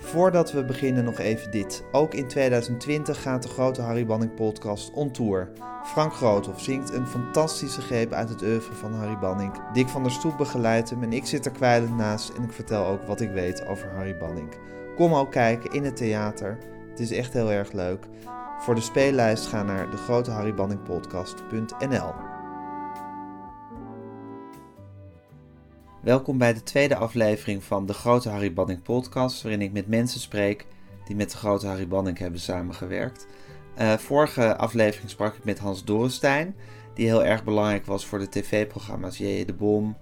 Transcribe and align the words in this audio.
Voordat 0.00 0.52
we 0.52 0.64
beginnen 0.64 1.04
nog 1.04 1.18
even 1.18 1.50
dit. 1.50 1.84
Ook 1.92 2.14
in 2.14 2.26
2020 2.26 3.22
gaat 3.22 3.42
de 3.42 3.48
grote 3.48 3.82
Harry 3.82 4.06
Banning 4.06 4.34
podcast 4.34 4.92
on 4.92 5.10
tour. 5.10 5.48
Frank 5.84 6.12
Groothoff 6.12 6.60
zingt 6.60 6.92
een 6.92 7.06
fantastische 7.06 7.80
greep 7.80 8.12
uit 8.12 8.28
het 8.28 8.42
oeuvre 8.42 8.74
van 8.74 8.94
Harry 8.94 9.18
Banning. 9.18 9.52
Dick 9.72 9.88
van 9.88 10.02
der 10.02 10.12
Stoep 10.12 10.36
begeleidt 10.36 10.90
hem 10.90 11.02
en 11.02 11.12
ik 11.12 11.26
zit 11.26 11.46
er 11.46 11.52
kwijlend 11.52 11.96
naast 11.96 12.28
en 12.28 12.42
ik 12.42 12.52
vertel 12.52 12.86
ook 12.86 13.02
wat 13.02 13.20
ik 13.20 13.30
weet 13.30 13.66
over 13.66 13.90
Harry 13.94 14.16
Banning. 14.16 14.48
Kom 14.96 15.14
ook 15.14 15.30
kijken 15.30 15.72
in 15.72 15.84
het 15.84 15.96
theater. 15.96 16.58
Het 16.90 17.00
is 17.00 17.12
echt 17.12 17.32
heel 17.32 17.50
erg 17.50 17.72
leuk. 17.72 18.06
Voor 18.58 18.74
de 18.74 18.80
speellijst 18.80 19.46
ga 19.46 19.62
naar 19.62 19.90
degroteharrybanningpodcast.nl 19.90 22.27
Welkom 26.08 26.38
bij 26.38 26.54
de 26.54 26.62
tweede 26.62 26.96
aflevering 26.96 27.64
van 27.64 27.86
de 27.86 27.92
Grote 27.92 28.28
Harry 28.28 28.52
Banning 28.52 28.82
podcast, 28.82 29.42
waarin 29.42 29.62
ik 29.62 29.72
met 29.72 29.86
mensen 29.86 30.20
spreek 30.20 30.66
die 31.04 31.16
met 31.16 31.30
de 31.30 31.36
Grote 31.36 31.66
Harry 31.66 31.88
Banning 31.88 32.18
hebben 32.18 32.40
samengewerkt. 32.40 33.26
Uh, 33.78 33.92
vorige 33.92 34.56
aflevering 34.56 35.10
sprak 35.10 35.34
ik 35.34 35.44
met 35.44 35.58
Hans 35.58 35.84
Dorenstein, 35.84 36.54
die 36.94 37.06
heel 37.06 37.24
erg 37.24 37.44
belangrijk 37.44 37.86
was 37.86 38.06
voor 38.06 38.18
de 38.18 38.28
tv-programma's 38.28 39.18
J.J. 39.18 39.44
de 39.44 39.52
Bom, 39.52 39.96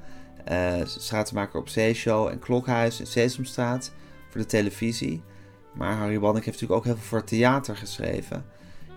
uh, 0.52 1.47
op 1.52 1.69
Zeeshow 1.69 2.28
en 2.28 2.38
Klokhuis 2.38 3.00
en 3.00 3.06
Sesamstraat 3.06 3.92
voor 4.30 4.41
de 4.41 4.47
televisie. 4.47 5.23
Maar 5.75 5.97
Harry 5.97 6.19
Banning 6.19 6.45
heeft 6.45 6.61
natuurlijk 6.61 6.78
ook 6.80 6.84
heel 6.84 6.97
veel 6.97 7.19
voor 7.19 7.25
theater 7.25 7.77
geschreven. 7.77 8.45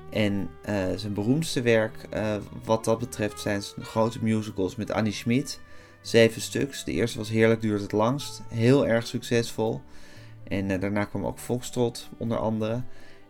En 0.09 0.49
uh, 0.69 0.75
zijn 0.95 1.13
beroemdste 1.13 1.61
werk 1.61 2.07
wat 2.63 2.85
dat 2.85 2.99
betreft 2.99 3.39
zijn 3.39 3.61
zijn 3.61 3.85
grote 3.85 4.23
musicals 4.23 4.75
met 4.75 4.91
Annie 4.91 5.13
Schmid 5.13 5.59
zeven 6.01 6.41
stuks. 6.41 6.83
De 6.83 6.91
eerste 6.91 7.17
was 7.17 7.29
Heerlijk 7.29 7.61
duurt 7.61 7.81
het 7.81 7.91
langst. 7.91 8.41
Heel 8.47 8.87
erg 8.87 9.07
succesvol. 9.07 9.81
En 10.43 10.69
uh, 10.69 10.79
daarna 10.79 11.05
kwam 11.05 11.25
ook 11.25 11.39
Foxtrot 11.39 12.09
onder 12.17 12.37
andere. 12.37 12.81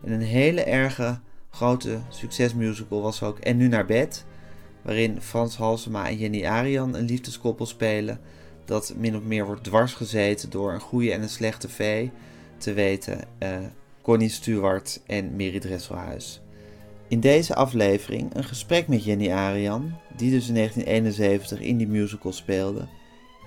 En 0.04 0.12
een 0.12 0.20
hele 0.20 0.62
erge 0.62 1.18
grote 1.50 2.00
succesmusical 2.08 3.02
was 3.02 3.22
ook 3.22 3.38
En 3.38 3.56
nu 3.56 3.68
naar 3.68 3.86
bed. 3.86 4.24
Waarin 4.82 5.20
Frans 5.20 5.56
Halsema 5.56 6.08
en 6.08 6.16
Jenny 6.16 6.46
Arian 6.46 6.94
een 6.94 7.04
liefdeskoppel 7.04 7.66
spelen. 7.66 8.20
Dat 8.64 8.94
min 8.96 9.16
of 9.16 9.22
meer 9.22 9.46
wordt 9.46 9.64
dwarsgezeten 9.64 10.50
door 10.50 10.72
een 10.72 10.80
goede 10.80 11.12
en 11.12 11.22
een 11.22 11.28
slechte 11.28 11.68
vee. 11.68 12.10
Te 12.58 12.72
weten 12.72 13.20
uh, 13.42 13.58
Connie 14.02 14.28
Stewart 14.28 15.00
en 15.06 15.30
Mary 15.30 15.60
Dresselhuis. 15.60 16.39
In 17.10 17.20
deze 17.20 17.54
aflevering 17.54 18.34
een 18.34 18.44
gesprek 18.44 18.88
met 18.88 19.04
Jenny 19.04 19.30
Arian, 19.30 19.94
die 20.16 20.30
dus 20.30 20.48
in 20.48 20.54
1971 20.54 21.60
in 21.60 21.76
die 21.76 21.88
musical 21.88 22.32
speelde. 22.32 22.86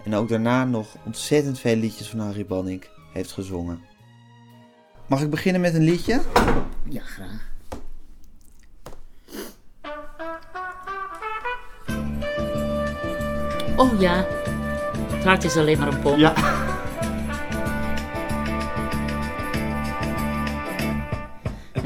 En 0.05 0.15
ook 0.15 0.29
daarna 0.29 0.65
nog 0.65 0.87
ontzettend 1.05 1.59
veel 1.59 1.75
liedjes 1.75 2.09
van 2.09 2.19
Harry 2.19 2.45
Banning 2.45 2.83
heeft 3.13 3.31
gezongen. 3.31 3.81
Mag 5.07 5.21
ik 5.21 5.29
beginnen 5.29 5.61
met 5.61 5.73
een 5.73 5.83
liedje? 5.83 6.21
Ja, 6.89 7.01
graag. 7.01 7.51
Oh 13.77 13.99
ja, 13.99 14.25
het 15.11 15.23
hart 15.23 15.43
is 15.43 15.57
alleen 15.57 15.77
maar 15.77 15.93
een 15.93 16.01
pop. 16.01 16.17
Ja. 16.17 16.33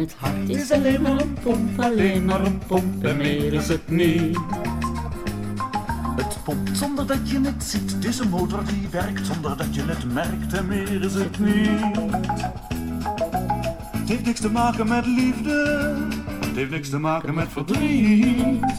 Het 0.07 0.15
hart 0.19 0.49
is 0.49 0.71
alleen 0.71 1.01
maar 1.01 1.21
een 1.21 1.37
pomp, 1.43 1.79
alleen 1.79 2.25
maar 2.25 2.45
een 2.45 2.57
pomp 2.67 3.03
en 3.03 3.17
meer 3.17 3.53
is 3.53 3.67
het 3.67 3.89
niet. 3.89 4.37
Het 6.15 6.43
pompt 6.43 6.77
zonder 6.77 7.07
dat 7.07 7.29
je 7.29 7.41
het 7.41 7.63
ziet, 7.63 7.91
het 7.91 8.05
is 8.05 8.19
een 8.19 8.29
motor 8.29 8.65
die 8.65 8.87
werkt 8.91 9.25
zonder 9.25 9.57
dat 9.57 9.75
je 9.75 9.81
het 9.81 10.13
merkt 10.13 10.53
en 10.53 10.67
meer 10.67 11.03
is 11.03 11.13
het 11.13 11.39
niet. 11.39 11.97
Het 13.91 14.09
heeft 14.09 14.25
niks 14.25 14.39
te 14.39 14.49
maken 14.49 14.87
met 14.87 15.05
liefde, 15.05 15.95
het 16.39 16.55
heeft 16.55 16.71
niks 16.71 16.89
te 16.89 16.99
maken 16.99 17.33
met 17.33 17.47
verdriet. 17.49 18.75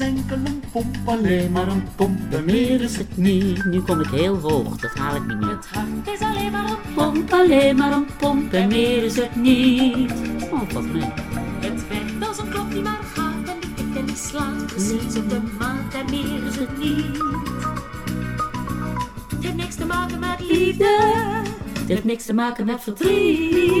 Is 0.00 0.06
enkel 0.06 0.36
een 0.44 0.62
pomp, 0.72 0.96
Alleen 1.04 1.52
maar 1.52 1.68
een 1.68 1.84
pomp 1.96 2.32
en 2.32 2.44
meer 2.44 2.80
is 2.80 2.96
het 2.96 3.16
niet. 3.16 3.64
Nu 3.64 3.80
kom 3.80 4.00
ik 4.00 4.06
heel 4.06 4.36
hoog, 4.36 4.76
dat 4.76 4.94
haal 4.94 5.16
ik 5.16 5.26
niet 5.26 5.40
meer. 5.40 5.48
Het 5.48 5.66
hart 5.66 6.08
is 6.12 6.20
alleen 6.20 6.50
maar 6.50 6.70
een 6.70 6.94
pomp, 6.94 7.32
alleen 7.32 7.76
maar 7.76 7.92
een 7.92 8.06
pomp 8.18 8.52
en 8.52 8.68
meer 8.68 9.04
is 9.04 9.16
het 9.16 9.36
niet. 9.36 10.12
Oh, 10.52 10.70
wat 10.72 10.82
mee. 10.82 11.12
Het 11.60 11.88
werkt 11.88 12.28
als 12.28 12.38
een 12.38 12.48
klok 12.48 12.70
die 12.70 12.82
maar 12.82 13.02
gaat 13.14 13.48
en 13.48 13.60
die 13.60 13.74
tikt 13.74 13.96
en 13.96 14.06
die 14.06 14.16
slaat 14.16 14.66
precies 14.66 15.16
op 15.16 15.30
de 15.30 15.40
maat 15.58 15.94
en 15.94 16.10
meer 16.10 16.46
is 16.46 16.56
het 16.56 16.78
niet. 16.78 17.22
Het 19.28 19.44
heeft 19.44 19.56
niks 19.56 19.74
te 19.74 19.86
maken 19.86 20.18
met 20.18 20.40
liefde, 20.50 21.12
Het 21.78 21.88
heeft 21.88 22.04
niks 22.04 22.24
te 22.24 22.34
maken 22.34 22.66
met 22.66 22.82
verdriet. 22.82 23.78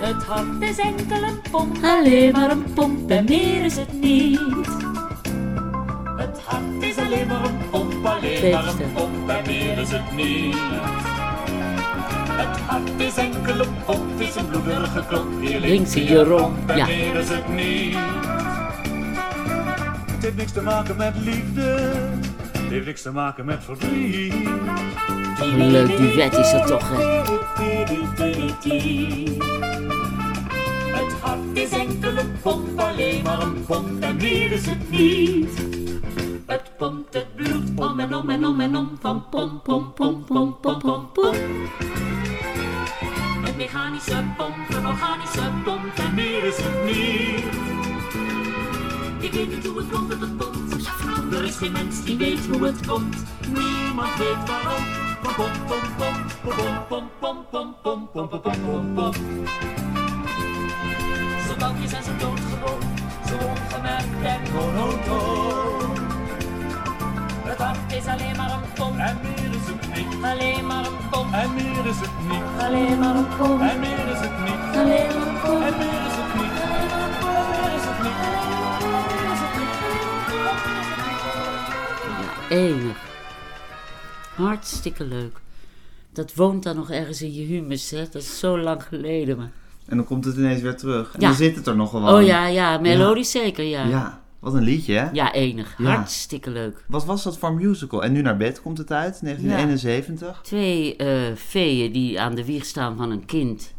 Het 0.00 0.22
hart 0.24 0.62
is 0.62 0.78
enkel 0.78 1.22
een 1.22 1.40
pomp. 1.50 1.76
Alleen 1.84 2.32
maar 2.32 2.50
een 2.50 2.72
pomp 2.72 3.10
en 3.10 3.24
meer 3.24 3.64
is 3.64 3.76
het 3.76 3.92
niet. 3.92 4.40
Het 6.16 6.40
hart 6.44 6.82
is 6.82 6.96
alleen 6.96 7.26
maar 7.26 7.44
een 7.44 7.70
pomp, 7.70 8.06
alleen 8.06 8.52
maar 8.52 8.66
een 8.66 8.92
pomp 8.92 9.28
en 9.28 9.42
meer 9.46 9.78
is 9.78 9.90
het 9.90 10.12
niet. 10.16 10.56
Het 12.30 12.58
hart 12.66 13.00
is 13.00 13.16
enkel 13.16 13.60
een 13.60 13.74
pomp, 13.84 14.20
is 14.20 14.34
een 14.34 14.46
bloederige 14.46 15.04
klok 15.08 15.40
die 15.40 15.60
Links 15.60 15.94
in 15.94 16.04
je 16.04 16.24
romp, 16.24 16.70
en 16.70 16.76
ja. 16.76 16.86
meer 16.86 17.14
is 17.14 17.28
het 17.28 17.48
niet. 17.48 17.96
Het 20.10 20.22
heeft 20.22 20.36
niks 20.36 20.52
te 20.52 20.62
maken 20.62 20.96
met 20.96 21.14
liefde, 21.16 21.90
het 22.68 22.76
heeft 22.76 22.86
niks 22.86 23.02
te 23.02 23.12
maken 23.12 23.44
met 23.44 23.64
verdriet. 23.64 24.34
Een 25.40 25.70
leuk 25.70 25.96
duet 25.96 26.36
is 26.36 26.52
het 26.52 26.66
toch, 26.66 26.88
hè? 26.88 27.02
Het 30.96 31.12
hart 31.20 31.40
is 31.52 31.70
enkel 31.70 32.16
een 32.16 32.32
pomp, 32.42 32.80
alleen 32.80 33.22
maar 33.22 33.40
een 33.40 33.64
pomp 33.66 34.02
en 34.02 34.16
meer 34.16 34.52
is 34.52 34.66
het 34.66 34.90
niet. 34.90 35.50
Het 36.46 36.70
pompt 36.76 37.14
het 37.14 37.36
bloed 37.36 37.70
om 37.74 38.00
en 38.00 38.14
om 38.14 38.30
en 38.30 38.46
om 38.46 38.60
en 38.60 38.76
om 38.76 38.90
van 39.00 39.28
pom 39.30 39.62
pom 39.62 39.92
pom 39.92 40.24
pom 40.24 40.56
pom 40.60 40.78
pom 40.78 41.12
pom. 41.12 41.34
Een 43.44 43.56
mechanische 43.56 44.24
pomp, 44.36 44.56
een 44.70 44.86
organische 44.86 45.50
pomp 45.64 45.96
en 45.96 46.14
Meer 46.14 46.44
is 46.44 46.56
het 46.56 46.84
niet. 46.84 47.44
ik 49.20 49.32
weet 49.32 49.48
niet 49.48 49.66
hoe 49.66 49.78
het 49.78 49.88
komt 49.90 50.10
dat 50.10 50.20
het 50.20 50.37
is 51.48 51.56
geen 51.56 51.72
mens 51.72 52.04
die 52.04 52.16
weet 52.16 52.46
hoe 52.46 52.64
het 52.66 52.86
komt. 52.86 53.16
Niemand 53.48 54.16
weet 54.18 54.42
waarom. 54.46 54.84
Pom 55.22 55.34
pom 55.36 55.50
pom 55.66 55.82
pom 55.98 56.14
pom 56.88 57.08
pom 57.20 57.44
pom 57.50 57.76
pom 57.82 58.08
pom 58.12 58.28
pom 58.28 58.40
pom 58.64 58.94
pom. 58.94 59.12
Zijn 61.46 61.58
bankjes 61.58 61.92
en 61.92 62.02
zijn 62.02 62.18
doodgewoon, 62.18 62.80
zo 63.28 63.34
ongemerkt 63.34 64.22
en 64.22 64.40
Monotoon. 64.54 65.96
Het 67.44 67.58
hart 67.58 67.92
is 67.92 68.06
alleen 68.06 68.36
maar 68.36 68.50
een 68.52 68.72
pomp, 68.74 68.98
En 68.98 69.18
meer 69.22 69.50
is 69.60 69.66
het 69.66 69.94
niet. 69.96 70.24
alleen 70.24 70.66
maar 70.66 70.84
een 70.86 70.98
pomp, 71.10 71.32
En 71.34 71.54
meer 71.54 71.86
is 71.86 72.00
het 72.00 72.10
niet. 72.28 72.62
alleen 72.64 72.98
maar 72.98 73.14
een 73.16 73.28
pomp, 73.38 73.60
En 73.60 73.78
meer 73.80 74.08
is 74.14 74.20
het 74.20 74.38
niet. 74.44 74.76
alleen 74.76 75.06
maar 75.18 75.26
een 75.28 75.40
pomp. 75.42 75.62
En 75.62 75.76
meer 75.78 76.02
is 76.08 76.16
het 76.20 76.34
niet. 76.40 77.57
Enig. 82.50 82.96
Hartstikke 84.34 85.04
leuk. 85.04 85.40
Dat 86.12 86.34
woont 86.34 86.62
dan 86.62 86.76
nog 86.76 86.90
ergens 86.90 87.22
in 87.22 87.34
je 87.34 87.42
humus, 87.44 87.90
hè? 87.90 88.02
Dat 88.10 88.22
is 88.22 88.38
zo 88.38 88.58
lang 88.58 88.82
geleden, 88.82 89.36
maar... 89.36 89.50
En 89.86 89.96
dan 89.96 90.06
komt 90.06 90.24
het 90.24 90.36
ineens 90.36 90.60
weer 90.60 90.76
terug. 90.76 91.14
En 91.14 91.20
Ja. 91.20 91.26
dan 91.26 91.36
zit 91.36 91.56
het 91.56 91.66
er 91.66 91.76
nog 91.76 91.90
gewoon. 91.90 92.14
Oh 92.14 92.22
ja, 92.26 92.46
ja, 92.46 92.78
melodisch 92.78 93.30
zeker, 93.30 93.64
ja. 93.64 93.84
ja. 93.84 94.20
Wat 94.38 94.54
een 94.54 94.62
liedje 94.62 94.94
hè? 94.94 95.30
enig. 95.32 95.74
Ja. 95.78 95.84
Hartstikke 95.84 96.50
leuk. 96.50 96.84
Wat 96.86 97.04
was 97.04 97.22
dat 97.22 97.38
voor 97.38 97.52
musical? 97.54 98.02
En 98.04 98.12
nu 98.12 98.22
naar 98.22 98.36
bed 98.36 98.62
komt 98.62 98.78
het 98.78 98.92
uit, 98.92 99.18
1971. 99.22 100.40
Twee 100.42 100.96
eh 100.96 101.34
feeën 101.36 101.92
die 101.92 102.20
aan 102.20 102.34
de 102.34 102.44
wieg 102.44 102.64
staan 102.64 102.96
van 102.96 103.10
een 103.10 103.24
kind. 103.24 103.74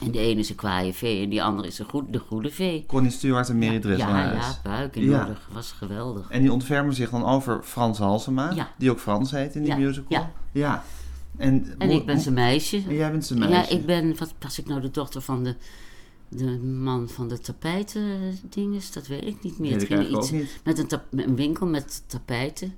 En 0.00 0.10
de 0.10 0.18
ene 0.18 0.40
is 0.40 0.48
een 0.50 0.54
kwaaie 0.56 0.92
vee 0.94 1.22
en 1.22 1.28
die 1.30 1.42
andere 1.42 1.68
is 1.68 1.78
een 1.78 1.88
goed, 1.88 2.12
de 2.12 2.18
goede 2.18 2.50
vee. 2.50 2.84
Connie 2.86 3.10
Stewart 3.10 3.48
en 3.48 3.58
Mary 3.58 3.72
ja, 3.72 3.80
Dresselhuis. 3.80 4.44
ja, 4.46 4.58
buik 4.62 4.96
en 4.96 5.02
Ja. 5.04 5.22
nodig. 5.22 5.48
Was 5.52 5.72
geweldig. 5.72 6.30
En 6.30 6.40
die 6.40 6.52
ontfermen 6.52 6.94
zich 6.94 7.10
dan 7.10 7.24
over 7.24 7.62
Frans 7.62 7.98
Halsema, 7.98 8.50
Ja. 8.50 8.70
die 8.78 8.90
ook 8.90 8.98
Frans 9.00 9.30
heet 9.30 9.54
in 9.54 9.62
die 9.62 9.70
Ja, 9.70 9.76
musical. 9.78 10.04
ja. 10.08 10.32
Ja. 10.52 10.84
En, 11.36 11.66
En 11.78 11.90
ik 11.90 12.06
ben 12.06 12.20
zijn 12.20 12.34
meisje. 12.34 12.82
hoe- 12.82 12.94
Jij 12.94 13.10
bent 13.10 13.26
zijn 13.26 13.38
meisje. 13.38 13.54
Ja, 13.74 13.78
ik 13.80 13.86
ben, 13.86 14.18
wat 14.18 14.34
was 14.40 14.58
ik 14.58 14.66
nou, 14.66 14.80
de 14.80 14.90
dochter 14.90 15.20
van 15.20 15.44
de, 15.44 15.54
de 16.28 16.58
man 16.58 17.08
van 17.08 17.28
de 17.28 17.38
tapijten 17.38 18.02
dinges? 18.50 18.92
Dat 18.92 19.06
weet 19.06 19.24
ik 19.26 19.42
niet 19.42 19.58
meer. 19.58 19.72
Het 19.72 19.84
ging 19.84 20.02
iets 20.08 20.12
ook 20.14 20.30
niet. 20.30 20.60
met 20.64 20.78
een, 20.78 20.86
tap- 20.86 21.06
een 21.10 21.36
winkel 21.36 21.66
met 21.66 22.02
tapijten. 22.06 22.74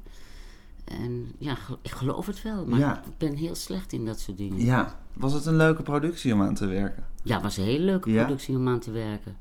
En 0.85 1.33
ja, 1.39 1.57
ik 1.83 1.91
geloof 1.91 2.27
het 2.27 2.43
wel, 2.43 2.67
maar 2.67 2.79
Ja. 2.79 2.99
ik 3.05 3.19
ben 3.19 3.35
heel 3.35 3.55
slecht 3.55 3.93
in 3.93 4.05
dat 4.05 4.21
soort 4.21 4.37
dingen. 4.37 4.61
Ja. 4.65 4.99
Was 5.13 5.33
het 5.33 5.47
een 5.47 5.57
leuke 5.57 5.83
productie 5.83 6.33
om 6.35 6.43
aan 6.43 6.55
te 6.55 6.67
werken? 6.67 7.05
Ja, 7.23 7.35
het 7.35 7.43
was 7.43 7.57
een 7.57 7.65
hele 7.65 7.85
leuke 7.85 8.11
Ja? 8.11 8.25
productie 8.25 8.57
om 8.57 8.69
aan 8.69 8.81
te 8.81 8.91
werken. 8.91 9.37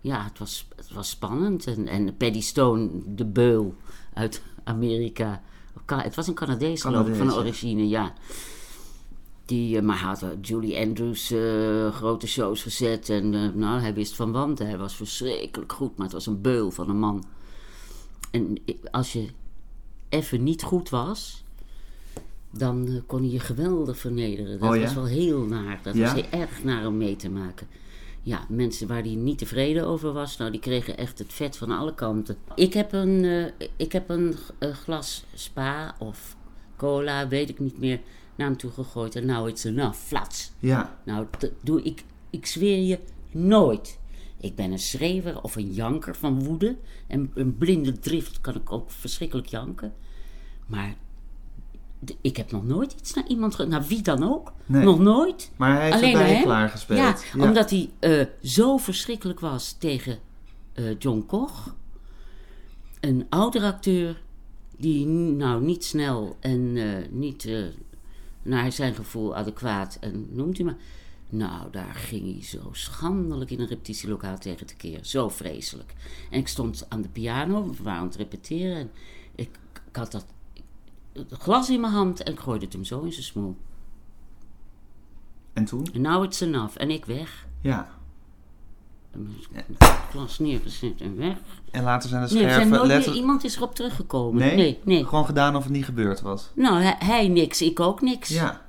Ja, 0.00 0.24
het 0.24 0.38
was, 0.38 0.68
het 0.76 0.92
was 0.92 1.08
spannend. 1.10 1.66
En, 1.66 1.86
en 1.88 2.16
Paddy 2.16 2.40
Stone, 2.40 2.88
de 3.06 3.24
beul 3.26 3.74
uit 4.14 4.42
Amerika. 4.64 5.42
Ka- 5.84 6.02
Het 6.02 6.14
was 6.14 6.26
een 6.26 6.34
Canadees, 6.34 6.82
geloof 6.82 7.08
ik, 7.08 7.14
van 7.14 7.32
origine, 7.34 7.88
ja. 7.88 8.12
Die, 9.44 9.76
eh, 9.76 9.82
maar 9.82 9.96
had 9.98 10.22
eh, 10.22 10.28
Julie 10.40 10.78
Andrews 10.78 11.30
eh, 11.30 11.92
grote 11.92 12.26
shows 12.26 12.62
gezet. 12.62 13.08
En 13.08 13.30
nou, 13.58 13.80
hij 13.80 13.94
wist 13.94 14.16
van 14.16 14.32
wanten. 14.32 14.66
Hij 14.66 14.78
was 14.78 14.96
verschrikkelijk 14.96 15.72
goed, 15.72 15.96
maar 15.96 16.06
het 16.06 16.14
was 16.14 16.26
een 16.26 16.40
beul 16.40 16.70
van 16.70 16.88
een 16.88 16.98
man. 16.98 17.24
En 18.30 18.56
als 18.90 19.12
je 19.12 19.28
even 20.10 20.42
niet 20.42 20.62
goed 20.62 20.88
was, 20.88 21.44
dan 22.52 22.86
eh, 22.88 22.94
kon 23.06 23.20
hij 23.22 23.30
je 23.30 23.40
geweldig 23.40 23.98
vernederen. 23.98 24.58
Dat 24.58 24.68
Oh, 24.70 24.76
ja? 24.76 24.82
was 24.82 24.94
wel 24.94 25.06
heel 25.06 25.40
naar. 25.44 25.80
Dat 25.82 25.94
Ja? 25.94 26.00
was 26.02 26.12
heel 26.22 26.40
erg 26.40 26.64
naar 26.64 26.86
om 26.86 26.96
mee 26.96 27.16
te 27.16 27.30
maken. 27.30 27.66
Ja, 28.22 28.44
mensen 28.48 28.86
waar 28.88 29.02
hij 29.02 29.14
niet 29.14 29.38
tevreden 29.38 29.86
over 29.86 30.12
was, 30.12 30.36
nou, 30.36 30.50
die 30.50 30.60
kregen 30.60 30.96
echt 30.96 31.18
het 31.18 31.32
vet 31.32 31.56
van 31.56 31.70
alle 31.70 31.94
kanten. 31.94 32.36
Ik 32.54 32.72
heb 32.72 32.92
een, 32.92 33.24
eh, 33.24 33.66
ik 33.76 33.92
heb 33.92 34.08
een, 34.08 34.34
glas 34.58 35.24
spa 35.34 35.94
of 35.98 36.36
cola, 36.76 37.28
weet 37.28 37.48
ik 37.48 37.58
niet 37.58 37.78
meer, 37.78 38.00
naar 38.34 38.46
hem 38.48 38.56
toe 38.56 38.70
gegooid. 38.70 39.16
En 39.16 39.26
nou, 39.26 39.48
it's 39.48 39.64
enough, 39.64 39.96
flats. 39.98 40.52
Ja. 40.58 40.98
Nou, 41.04 41.26
doe 41.62 41.82
ik, 41.82 42.04
ik 42.30 42.46
zweer 42.46 42.78
je, 42.86 42.98
nooit. 43.30 43.98
Ik 44.40 44.54
ben 44.54 44.72
een 44.72 44.78
schreeuwer 44.78 45.42
of 45.42 45.56
een 45.56 45.72
janker 45.72 46.16
van 46.16 46.44
woede. 46.44 46.76
En 47.06 47.30
een 47.34 47.56
blinde 47.58 47.98
drift 47.98 48.40
kan 48.40 48.54
ik 48.54 48.72
ook 48.72 48.90
verschrikkelijk 48.90 49.46
janken. 49.46 49.92
Maar 50.66 50.94
ik 52.20 52.36
heb 52.36 52.50
nog 52.50 52.64
nooit 52.66 52.92
iets 52.92 53.14
naar 53.14 53.26
iemand... 53.26 53.54
Ge- 53.54 53.66
naar 53.66 53.84
wie 53.86 54.02
dan 54.02 54.22
ook. 54.22 54.52
Nee. 54.66 54.84
Nog 54.84 54.98
nooit. 54.98 55.50
Maar 55.56 55.74
hij 55.74 55.82
heeft 55.84 55.96
Alleen 55.96 56.14
het 56.16 56.22
bij 56.22 56.32
hem. 56.34 56.42
klaargespeeld. 56.42 56.98
Ja, 56.98 57.16
Ja. 57.34 57.42
omdat 57.48 57.70
hij 57.70 57.90
eh, 57.98 58.26
zo 58.42 58.76
verschrikkelijk 58.76 59.40
was 59.40 59.72
tegen 59.72 60.18
eh, 60.72 60.98
John 60.98 61.24
Koch. 61.26 61.74
Een 63.00 63.26
oudere 63.28 63.66
acteur 63.66 64.22
die 64.76 65.06
nou 65.06 65.62
niet 65.64 65.84
snel 65.84 66.36
en 66.40 66.76
eh, 66.76 67.08
niet 67.10 67.48
naar 68.42 68.72
zijn 68.72 68.94
gevoel 68.94 69.36
adequaat 69.36 69.96
en 70.00 70.26
noemt 70.30 70.58
u 70.58 70.64
maar. 70.64 70.76
Nou, 71.32 71.70
daar 71.70 71.94
ging 71.94 72.32
hij 72.32 72.44
zo 72.44 72.68
schandelijk 72.72 73.50
in 73.50 73.60
een 73.60 73.66
repetitielokaal 73.66 74.38
tegen 74.38 74.66
te 74.66 74.76
keer. 74.76 74.98
Zo 75.02 75.28
vreselijk. 75.28 75.94
En 76.30 76.38
ik 76.38 76.48
stond 76.48 76.86
aan 76.88 77.02
de 77.02 77.08
piano, 77.08 77.66
we 77.70 77.82
waren 77.82 78.00
aan 78.00 78.06
het 78.06 78.16
repeteren. 78.16 78.76
En 78.76 78.90
ik, 79.34 79.48
ik 79.88 79.96
had 79.96 80.12
dat 80.12 80.26
glas 81.30 81.70
in 81.70 81.80
mijn 81.80 81.92
hand 81.92 82.22
en 82.22 82.32
ik 82.32 82.40
gooide 82.40 82.64
het 82.64 82.74
hem 82.74 82.84
zo 82.84 83.00
in 83.00 83.12
zijn 83.12 83.24
smoel. 83.24 83.56
En 85.52 85.64
toen? 85.64 85.86
En 85.92 86.00
now 86.00 86.24
it's 86.24 86.40
enough. 86.40 86.76
En 86.76 86.90
ik 86.90 87.04
weg. 87.04 87.46
Ja. 87.60 87.88
En 89.52 89.76
glas 90.10 90.38
neergezet 90.38 91.00
en 91.00 91.16
weg. 91.16 91.36
En 91.70 91.82
later 91.82 92.08
zijn 92.08 92.26
de 92.26 92.34
Nee, 92.34 92.42
er 92.44 92.50
zijn 92.50 92.60
scherven 92.60 92.76
nooit 92.78 92.88
meer, 92.88 92.96
letter- 92.96 93.14
iemand 93.14 93.44
is 93.44 93.56
erop 93.56 93.74
teruggekomen. 93.74 94.40
Nee? 94.40 94.56
nee. 94.56 94.78
nee. 94.84 95.04
Gewoon 95.04 95.24
gedaan 95.24 95.56
of 95.56 95.62
het 95.62 95.72
niet 95.72 95.84
gebeurd 95.84 96.20
was. 96.20 96.50
Nou, 96.54 96.80
hij, 96.82 96.96
hij 96.98 97.28
niks, 97.28 97.62
ik 97.62 97.80
ook 97.80 98.00
niks. 98.00 98.28
Ja. 98.28 98.68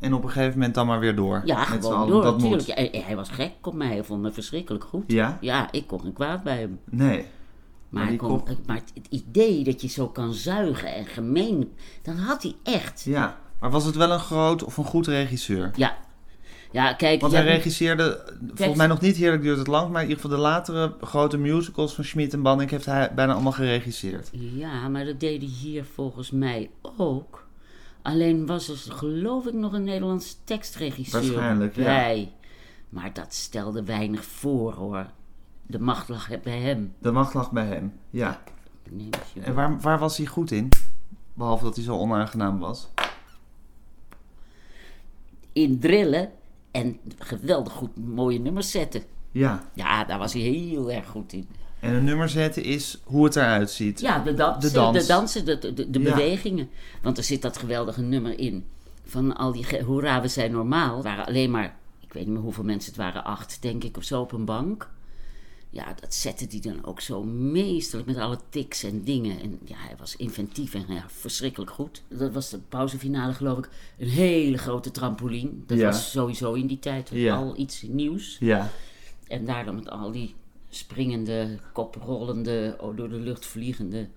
En 0.00 0.14
op 0.14 0.22
een 0.24 0.30
gegeven 0.30 0.52
moment 0.54 0.74
dan 0.74 0.86
maar 0.86 1.00
weer 1.00 1.14
door. 1.16 1.42
Ja, 1.44 1.58
Met 1.58 1.84
gewoon 1.84 2.08
door, 2.08 2.22
Dat 2.22 2.34
natuurlijk. 2.34 2.66
moet. 2.66 2.74
Hij, 2.76 3.02
hij 3.06 3.16
was 3.16 3.28
gek 3.28 3.52
op 3.62 3.74
mij, 3.74 3.86
hij 3.88 4.04
vond 4.04 4.22
me 4.22 4.32
verschrikkelijk 4.32 4.84
goed. 4.84 5.04
Ja? 5.06 5.38
Ja, 5.40 5.72
ik 5.72 5.86
kon 5.86 6.00
geen 6.00 6.12
kwaad 6.12 6.42
bij 6.42 6.58
hem. 6.60 6.78
Nee. 6.84 7.24
Maar, 7.88 8.06
hij 8.06 8.16
kon- 8.16 8.28
kop- 8.28 8.48
maar 8.66 8.76
het, 8.76 8.90
het 8.94 9.06
idee 9.10 9.64
dat 9.64 9.80
je 9.80 9.88
zo 9.88 10.08
kan 10.08 10.32
zuigen 10.34 10.94
en 10.94 11.06
gemeen, 11.06 11.72
dat 12.02 12.16
had 12.16 12.42
hij 12.42 12.54
echt. 12.62 13.02
Ja. 13.04 13.38
Maar 13.60 13.70
was 13.70 13.84
het 13.84 13.96
wel 13.96 14.10
een 14.10 14.18
groot 14.18 14.64
of 14.64 14.76
een 14.76 14.84
goed 14.84 15.06
regisseur? 15.06 15.70
Ja. 15.76 15.96
Ja, 16.72 16.92
kijk. 16.92 17.20
Want 17.20 17.32
ja, 17.32 17.38
hij 17.38 17.48
regisseerde, 17.48 18.32
volgens 18.54 18.78
mij 18.78 18.86
nog 18.86 19.00
niet 19.00 19.16
Heerlijk 19.16 19.42
duurt 19.42 19.58
het 19.58 19.66
lang, 19.66 19.90
maar 19.90 20.02
in 20.02 20.08
ieder 20.08 20.22
geval 20.22 20.36
de 20.36 20.42
latere 20.42 20.94
grote 21.00 21.38
musicals 21.38 21.94
van 21.94 22.04
Schmid 22.04 22.32
en 22.32 22.42
Banning 22.42 22.70
heeft 22.70 22.86
hij 22.86 23.12
bijna 23.14 23.32
allemaal 23.32 23.52
geregisseerd. 23.52 24.28
Ja, 24.32 24.88
maar 24.88 25.04
dat 25.04 25.20
deed 25.20 25.40
hij 25.40 25.50
hier 25.50 25.84
volgens 25.94 26.30
mij 26.30 26.70
ook. 26.96 27.46
Alleen 28.02 28.46
was 28.46 28.68
er 28.68 28.92
geloof 28.92 29.46
ik 29.46 29.54
nog 29.54 29.72
een 29.72 29.84
Nederlands 29.84 30.38
tekstregisseur 30.44 31.22
Waarschijnlijk, 31.22 31.76
ja. 31.76 31.84
bij. 31.84 32.32
Maar 32.88 33.12
dat 33.12 33.34
stelde 33.34 33.84
weinig 33.84 34.24
voor 34.24 34.72
hoor. 34.72 35.06
De 35.66 35.78
macht 35.78 36.08
lag 36.08 36.40
bij 36.42 36.60
hem. 36.60 36.94
De 36.98 37.10
macht 37.10 37.34
lag 37.34 37.52
bij 37.52 37.66
hem. 37.66 37.92
Ja. 38.10 38.42
En 39.40 39.54
waar, 39.54 39.80
waar 39.80 39.98
was 39.98 40.16
hij 40.16 40.26
goed 40.26 40.50
in? 40.50 40.68
Behalve 41.34 41.64
dat 41.64 41.74
hij 41.74 41.84
zo 41.84 41.96
onaangenaam 41.96 42.58
was. 42.58 42.88
In 45.52 45.78
drillen 45.78 46.30
en 46.70 47.00
geweldig 47.18 47.72
goed 47.72 47.96
mooie 47.96 48.38
nummers 48.38 48.70
zetten. 48.70 49.02
Ja. 49.30 49.68
Ja, 49.74 50.04
daar 50.04 50.18
was 50.18 50.32
hij 50.32 50.42
heel 50.42 50.90
erg 50.90 51.08
goed 51.08 51.32
in. 51.32 51.48
En 51.80 51.94
een 51.94 52.04
nummer 52.04 52.28
zetten 52.28 52.62
is 52.64 52.98
hoe 53.04 53.24
het 53.24 53.36
eruit 53.36 53.70
ziet. 53.70 54.00
Ja, 54.00 54.18
de, 54.18 54.34
dansen, 54.34 54.60
De 54.60 54.66
de, 54.68 54.74
dans. 54.74 55.06
dansen, 55.06 55.44
de, 55.44 55.58
de, 55.58 55.90
de 55.90 56.00
Ja. 56.00 56.10
bewegingen. 56.14 56.68
Want 57.02 57.18
er 57.18 57.24
zit 57.24 57.42
dat 57.42 57.56
geweldige 57.58 58.00
nummer 58.02 58.38
in. 58.38 58.64
Van 59.04 59.36
al 59.36 59.52
die... 59.52 59.82
Hoera, 59.84 60.20
we 60.20 60.28
zijn 60.28 60.52
normaal. 60.52 61.02
Waren 61.02 61.26
alleen 61.26 61.50
maar... 61.50 61.76
Ik 62.00 62.12
weet 62.12 62.24
niet 62.24 62.32
meer 62.34 62.42
hoeveel 62.42 62.64
mensen 62.64 62.92
het 62.92 63.00
waren. 63.00 63.24
Acht, 63.24 63.58
denk 63.62 63.84
ik, 63.84 63.96
of 63.96 64.02
zo 64.04 64.20
op 64.20 64.32
een 64.32 64.44
bank. 64.44 64.90
Ja, 65.70 65.94
dat 66.00 66.14
zette 66.14 66.46
hij 66.50 66.60
dan 66.60 66.84
ook 66.84 67.00
zo 67.00 67.22
meesterlijk 67.24 68.08
met 68.08 68.16
alle 68.18 68.38
tics 68.48 68.82
en 68.82 69.04
dingen. 69.04 69.40
En 69.40 69.58
ja, 69.64 69.76
hij 69.78 69.94
was 69.98 70.16
inventief 70.16 70.74
en 70.74 70.84
ja, 70.88 71.04
verschrikkelijk 71.06 71.70
goed. 71.70 72.02
Dat 72.08 72.32
was 72.32 72.50
de 72.50 72.58
pauzefinale, 72.68 73.32
geloof 73.32 73.58
ik. 73.58 73.68
Een 73.98 74.08
hele 74.08 74.58
grote 74.58 74.90
trampoline. 74.90 75.50
Dat 75.66 75.78
Ja. 75.78 75.84
was 75.86 76.10
sowieso 76.10 76.52
in 76.52 76.66
die 76.66 76.78
tijd 76.78 77.10
al 77.30 77.54
iets 77.56 77.82
nieuws. 77.82 78.36
Ja. 78.40 78.70
En 79.26 79.44
daar 79.44 79.64
dan 79.64 79.74
met 79.74 79.90
al 79.90 80.10
die 80.12 80.34
springende, 80.78 81.58
koprollende, 81.72 82.76
door 82.94 83.08
de 83.08 83.18
lucht 83.18 83.46
vliegende 83.46 84.08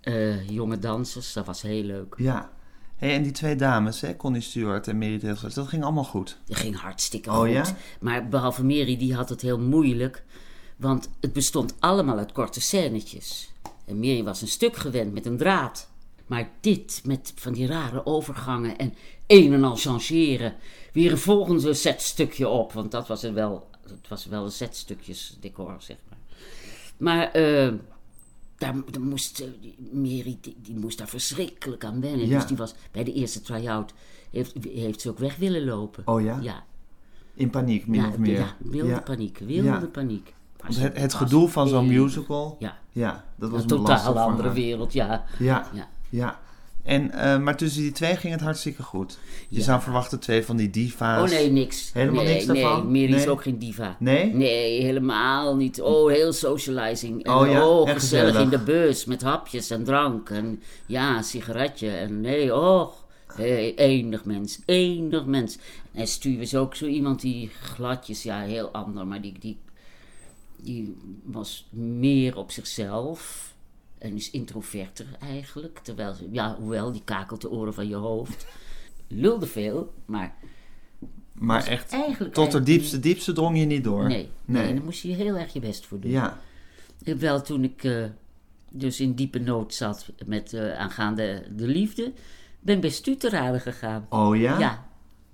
eh, 0.00 0.48
jonge 0.48 0.78
dansers. 0.78 1.32
Dat 1.32 1.46
was 1.46 1.62
heel 1.62 1.82
leuk. 1.82 2.14
Ja. 2.18 2.50
Hey, 2.96 3.14
en 3.14 3.22
die 3.22 3.32
twee 3.32 3.56
dames, 3.56 4.00
hè, 4.00 4.16
Connie 4.16 4.40
Stewart 4.40 4.88
en 4.88 4.98
Mary 4.98 5.18
Taylor, 5.18 5.54
dat 5.54 5.68
ging 5.68 5.82
allemaal 5.82 6.04
goed. 6.04 6.38
Dat 6.46 6.56
ging 6.56 6.80
hartstikke 6.80 7.30
Oh, 7.30 7.38
goed. 7.38 7.50
ja? 7.50 7.64
Maar 8.00 8.28
behalve 8.28 8.64
Mary, 8.64 8.96
die 8.96 9.14
had 9.14 9.28
het 9.28 9.40
heel 9.40 9.58
moeilijk. 9.58 10.24
Want 10.76 11.10
het 11.20 11.32
bestond 11.32 11.74
allemaal 11.78 12.18
uit 12.18 12.32
korte 12.32 12.60
scènetjes. 12.60 13.52
En 13.84 13.98
Mary 13.98 14.24
was 14.24 14.42
een 14.42 14.48
stuk 14.48 14.76
gewend 14.76 15.12
met 15.12 15.26
een 15.26 15.36
draad. 15.36 15.88
Maar 16.26 16.50
dit, 16.60 17.00
met 17.04 17.32
van 17.34 17.52
die 17.52 17.66
rare 17.66 18.06
overgangen 18.06 18.78
en 18.78 18.94
een 19.26 19.52
en 19.52 19.64
al 19.64 19.76
changeren. 19.76 20.54
Weer 20.92 21.10
een 21.10 21.18
volgende 21.18 21.74
zetstukje 21.74 22.48
op. 22.48 22.72
Want 22.72 22.90
dat 22.90 23.08
was 23.08 23.22
er 23.22 23.34
wel, 23.34 23.68
het 23.90 24.08
was 24.08 24.26
wel 24.26 24.44
een 24.44 24.50
zetstukjes 24.50 25.36
decor, 25.40 25.74
zeg 25.78 25.96
maar. 26.08 26.18
Maar 26.96 27.30
eh, 27.30 27.72
daar, 28.58 28.74
daar 28.90 29.02
moest, 29.02 29.40
eh, 29.40 29.48
Mary, 29.92 30.38
die, 30.40 30.56
die 30.62 30.76
moest 30.76 30.98
daar 30.98 31.08
verschrikkelijk 31.08 31.84
aan 31.84 32.00
wennen. 32.00 32.26
Ja. 32.26 32.38
Dus 32.38 32.46
die 32.48 32.56
was 32.56 32.74
bij 32.90 33.04
de 33.04 33.12
eerste 33.12 33.40
try-out, 33.40 33.92
heeft, 34.30 34.52
heeft 34.72 35.00
ze 35.00 35.08
ook 35.10 35.18
weg 35.18 35.36
willen 35.36 35.64
lopen. 35.64 36.02
Oh 36.06 36.20
ja? 36.22 36.38
Ja, 36.40 36.64
In 37.34 37.50
paniek, 37.50 37.86
min 37.86 38.00
ja, 38.00 38.08
of 38.08 38.18
meer. 38.18 38.38
ja 38.38 38.56
wilde 38.58 38.90
Ja. 38.90 39.00
paniek, 39.00 39.38
wilde 39.38 39.86
paniek. 39.88 40.34
Het, 40.62 40.76
het 40.76 41.12
was 41.12 41.14
gedoe 41.14 41.48
van 41.48 41.68
zo'n 41.68 41.86
musical, 41.86 42.56
Ja, 42.58 42.78
ja, 42.90 43.24
dat 43.36 43.50
was 43.50 43.62
een 43.62 43.70
een 43.70 43.76
totaal 43.76 44.18
andere 44.18 44.52
wereld, 44.52 44.92
ja. 44.92 45.24
Ja, 45.38 45.70
ja. 46.10 46.40
En, 46.84 47.10
eh, 47.10 47.38
maar 47.38 47.56
tussen 47.56 47.82
die 47.82 47.92
twee 47.92 48.16
ging 48.16 48.32
het 48.32 48.42
hartstikke 48.42 48.82
goed. 48.82 49.18
Je 49.48 49.58
Ja. 49.58 49.64
zou 49.64 49.80
verwachten 49.80 50.20
twee 50.20 50.44
van 50.44 50.56
die 50.56 50.70
diva's. 50.70 51.30
Oh 51.30 51.36
nee, 51.38 51.50
niks. 51.50 51.90
Helemaal 51.92 52.24
nee, 52.24 52.32
niks 52.34 52.46
nee, 52.46 52.62
daarvan? 52.62 52.86
Mary 52.86 53.04
is 53.04 53.10
Nee? 53.10 53.30
ook 53.30 53.42
geen 53.42 53.58
diva. 53.58 53.96
Nee? 53.98 54.34
Nee, 54.34 54.82
helemaal 54.82 55.56
niet. 55.56 55.80
Oh, 55.80 56.10
heel 56.10 56.32
socializing. 56.32 57.24
En 57.24 57.32
Oh 57.32 57.50
ja, 57.50 57.68
oh, 57.68 57.90
gezellig 57.90 58.38
in 58.40 58.48
de 58.48 58.58
bus 58.58 59.04
met 59.04 59.22
hapjes 59.22 59.70
en 59.70 59.84
drank. 59.84 60.30
En 60.30 60.62
ja, 60.86 61.16
een 61.16 61.24
sigaretje. 61.24 61.88
En 61.90 62.20
nee. 62.20 62.50
Hey, 63.36 63.74
enig 63.74 64.24
mens, 64.24 64.60
enig 64.64 65.24
mens. 65.24 65.58
En 65.92 66.06
Stu 66.06 66.40
is 66.40 66.54
ook 66.54 66.74
zo 66.74 66.86
iemand 66.86 67.20
die 67.20 67.48
gladjes, 67.62 68.22
ja, 68.22 68.40
heel 68.40 68.68
ander, 68.70 69.06
maar 69.06 69.20
die, 69.20 69.34
die, 69.38 69.58
die 70.56 70.96
was 71.24 71.68
meer 71.70 72.36
op 72.36 72.50
zichzelf. 72.50 73.51
En 74.02 74.14
is 74.14 74.30
introverter 74.30 75.06
eigenlijk. 75.20 75.78
Terwijl, 75.82 76.14
ze- 76.14 76.28
ja, 76.30 76.56
hoewel, 76.60 76.92
die 76.92 77.02
kakelt 77.04 77.40
de 77.40 77.50
oren 77.50 77.74
van 77.74 77.88
je 77.88 77.94
hoofd. 77.94 78.46
Lulde 79.08 79.46
veel, 79.46 79.94
maar 80.04 80.34
Maar 81.32 81.66
echt, 81.66 81.92
eigenlijk... 81.92 82.34
tot 82.34 82.50
de 82.52 82.62
diepste, 82.62 83.00
diepste 83.00 83.32
drong 83.32 83.58
je 83.58 83.64
niet 83.64 83.84
door. 83.84 84.06
Nee, 84.08 84.28
nee. 84.44 84.62
Nee. 84.64 84.74
daar 84.74 84.84
moest 84.84 85.02
je 85.02 85.12
heel 85.14 85.36
erg 85.36 85.52
je 85.52 85.60
best 85.60 85.86
voor 85.86 86.00
doen. 86.00 86.10
Ja, 86.10 86.38
Wel 86.98 87.42
toen 87.42 87.64
ik 87.64 87.84
eh, 87.84 88.04
dus 88.70 89.00
in 89.00 89.14
diepe 89.14 89.38
nood 89.38 89.74
zat 89.74 90.06
met 90.26 90.52
eh, 90.52 90.78
aangaande 90.78 91.44
de 91.56 91.66
liefde, 91.66 92.12
ben 92.60 92.74
ik 92.74 92.80
bij 92.80 92.90
Stu 92.90 93.16
te 93.16 93.28
raden 93.28 93.60
gegaan. 93.60 94.06
oh 94.08 94.36
ja? 94.36 94.58
Ja, 94.58 94.88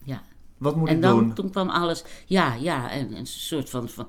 ja. 0.04 0.22
Wat 0.56 0.76
moet 0.76 0.88
en 0.88 0.96
ik 0.96 1.02
dan 1.02 1.18
doen? 1.18 1.34
toen 1.34 1.50
kwam 1.50 1.68
alles, 1.68 2.04
ja, 2.26 2.54
ja, 2.54 2.90
en, 2.90 3.08
en 3.08 3.16
een 3.16 3.26
soort 3.26 3.70
van, 3.70 3.88
van 3.88 4.08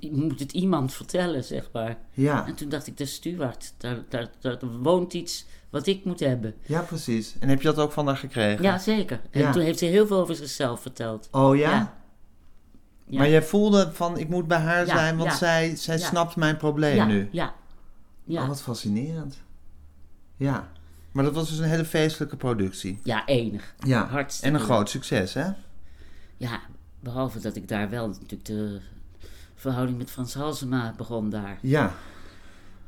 moet 0.00 0.40
het 0.40 0.52
iemand 0.52 0.92
vertellen, 0.92 1.44
zeg 1.44 1.68
maar. 1.72 1.96
Ja, 2.10 2.46
En 2.46 2.54
toen 2.54 2.68
dacht 2.68 2.86
ik, 2.86 2.96
de 2.96 3.06
steward, 3.06 3.72
daar, 3.76 3.98
daar, 4.08 4.28
daar 4.40 4.58
woont 4.82 5.12
iets 5.14 5.46
wat 5.70 5.86
ik 5.86 6.04
moet 6.04 6.20
hebben. 6.20 6.54
ja, 6.66 6.80
precies. 6.80 7.34
En 7.40 7.48
heb 7.48 7.60
je 7.62 7.66
dat 7.68 7.78
ook 7.78 7.92
van 7.92 8.06
haar 8.06 8.16
gekregen? 8.16 8.62
Ja, 8.62 8.78
zeker. 8.78 9.20
En 9.30 9.40
Ja. 9.40 9.52
toen 9.52 9.62
heeft 9.62 9.78
ze 9.78 9.84
heel 9.84 10.06
veel 10.06 10.18
over 10.20 10.34
zichzelf 10.34 10.80
verteld. 10.80 11.28
Oh 11.30 11.56
ja? 11.56 11.70
Ja. 11.70 11.94
Ja. 13.08 13.18
Maar 13.18 13.28
jij 13.28 13.42
voelde 13.42 13.90
van, 13.92 14.18
ik 14.18 14.28
moet 14.28 14.46
bij 14.46 14.58
haar 14.58 14.86
zijn, 14.86 15.16
want 15.16 15.32
zij, 15.32 15.76
zij 15.76 15.98
snapt 15.98 16.36
mijn 16.36 16.56
probleem 16.56 16.96
ja, 16.96 17.06
nu. 17.06 17.28
Ja, 17.32 17.54
ja. 18.24 18.42
Oh, 18.42 18.48
wat 18.48 18.62
fascinerend. 18.62 19.42
Ja. 20.36 20.68
Maar 21.12 21.24
dat 21.24 21.34
was 21.34 21.48
dus 21.48 21.58
een 21.58 21.64
hele 21.68 21.84
feestelijke 21.84 22.36
productie. 22.36 22.98
ja, 23.02 23.26
enig. 23.26 23.74
Ja. 23.78 24.06
Hartstikke 24.06 24.56
En 24.56 24.60
een 24.60 24.66
groot 24.66 24.90
succes, 24.90 25.34
hè? 25.34 25.46
Ja, 26.36 26.60
behalve 27.00 27.40
dat 27.40 27.56
ik 27.56 27.68
daar 27.68 27.90
wel 27.90 28.08
natuurlijk 28.08 28.44
de 28.44 28.80
verhouding 29.56 29.98
met 29.98 30.10
Frans 30.10 30.34
Halsema 30.34 30.94
begon 30.96 31.30
daar. 31.30 31.58
Ja. 31.62 31.94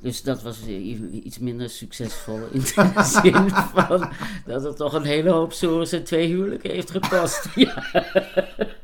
Dus 0.01 0.23
dat 0.23 0.43
was 0.43 0.67
iets 1.13 1.39
minder 1.39 1.71
succesvol 1.71 2.41
in 2.51 2.61
de 2.61 3.03
zin 3.23 3.51
van 3.51 4.09
dat 4.47 4.63
het 4.63 4.77
toch 4.77 4.93
een 4.93 5.05
hele 5.05 5.31
hoop 5.31 5.53
Soros 5.53 5.93
en 5.93 6.05
twee 6.05 6.27
huwelijken 6.27 6.71
heeft 6.71 6.91
gekost. 6.91 7.49
Ja. 7.55 7.85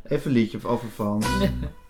Even 0.04 0.30
een 0.30 0.32
liedje 0.36 0.58
over 0.66 0.88
Frans. 0.88 1.26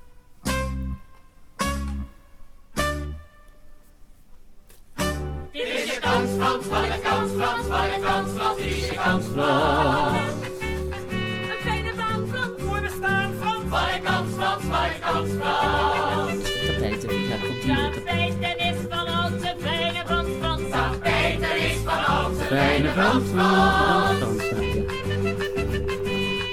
Frans, 23.14 23.30
Frans, 23.30 24.42
Frans. 24.42 24.42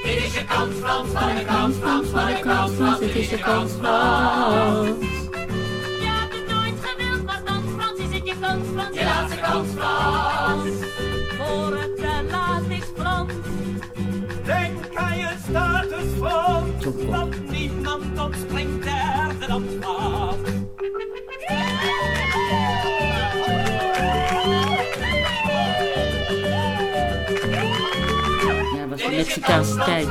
Dit 0.03 0.23
is 0.25 0.33
je 0.33 0.45
kans, 0.45 0.75
Frans, 0.79 1.11
waar 1.11 1.37
ik 1.37 1.45
kans, 1.47 1.75
Frans, 1.75 2.11
waar 2.11 2.29
ik 2.29 2.41
kans, 2.41 2.71
Frans. 2.71 2.99
Dit 2.99 3.15
is 3.15 3.29
je 3.29 3.37
kans, 3.37 3.71
Frans. 3.71 4.87
Je 5.99 6.09
hebt 6.19 6.53
nooit 6.53 6.75
gewild, 6.81 7.25
maar 7.25 7.41
dan, 7.45 7.63
Frans, 7.77 7.99
is 7.99 8.15
het 8.15 8.27
je 8.27 8.35
kans, 8.41 8.67
Frans. 8.73 8.97
Je 8.97 9.03
laatste 9.03 9.39
kans, 9.39 9.67
Frans. 9.75 10.69
Voor 11.37 11.77
het 11.77 11.97
te 11.97 12.75
is, 12.75 12.83
Frans. 12.95 13.33
Denk 14.45 14.95
aan 14.95 15.17
je 15.17 15.29
status 15.49 16.05
van, 16.19 16.73
kort. 16.83 17.05
want 17.05 17.51
niemand 17.51 18.19
ontspringt 18.19 18.85
er 18.85 19.39
de 19.39 19.47
land 19.47 19.85
was 29.47 29.75
tijd. 29.85 30.07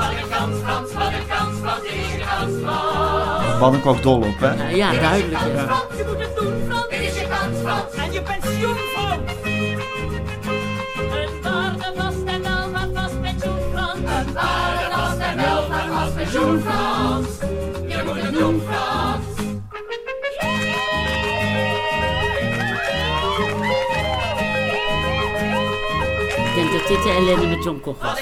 Wat 3.60 3.74
ik 3.74 3.86
ook 3.86 4.02
dol 4.02 4.16
op, 4.16 4.38
hè? 4.38 4.68
Ja, 4.68 4.90
ja 4.92 5.00
duidelijk. 5.00 5.40
Ja. 5.40 5.82
Je 5.96 6.04
moet 6.06 6.18
het 6.18 6.36
doen, 6.36 6.62
Frans. 6.68 6.88
Dit 6.88 7.00
is 7.00 7.14
je 7.20 7.26
kans, 7.28 7.58
Frans. 7.62 7.94
En 7.94 8.12
je 8.12 8.22
pensioen 8.22 8.76
van, 8.94 9.18
Een 11.12 11.42
waarde 11.42 11.92
vast 11.96 12.24
en 12.24 12.42
wel 12.42 12.70
maar 12.70 12.88
vast 12.94 13.20
pensioen, 13.20 13.58
Frans. 13.72 13.98
Een 13.98 14.32
waarde 14.32 14.90
vast 14.90 15.18
en 15.18 15.36
wel 15.36 15.68
maar 15.68 15.88
vast 15.92 16.14
pensioen, 16.14 16.60
Frans. 16.60 17.09
Dit 26.90 27.02
de 27.02 27.10
ellende 27.10 27.46
met 27.46 27.64
John 27.64 27.80
Koch 27.80 27.96
was. 28.00 28.18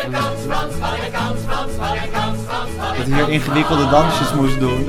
Dat 2.97 3.07
hij 3.07 3.15
hier 3.15 3.29
ingewikkelde 3.29 3.89
dansjes 3.89 4.33
moest 4.33 4.61
doen. 4.61 4.89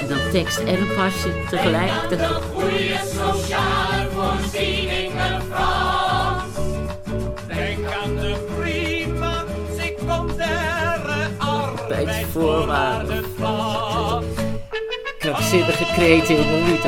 En 0.00 0.08
dan 0.08 0.18
tekst 0.30 0.58
en 0.58 0.80
een 0.80 0.94
pasje 0.96 1.30
tegelijk. 1.50 1.92
Een 2.10 2.18
goede 2.54 3.00
sociale 3.04 4.08
voorzieningen, 4.14 5.42
Frans. 5.52 6.54
denk 7.46 7.92
aan 8.02 8.16
de 8.16 8.46
prima 8.58 9.44
secundaire 9.78 11.28
arbeidsvoorwaarden 11.38 13.24
van. 13.38 14.24
Krankzinnige 15.18 15.84
kreten 15.94 16.36
in 16.36 16.48
een 16.48 16.64
lied 16.64 16.84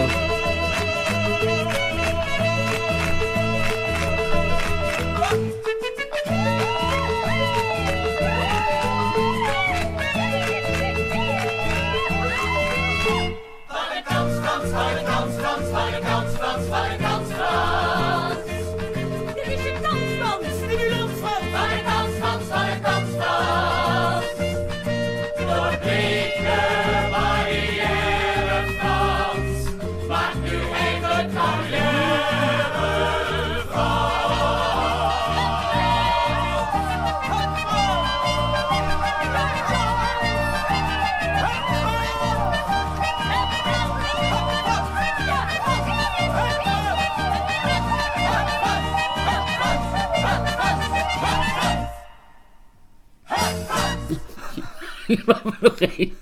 nog 55.61 55.81
één. 55.81 56.13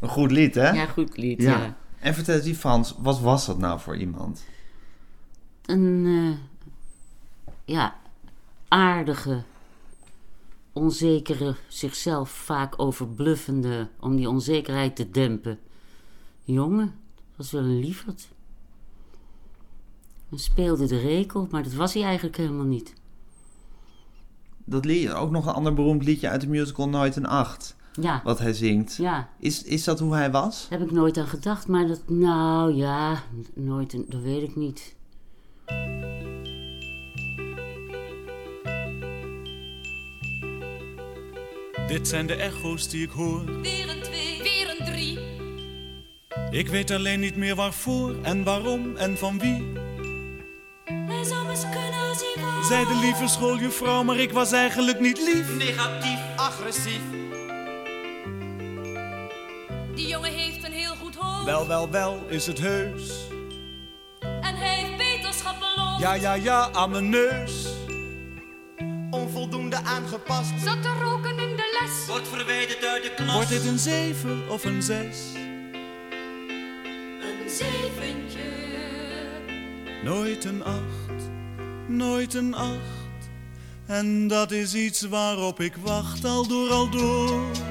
Een 0.00 0.08
goed 0.08 0.30
lied, 0.30 0.54
hè? 0.54 0.70
Ja, 0.70 0.86
goed 0.86 1.16
lied. 1.16 1.42
Ja. 1.42 1.58
Ja. 1.58 1.76
En 1.98 2.14
vertel 2.14 2.34
eens 2.34 2.44
die 2.44 2.54
Frans, 2.54 2.94
wat 2.98 3.20
was 3.20 3.46
dat 3.46 3.58
nou 3.58 3.80
voor 3.80 3.96
iemand? 3.96 4.44
Een 5.66 6.04
eh, 6.06 7.52
ja, 7.64 7.96
aardige, 8.68 9.42
onzekere, 10.72 11.54
zichzelf 11.68 12.30
vaak 12.30 12.74
overbluffende, 12.76 13.88
om 14.00 14.16
die 14.16 14.28
onzekerheid 14.28 14.96
te 14.96 15.10
dempen. 15.10 15.58
Jongen, 16.42 16.94
was 17.36 17.50
wel 17.50 17.62
een 17.62 17.80
lieverd. 17.80 18.28
Hij 20.28 20.38
speelde 20.38 20.86
de 20.86 20.98
rekel, 20.98 21.48
maar 21.50 21.62
dat 21.62 21.72
was 21.72 21.94
hij 21.94 22.02
eigenlijk 22.02 22.36
helemaal 22.36 22.64
niet. 22.64 22.94
Dat 24.64 24.84
lied, 24.84 25.10
ook 25.10 25.30
nog 25.30 25.46
een 25.46 25.52
ander 25.52 25.74
beroemd 25.74 26.04
liedje 26.04 26.28
uit 26.28 26.40
de 26.40 26.48
musical 26.48 26.88
Nooit 26.88 27.16
een 27.16 27.26
Acht, 27.26 27.76
Ja, 28.00 28.20
wat 28.24 28.38
hij 28.38 28.52
zingt. 28.52 28.96
ja, 28.96 29.28
Is, 29.38 29.62
is 29.62 29.84
dat 29.84 29.98
hoe 29.98 30.14
hij 30.14 30.30
was? 30.30 30.66
daar 30.68 30.78
heb 30.78 30.88
ik 30.88 30.94
nooit 30.94 31.16
aan 31.18 31.26
gedacht, 31.26 31.68
maar 31.68 31.86
dat, 31.86 32.02
nou 32.06 32.74
ja, 32.74 33.22
nooit, 33.54 33.92
een- 33.92 34.06
dat 34.08 34.20
weet 34.22 34.42
ik 34.42 34.56
niet. 34.56 34.96
Dit 41.86 42.08
zijn 42.08 42.26
de 42.26 42.34
echo's 42.34 42.88
die 42.88 43.02
ik 43.02 43.10
hoor. 43.10 43.44
Weer 43.60 43.88
een 43.88 44.02
twee, 44.02 44.42
weer 44.42 44.76
een 44.78 44.86
drie. 44.86 45.18
Ik 46.50 46.68
weet 46.68 46.90
alleen 46.90 47.20
niet 47.20 47.36
meer 47.36 47.54
waarvoor 47.54 48.14
en 48.22 48.44
waarom 48.44 48.96
en 48.96 49.18
van 49.18 49.38
wie. 49.38 49.72
Hij 50.84 51.24
zou 51.24 51.48
eens 51.48 51.62
kunnen 51.62 52.08
als 52.08 52.18
hij 52.34 52.42
wou. 52.42 52.64
Zei 52.64 52.84
de 52.84 52.98
lieve 53.00 53.26
schooljuffrouw, 53.28 54.02
maar 54.02 54.16
ik 54.18 54.32
was 54.32 54.52
eigenlijk 54.52 55.00
niet 55.00 55.18
lief. 55.18 55.56
Negatief, 55.56 56.18
agressief, 56.36 57.00
Die 59.98 60.06
jongen 60.06 60.32
heeft 60.32 60.64
een 60.64 60.72
heel 60.72 60.94
goed 60.94 61.14
hoofd. 61.14 61.44
Wel, 61.44 61.66
wel, 61.66 61.90
wel 61.90 62.22
is 62.28 62.46
het 62.46 62.58
heus. 62.58 63.10
En 64.20 64.56
hij 64.56 64.74
heeft 64.74 64.96
beterschap 64.96 65.58
beloofd. 65.58 66.00
Ja, 66.00 66.14
ja, 66.14 66.34
ja, 66.34 66.70
aan 66.72 66.90
mijn 66.90 67.08
neus. 67.08 67.66
onvoldoende 69.10 69.76
aangepast. 69.76 70.50
Zat 70.64 70.82
te 70.82 70.92
roken 71.02 71.38
in 71.38 71.56
de 71.56 71.78
les. 71.80 72.06
Wordt 72.06 72.28
verwijderd 72.28 72.84
uit 72.84 73.02
de 73.02 73.14
klas. 73.16 73.34
Wordt 73.34 73.48
dit 73.48 73.66
een 73.66 73.78
zeven 73.78 74.50
of 74.50 74.64
een 74.64 74.82
zes? 74.82 75.18
Een 77.20 77.50
zeventje. 77.50 78.48
Nooit 80.02 80.44
een 80.44 80.64
acht, 80.64 81.30
nooit 81.86 82.34
een 82.34 82.54
acht. 82.54 83.30
En 83.86 84.28
dat 84.28 84.50
is 84.50 84.74
iets 84.74 85.02
waarop 85.02 85.60
ik 85.60 85.76
wacht 85.76 86.24
al 86.24 86.46
door 86.46 86.70
al 86.70 86.90
door. 86.90 87.67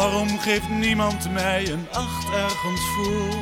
Waarom 0.00 0.38
geeft 0.38 0.68
niemand 0.68 1.32
mij 1.32 1.70
een 1.70 1.86
acht 1.92 2.30
ergens 2.30 2.80
voor? 2.80 3.36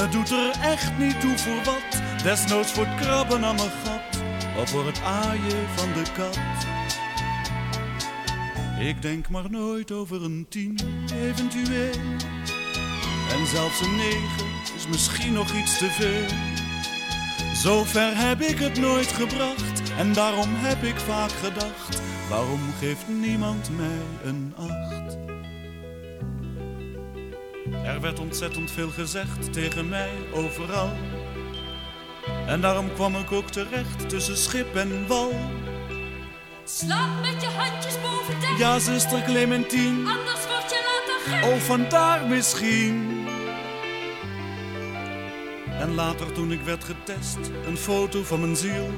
Het 0.00 0.12
doet 0.12 0.30
er 0.30 0.50
echt 0.62 0.98
niet 0.98 1.20
toe 1.20 1.38
voor 1.38 1.64
wat. 1.64 2.22
Desnoods 2.22 2.72
voor 2.72 2.86
het 2.86 3.00
krabben 3.00 3.44
aan 3.44 3.54
mijn 3.54 3.70
gat. 3.70 4.22
Of 4.58 4.70
voor 4.70 4.86
het 4.86 5.02
aaien 5.02 5.68
van 5.76 5.92
de 5.92 6.02
kat. 6.12 6.38
Ik 8.88 9.02
denk 9.02 9.28
maar 9.28 9.50
nooit 9.50 9.92
over 9.92 10.24
een 10.24 10.46
tien, 10.48 10.78
eventueel. 11.14 12.00
En 13.30 13.46
zelfs 13.46 13.80
een 13.80 13.96
negen 13.96 14.46
is 14.76 14.88
misschien 14.88 15.32
nog 15.32 15.54
iets 15.54 15.78
te 15.78 15.90
veel. 15.90 16.36
Zover 17.54 18.16
heb 18.16 18.40
ik 18.40 18.58
het 18.58 18.78
nooit 18.80 19.12
gebracht. 19.12 19.82
En 19.98 20.12
daarom 20.12 20.54
heb 20.54 20.82
ik 20.82 20.96
vaak 20.96 21.32
gedacht. 21.32 22.02
Waarom 22.28 22.60
geeft 22.80 23.08
niemand 23.08 23.70
mij 23.76 24.00
een 24.24 24.54
acht? 24.56 25.27
Er 27.84 28.00
werd 28.00 28.18
ontzettend 28.18 28.70
veel 28.70 28.90
gezegd 28.90 29.52
tegen 29.52 29.88
mij 29.88 30.10
overal. 30.32 30.90
En 32.46 32.60
daarom 32.60 32.92
kwam 32.94 33.16
ik 33.16 33.32
ook 33.32 33.50
terecht 33.50 34.08
tussen 34.08 34.36
schip 34.36 34.76
en 34.76 35.06
wal. 35.06 35.32
Slaap 36.64 37.20
met 37.22 37.42
je 37.42 37.48
handjes 37.48 37.94
boven 38.02 38.40
dek, 38.40 38.58
Ja, 38.58 38.78
zuster 38.78 39.22
Clementine, 39.22 40.10
anders 40.10 40.46
word 40.46 40.70
je 40.70 40.82
later 40.86 41.40
gek. 41.40 41.44
oh 41.52 41.58
vandaar 41.58 42.26
misschien. 42.26 43.26
En 45.80 45.94
later 45.94 46.32
toen 46.32 46.52
ik 46.52 46.60
werd 46.60 46.84
getest, 46.84 47.38
een 47.66 47.76
foto 47.76 48.22
van 48.22 48.40
mijn 48.40 48.56
ziel. 48.56 48.90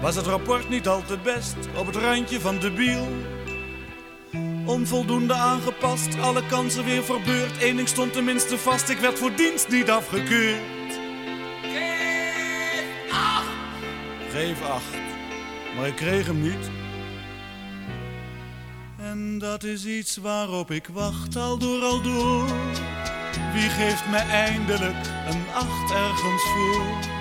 Was 0.00 0.14
het 0.16 0.26
rapport 0.26 0.68
niet 0.68 0.88
al 0.88 1.02
te 1.02 1.18
best, 1.22 1.56
op 1.76 1.86
het 1.86 1.96
randje 1.96 2.40
van 2.40 2.58
debiel. 2.58 3.06
Onvoldoende 4.66 5.34
aangepast, 5.34 6.18
alle 6.20 6.46
kansen 6.46 6.84
weer 6.84 7.04
verbeurd. 7.04 7.62
Eén 7.62 7.76
ding 7.76 7.88
stond 7.88 8.12
tenminste 8.12 8.58
vast, 8.58 8.88
ik 8.88 8.98
werd 8.98 9.18
voor 9.18 9.36
dienst 9.36 9.68
niet 9.68 9.90
afgekeurd. 9.90 10.60
Geef 11.62 13.12
acht! 13.12 13.46
Geef 14.30 14.62
acht. 14.62 14.96
Maar 15.76 15.86
ik 15.86 15.96
kreeg 15.96 16.26
hem 16.26 16.42
niet. 16.42 16.70
En 18.98 19.38
dat 19.38 19.64
is 19.64 19.86
iets 19.86 20.16
waarop 20.16 20.70
ik 20.70 20.88
wacht 20.92 21.36
al 21.36 21.58
door 21.58 21.82
al 21.82 22.02
door. 22.02 22.46
Wie 23.52 23.68
geeft 23.68 24.06
me 24.10 24.16
eindelijk 24.16 25.06
een 25.28 25.44
acht 25.54 25.90
ergens 25.90 26.42
voor? 26.42 27.14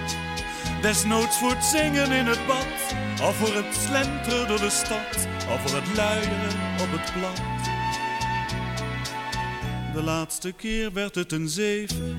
Desnoods 0.81 1.37
voor 1.37 1.49
het 1.49 1.63
zingen 1.63 2.11
in 2.11 2.25
het 2.25 2.47
bad, 2.47 2.95
of 3.27 3.35
voor 3.35 3.55
het 3.55 3.75
slenteren 3.75 4.47
door 4.47 4.59
de 4.59 4.69
stad, 4.69 5.27
of 5.49 5.61
voor 5.61 5.79
het 5.81 5.95
luieren 5.95 6.55
op 6.81 6.91
het 6.91 7.13
plat. 7.13 7.41
De 9.93 10.03
laatste 10.03 10.51
keer 10.51 10.93
werd 10.93 11.15
het 11.15 11.31
een 11.31 11.49
zeven, 11.49 12.15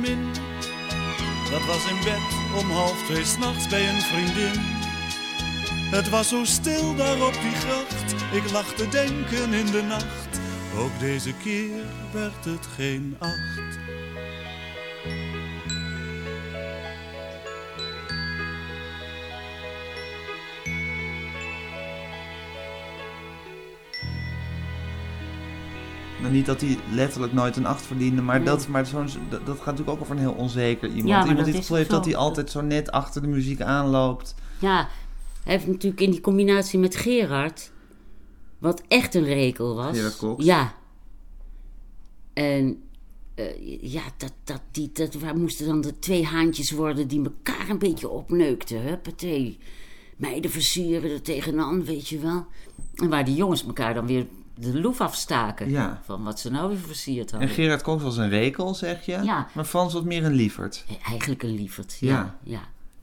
min. 0.00 0.32
Dat 1.50 1.64
was 1.64 1.90
in 1.90 2.04
bed 2.04 2.62
om 2.62 2.70
half 2.70 3.04
twee 3.04 3.24
s'nachts 3.24 3.68
bij 3.68 3.88
een 3.88 4.00
vriendin. 4.00 4.60
Het 5.90 6.08
was 6.08 6.28
zo 6.28 6.44
stil 6.44 6.94
daar 6.94 7.26
op 7.26 7.32
die 7.32 7.54
gracht, 7.54 8.14
ik 8.32 8.50
lag 8.50 8.74
te 8.74 8.88
denken 8.88 9.52
in 9.52 9.66
de 9.66 9.82
nacht. 9.82 10.40
Ook 10.78 10.98
deze 10.98 11.32
keer 11.32 11.84
werd 12.12 12.44
het 12.44 12.66
geen 12.76 13.16
acht. 13.18 13.85
Nou, 26.26 26.38
niet 26.38 26.46
dat 26.46 26.60
hij 26.60 26.78
letterlijk 26.92 27.32
nooit 27.32 27.56
een 27.56 27.66
8 27.66 27.86
verdiende, 27.86 28.22
maar, 28.22 28.36
Nee. 28.36 28.46
dat, 28.46 28.68
maar 28.68 28.86
zo'n, 28.86 29.08
dat, 29.28 29.46
dat 29.46 29.56
gaat 29.56 29.64
natuurlijk 29.64 29.90
ook 29.90 30.00
over 30.00 30.14
een 30.14 30.20
heel 30.20 30.32
onzeker 30.32 30.88
iemand. 30.88 31.08
Ja, 31.08 31.26
iemand 31.26 31.44
die 31.44 31.54
het 31.54 31.62
gevoel 31.62 31.76
heeft 31.76 31.90
dat 31.90 32.04
hij 32.04 32.16
altijd 32.16 32.50
zo 32.50 32.60
net 32.60 32.90
achter 32.90 33.22
de 33.22 33.28
muziek 33.28 33.60
aanloopt. 33.60 34.34
Ja, 34.58 34.88
hij 35.42 35.52
heeft 35.52 35.66
natuurlijk 35.66 36.00
in 36.00 36.10
die 36.10 36.20
combinatie 36.20 36.78
met 36.78 36.96
Gerard, 36.96 37.70
wat 38.58 38.82
echt 38.88 39.14
een 39.14 39.24
rekel 39.24 39.74
was. 39.74 39.96
Gerard 39.96 40.16
Cox. 40.16 40.44
Ja. 40.44 40.74
En 42.32 42.82
eh, 43.34 43.82
ja, 43.82 44.02
dat, 44.16 44.32
dat, 44.44 44.60
die, 44.70 44.90
dat 44.92 45.14
waar 45.14 45.36
moesten 45.36 45.66
dan 45.66 45.80
de 45.80 45.98
twee 45.98 46.24
haantjes 46.24 46.70
worden 46.70 47.08
die 47.08 47.24
elkaar 47.24 47.68
een 47.68 47.78
beetje 47.78 48.08
opneukten. 48.08 48.82
Huppatee. 48.82 49.58
Meiden 50.16 50.50
versieren 50.50 51.10
er 51.10 51.22
tegenaan, 51.22 51.84
weet 51.84 52.08
je 52.08 52.18
wel. 52.18 52.46
En 52.94 53.08
waar 53.08 53.24
die 53.24 53.34
jongens 53.34 53.66
elkaar 53.66 53.94
dan 53.94 54.06
weer 54.06 54.26
de 54.58 54.80
loef 54.80 55.00
afstaken. 55.00 55.70
Ja. 55.70 56.00
Van 56.04 56.22
wat 56.22 56.40
ze 56.40 56.50
nou 56.50 56.68
weer 56.68 56.78
versierd 56.78 57.32
En 57.32 57.38
hadden. 57.38 57.54
Gerard 57.54 57.82
Cox 57.82 58.02
was 58.02 58.16
een 58.16 58.28
rekel, 58.28 58.74
zeg 58.74 59.06
je? 59.06 59.12
Ja. 59.22 59.48
Maar 59.54 59.64
Frans 59.64 59.92
was 59.92 60.02
meer 60.02 60.24
een 60.24 60.32
lieverd. 60.34 60.84
Eh, 60.88 61.08
Eigenlijk 61.08 61.42
een 61.42 61.54
lieverd. 61.54 61.96
Ja. 62.00 62.08
Ja, 62.10 62.38
ja. 62.42 62.60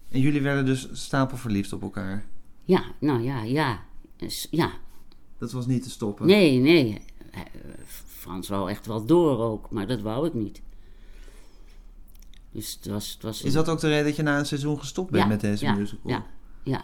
En 0.09 0.19
jullie 0.19 0.41
werden 0.41 0.65
dus 0.65 0.87
stapelverliefd 0.91 1.73
op 1.73 1.81
elkaar. 1.81 2.25
Ja, 2.63 2.83
nou 2.99 3.21
ja, 3.21 3.41
ja. 3.43 3.79
Dus, 4.17 4.47
ja, 4.51 4.71
Dat 5.37 5.51
was 5.51 5.65
niet 5.65 5.83
te 5.83 5.89
stoppen. 5.89 6.25
Nee, 6.25 6.59
nee. 6.59 7.01
Eh, 7.31 7.41
Frans 8.07 8.47
wou 8.47 8.69
echt 8.69 8.85
wel 8.85 9.05
door 9.05 9.39
ook, 9.39 9.69
maar 9.71 9.87
dat 9.87 10.01
wou 10.01 10.27
ik 10.27 10.33
niet. 10.33 10.61
Dus 12.51 12.73
het 12.81 12.91
was... 12.91 13.11
Het 13.13 13.21
was 13.21 13.41
Is 13.41 13.53
dat 13.53 13.69
ook 13.69 13.79
de 13.79 13.87
reden 13.87 14.05
dat 14.05 14.15
je 14.15 14.23
na 14.23 14.39
een 14.39 14.45
seizoen 14.45 14.79
gestopt 14.79 15.11
bent 15.11 15.23
Ja, 15.23 15.29
met 15.29 15.41
deze 15.41 15.65
ja, 15.65 15.73
musical? 15.73 16.11
Ja, 16.11 16.25
ja. 16.63 16.83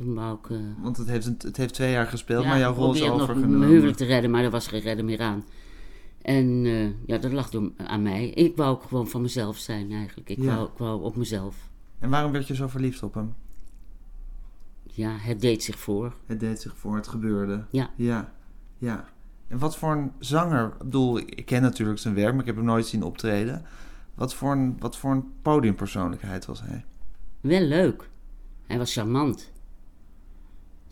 Toen 0.00 0.14
wou 0.14 0.38
ik... 0.42 0.50
eh, 0.50 0.58
Want 0.82 0.96
het 0.96 1.08
heeft, 1.08 1.24
het 1.42 1.56
heeft 1.56 1.74
twee 1.74 1.90
jaar 1.92 2.06
gespeeld, 2.06 2.42
ja, 2.44 2.48
maar 2.48 2.58
jouw 2.58 2.74
rol 2.74 2.92
is 2.92 2.98
probeerde 2.98 3.18
nog 3.18 3.22
overgenomen. 3.22 3.58
mijn 3.58 3.70
huwelijk 3.70 3.96
te 3.96 4.04
redden, 4.04 4.30
maar 4.30 4.44
er 4.44 4.50
was 4.50 4.66
geen 4.66 4.80
redden 4.80 5.04
meer 5.04 5.20
aan. 5.20 5.44
En 6.22 6.62
eh, 6.64 7.06
ja, 7.06 7.18
dat 7.18 7.32
lag 7.32 7.50
door, 7.50 7.70
aan 7.76 8.02
mij. 8.02 8.28
Ik 8.28 8.56
wou 8.56 8.70
ook 8.70 8.82
gewoon 8.82 9.08
van 9.08 9.22
mezelf 9.22 9.56
zijn 9.56 9.92
eigenlijk. 9.92 10.28
Ik, 10.28 10.38
Ja. 10.38 10.54
wou, 10.54 10.66
ik 10.68 10.78
wou 10.78 11.02
op 11.02 11.16
mezelf. 11.16 11.68
En 11.98 12.10
waarom 12.10 12.32
werd 12.32 12.46
je 12.46 12.54
zo 12.54 12.68
verliefd 12.68 13.02
op 13.02 13.14
hem? 13.14 13.34
Ja, 14.82 15.16
het 15.16 15.40
deed 15.40 15.62
zich 15.62 15.78
voor. 15.78 16.14
Het 16.26 16.40
deed 16.40 16.60
zich 16.60 16.76
voor, 16.76 16.96
het 16.96 17.08
gebeurde. 17.08 17.64
Ja. 17.70 17.90
Ja, 17.96 18.32
ja. 18.78 19.08
En 19.48 19.58
wat 19.58 19.76
voor 19.76 19.92
een 19.92 20.12
zanger, 20.18 20.66
ik 20.66 20.78
bedoel, 20.78 21.18
ik 21.18 21.46
ken 21.46 21.62
natuurlijk 21.62 21.98
zijn 21.98 22.14
werk, 22.14 22.30
maar 22.30 22.40
ik 22.40 22.46
heb 22.46 22.56
hem 22.56 22.64
nooit 22.64 22.86
zien 22.86 23.02
optreden. 23.02 23.62
Wat 24.14 24.34
voor 24.34 24.52
een, 24.52 24.76
wat 24.78 24.96
voor 24.96 25.10
een 25.12 25.24
podiumpersoonlijkheid 25.42 26.46
was 26.46 26.60
hij? 26.62 26.84
Wel 27.40 27.60
leuk. 27.62 28.08
Hij 28.66 28.78
was 28.78 28.92
charmant. 28.92 29.50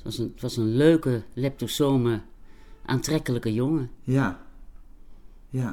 Het 0.09 0.17
was 0.17 0.27
een, 0.27 0.33
het 0.33 0.43
was 0.43 0.57
een 0.57 0.77
leuke, 0.77 1.23
leptosome, 1.33 2.21
aantrekkelijke 2.85 3.53
jongen. 3.55 3.91
Ja, 4.03 4.39
ja. 5.51 5.67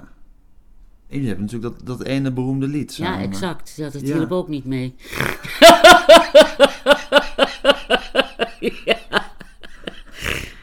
En 1.08 1.16
jullie 1.16 1.28
hebben 1.28 1.46
natuurlijk 1.46 1.78
dat, 1.78 1.88
dat 1.98 2.08
ene 2.08 2.32
beroemde 2.32 2.68
lied 2.68 2.96
Ja, 2.96 3.20
exact. 3.22 3.74
Ja, 3.76 3.90
dat 3.90 4.08
Ja. 4.08 4.14
hielp 4.16 4.32
ook 4.32 4.48
niet 4.48 4.66
mee. 4.66 4.96
ja. 8.60 8.98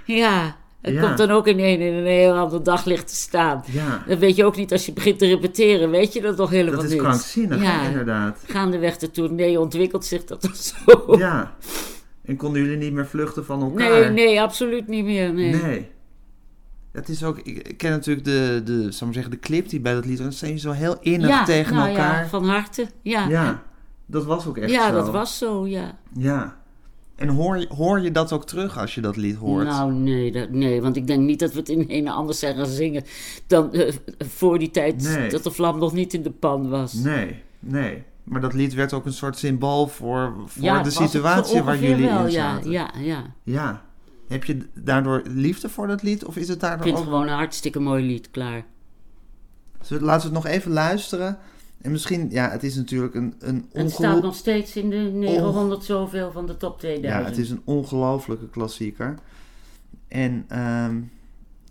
ja, 0.07 0.57
het 0.81 0.95
Ja. 0.95 1.01
komt 1.03 1.19
dan 1.19 1.31
ook 1.31 1.47
in 1.47 1.59
een, 1.59 1.81
in 1.81 1.95
een 1.95 2.07
heel 2.07 2.35
ander 2.35 2.63
daglicht 2.63 3.09
te 3.09 3.15
staan. 3.15 3.63
Ja, 3.67 4.05
Dat 4.07 4.19
weet 4.19 4.37
je 4.37 4.45
ook 4.45 4.57
niet 4.57 4.73
als 4.73 4.87
je 4.87 4.93
begint 4.93 5.19
te 5.19 5.27
repeteren, 5.27 5.91
weet 5.91 6.13
je 6.13 6.21
dat 6.21 6.37
toch 6.37 6.51
helemaal 6.51 6.75
dat 6.75 6.85
is 6.85 6.91
niet. 6.91 7.01
krankzinnig, 7.01 7.63
Ja, 7.63 7.83
inderdaad. 7.83 8.45
gaandeweg 8.47 8.97
de 8.99 9.11
tournee 9.11 9.61
ontwikkelt 9.61 10.05
zich 10.05 10.25
dat 10.25 10.51
zo. 10.57 11.17
Ja. 11.19 11.57
En 12.25 12.37
konden 12.37 12.63
jullie 12.63 12.77
niet 12.77 12.93
meer 12.93 13.07
vluchten 13.07 13.45
van 13.45 13.63
elkaar? 13.63 13.91
nee, 13.91 14.09
nee, 14.27 14.41
absoluut 14.41 14.89
niet 14.89 15.05
meer. 15.05 15.33
Nee. 15.35 15.53
Nee. 15.55 15.91
Het 16.93 17.09
is 17.09 17.25
ook, 17.25 17.39
ik 17.39 17.75
ken 17.77 17.91
natuurlijk 17.91 18.27
de, 18.27 18.61
de, 18.65 18.91
zal 18.93 19.07
maar 19.07 19.15
zeggen, 19.15 19.33
de 19.33 19.39
clip 19.39 19.69
die 19.69 19.81
bij 19.81 19.93
dat 19.95 20.05
lied 20.07 20.21
was. 20.21 20.39
Zijn 20.39 20.53
je 20.53 20.59
zo 20.59 20.71
heel 20.71 20.97
innig 21.01 21.29
ja, 21.29 21.45
tegen 21.45 21.75
nou 21.75 21.89
elkaar. 21.89 22.23
Ja, 22.23 22.29
van 22.29 22.45
harte. 22.45 22.87
Ja, 23.03 23.29
Ja, 23.29 23.63
dat 24.07 24.25
was 24.25 24.47
ook 24.47 24.57
echt 24.59 24.71
ja 24.71 24.89
zo. 24.89 24.95
dat 24.95 25.11
was 25.11 25.39
zo, 25.39 25.67
ja. 25.67 25.99
Ja. 26.19 26.61
En 27.17 27.29
hoor, 27.29 27.59
je- 27.59 27.67
hoor 27.77 28.01
je 28.01 28.11
dat 28.11 28.33
ook 28.33 28.47
terug 28.47 28.79
als 28.79 28.95
je 28.95 29.01
dat 29.01 29.17
lied 29.17 29.37
hoort? 29.37 29.65
Nou, 29.67 29.93
nee, 29.93 30.33
dat, 30.33 30.51
nee, 30.51 30.83
want 30.83 30.97
ik 30.97 31.07
denk 31.07 31.21
niet 31.23 31.39
dat 31.39 31.53
we 31.53 31.59
het 31.59 31.69
in 31.69 31.85
een 31.89 32.09
anders 32.09 32.39
zijn 32.39 32.57
gaan 32.57 32.67
zingen 32.67 33.05
dan 33.47 33.73
eh, 33.73 33.93
voor 34.19 34.59
die 34.59 34.71
tijd 34.71 35.03
Nee. 35.03 35.31
dat 35.31 35.43
de 35.45 35.51
vlam 35.51 35.79
nog 35.79 35.93
niet 35.93 36.15
in 36.15 36.23
de 36.23 36.31
pan 36.31 36.69
was. 36.69 36.93
Nee, 36.95 37.43
nee. 37.61 38.03
Maar 38.25 38.41
dat 38.41 38.53
lied 38.55 38.75
werd 38.75 38.93
ook 38.93 39.07
een 39.07 39.13
soort 39.13 39.39
symbool 39.39 39.87
voor, 39.87 40.35
voor 40.47 40.63
Ja, 40.63 40.83
de 40.83 40.89
het 40.89 40.93
situatie 41.11 41.63
waar 41.63 41.79
jullie 41.79 42.07
wel, 42.07 42.25
in 42.27 42.31
ja, 42.31 42.55
zaten. 42.55 42.71
ja, 42.71 42.91
ja. 42.99 43.35
Ja. 43.43 43.83
Heb 44.29 44.45
je 44.45 44.67
daardoor 44.75 45.23
liefde 45.25 45.69
voor 45.69 45.87
dat 45.87 46.03
lied? 46.03 46.25
Of 46.25 46.37
is 46.37 46.47
het 46.49 46.57
Ik 46.57 46.61
daardoor 46.63 46.83
vind 46.83 46.97
het 46.99 47.07
ook... 47.07 47.13
gewoon 47.13 47.29
een 47.29 47.35
hartstikke 47.37 47.81
mooi 47.81 48.07
lied, 48.07 48.31
klaar. 48.31 48.65
Zullen 49.81 50.05
Laten 50.05 50.29
we 50.31 50.35
het 50.35 50.45
nog 50.45 50.53
even 50.55 50.73
luisteren. 50.73 51.39
En 51.81 51.91
misschien, 51.91 52.31
ja, 52.31 52.51
het 52.51 52.63
is 52.63 52.75
natuurlijk 52.75 53.15
een, 53.15 53.35
een 53.39 53.67
En 53.73 53.83
het 53.83 53.93
staat 53.93 54.23
nog 54.23 54.35
steeds 54.35 54.77
in 54.77 54.91
de 54.91 54.97
900 54.97 55.85
zoveel 55.85 56.33
van 56.33 56.47
de 56.47 56.57
top 56.57 56.79
2000. 56.79 57.15
Ja, 57.23 57.29
het 57.29 57.39
is 57.39 57.51
een 57.51 57.63
ongelofelijke 57.65 58.49
klassieker. 58.49 59.15
En 60.09 60.45
ehm, 60.49 61.01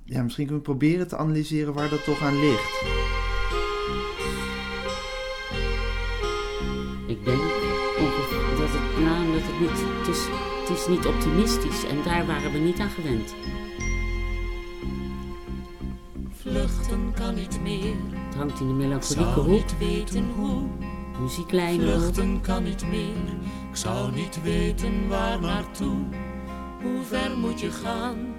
ja, 0.06 0.24
misschien 0.24 0.46
kunnen 0.46 0.64
we 0.64 0.70
proberen 0.70 1.08
te 1.08 1.18
analyseren 1.18 1.74
waar 1.74 1.90
dat 1.90 2.04
toch 2.04 2.22
aan 2.22 2.40
ligt. 2.40 2.82
Ik 7.12 7.26
denk 7.26 7.42
dat 8.58 8.70
het, 8.72 9.04
nou, 9.04 9.32
dat 9.32 10.16
is, 10.16 10.28
het 10.60 10.78
is 10.78 10.88
niet 10.88 11.06
optimistisch 11.06 11.86
en 11.86 11.98
daar 12.04 12.26
waren 12.26 12.52
we 12.52 12.58
niet 12.58 12.80
aan 12.80 12.90
gewend. 12.90 13.36
Vluchten 16.32 17.14
kan 17.16 17.36
niet 17.36 17.62
meer, 17.62 17.94
Het 18.12 18.36
hangt 18.36 18.60
in 18.60 18.68
de 18.68 18.74
melancholieke 18.74 19.34
zou 19.34 19.48
hoek, 19.48 19.48
niet 19.48 19.78
weten 19.78 20.30
hoe. 20.36 20.62
muzieklijnen 21.22 21.96
op. 21.96 22.02
Vluchten 22.02 22.42
kan 22.42 22.64
niet 22.64 22.88
meer, 22.90 23.16
ik 23.70 23.76
zou 23.76 24.12
niet 24.12 24.42
weten 24.44 25.08
waar 25.08 25.40
naartoe. 25.40 25.98
Hoe 26.82 27.04
ver 27.04 27.38
moet 27.38 27.60
je 27.60 27.72
gaan? 27.72 28.34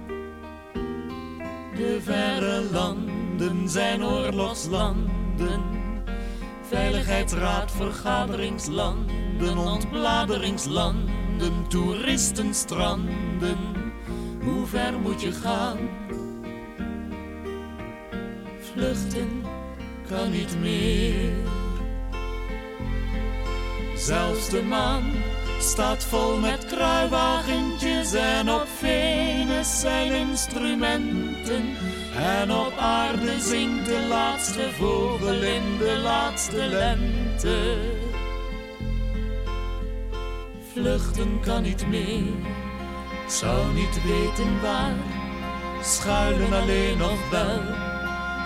De 1.75 1.99
verre 2.01 2.63
landen 2.71 3.69
zijn 3.69 4.03
oorlogslanden. 4.03 5.61
Veiligheidsraad, 6.73 7.71
vergaderingslanden, 7.71 9.57
ontbladeringslanden, 9.57 11.67
toeristenstranden. 11.67 13.57
Hoe 14.43 14.65
ver 14.65 14.99
moet 14.99 15.21
je 15.21 15.31
gaan? 15.31 15.77
Vluchten 18.59 19.43
kan 20.07 20.31
niet 20.31 20.59
meer. 20.59 21.31
Zelfs 23.95 24.49
de 24.49 24.63
maan 24.63 25.03
staat 25.63 26.05
vol 26.05 26.37
met 26.37 26.65
kruiwagentjes 26.65 28.13
en 28.13 28.49
op 28.49 28.67
Venus 28.77 29.79
zijn 29.79 30.11
instrumenten. 30.11 31.75
En 32.15 32.51
op 32.51 32.73
aarde 32.77 33.39
zingt 33.39 33.85
de 33.85 34.05
laatste 34.09 34.69
vogel 34.71 35.41
in 35.41 35.77
de 35.77 35.99
laatste 36.03 36.65
lente. 36.65 37.77
Vluchten 40.73 41.39
kan 41.41 41.61
niet 41.61 41.87
meer, 41.87 42.33
zou 43.27 43.73
niet 43.73 44.03
weten 44.03 44.61
waar. 44.61 44.95
Schuilen 45.81 46.53
alleen 46.53 46.97
nog 46.97 47.29
wel, 47.29 47.61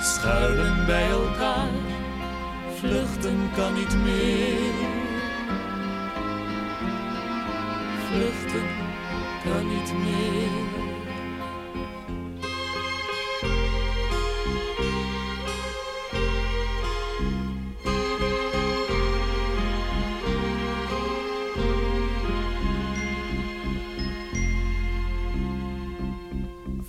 schuilen 0.01 0.85
bij 0.85 1.09
elkaar. 1.09 1.71
Vluchten 2.79 3.49
kan 3.55 3.73
niet 3.73 3.95
meer. 4.03 4.96
Vluchten 8.17 8.67
kan 9.43 9.67
niet 9.67 9.93
meer. 9.93 10.49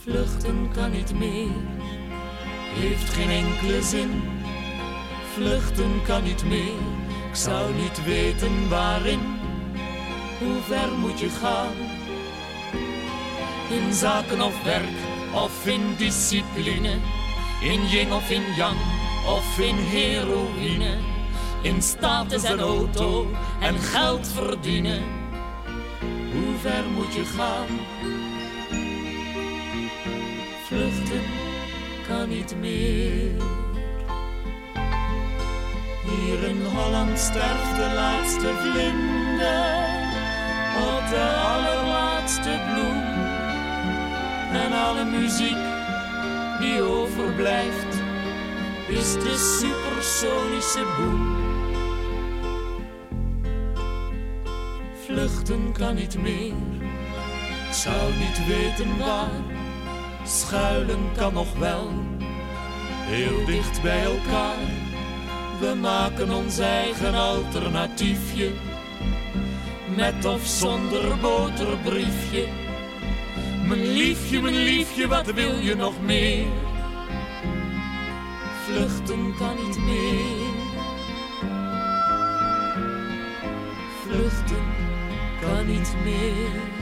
Vluchten 0.03 0.71
kan 0.73 0.91
niet 0.91 1.19
meer, 1.19 1.49
heeft 2.75 3.13
geen 3.13 3.29
enkele 3.31 3.83
zin. 3.83 4.23
Vluchten 5.35 6.03
kan 6.07 6.23
niet 6.23 6.45
meer, 6.45 6.73
ik 7.31 7.35
zou 7.35 7.75
niet 7.75 8.05
weten 8.05 8.69
waarin. 8.69 9.38
Hoe 10.39 10.61
ver 10.63 10.89
moet 10.99 11.21
je 11.21 11.29
gaan? 11.29 11.73
In 13.71 13.93
zaken 13.93 14.43
of 14.43 14.63
werk 14.63 14.99
of 15.35 15.67
in 15.67 15.95
discipline, 15.97 17.01
in 17.61 17.89
yin 17.89 18.13
of 18.13 18.31
in 18.31 18.43
yang 18.57 18.79
of 19.27 19.59
in 19.59 19.77
heroïne, 19.77 20.97
in 21.63 21.83
status 21.83 22.43
en 22.43 22.61
auto 22.61 23.27
en 23.61 23.79
geld 23.79 24.29
verdienen. 24.29 25.03
Hoe 26.33 26.57
ver 26.61 26.85
moet 26.95 27.15
je 27.15 27.25
gaan? 27.25 27.67
Vluchten 30.67 31.23
kan 32.09 32.29
niet 32.29 32.55
meer. 32.61 33.43
Hier 36.05 36.49
in 36.49 36.63
Holland 36.75 37.19
sterft 37.19 37.77
de 37.77 37.93
laatste 37.95 38.55
vlinder 38.57 39.98
op 40.79 41.09
de 41.09 41.35
allerlaatste 41.47 42.61
bloem. 42.73 43.03
En 44.63 44.73
alle 44.73 45.05
muziek 45.05 45.57
die 46.61 46.83
overblijft 46.83 47.97
is 48.89 49.13
de 49.13 49.59
supersonische 49.61 50.85
boem. 50.99 51.37
Vluchten 55.05 55.73
kan 55.73 55.95
niet 55.95 56.19
meer, 56.23 56.53
zou 57.71 58.13
niet 58.13 58.47
weten 58.47 58.99
waar. 58.99 59.31
Schuilen 60.25 61.13
kan 61.17 61.33
nog 61.33 61.59
wel, 61.59 61.91
heel 63.07 63.45
dicht 63.47 63.83
bij 63.83 64.05
elkaar. 64.05 64.57
We 65.61 65.75
maken 65.75 66.31
ons 66.31 66.59
eigen 66.59 67.15
alternatiefje, 67.15 68.53
met 69.99 70.25
of 70.25 70.47
zonder 70.47 71.19
boterbriefje. 71.21 72.47
Mijn 73.67 73.93
liefje, 73.93 74.41
mijn 74.41 74.55
liefje, 74.55 75.09
wat 75.09 75.33
wil 75.33 75.59
je 75.59 75.75
nog 75.75 76.01
meer? 76.03 76.47
Vluchten 78.65 79.35
kan 79.39 79.57
niet 79.67 79.79
meer. 79.79 80.47
Vluchten 84.03 84.67
kan 85.41 85.67
niet 85.67 85.95
meer. 86.05 86.78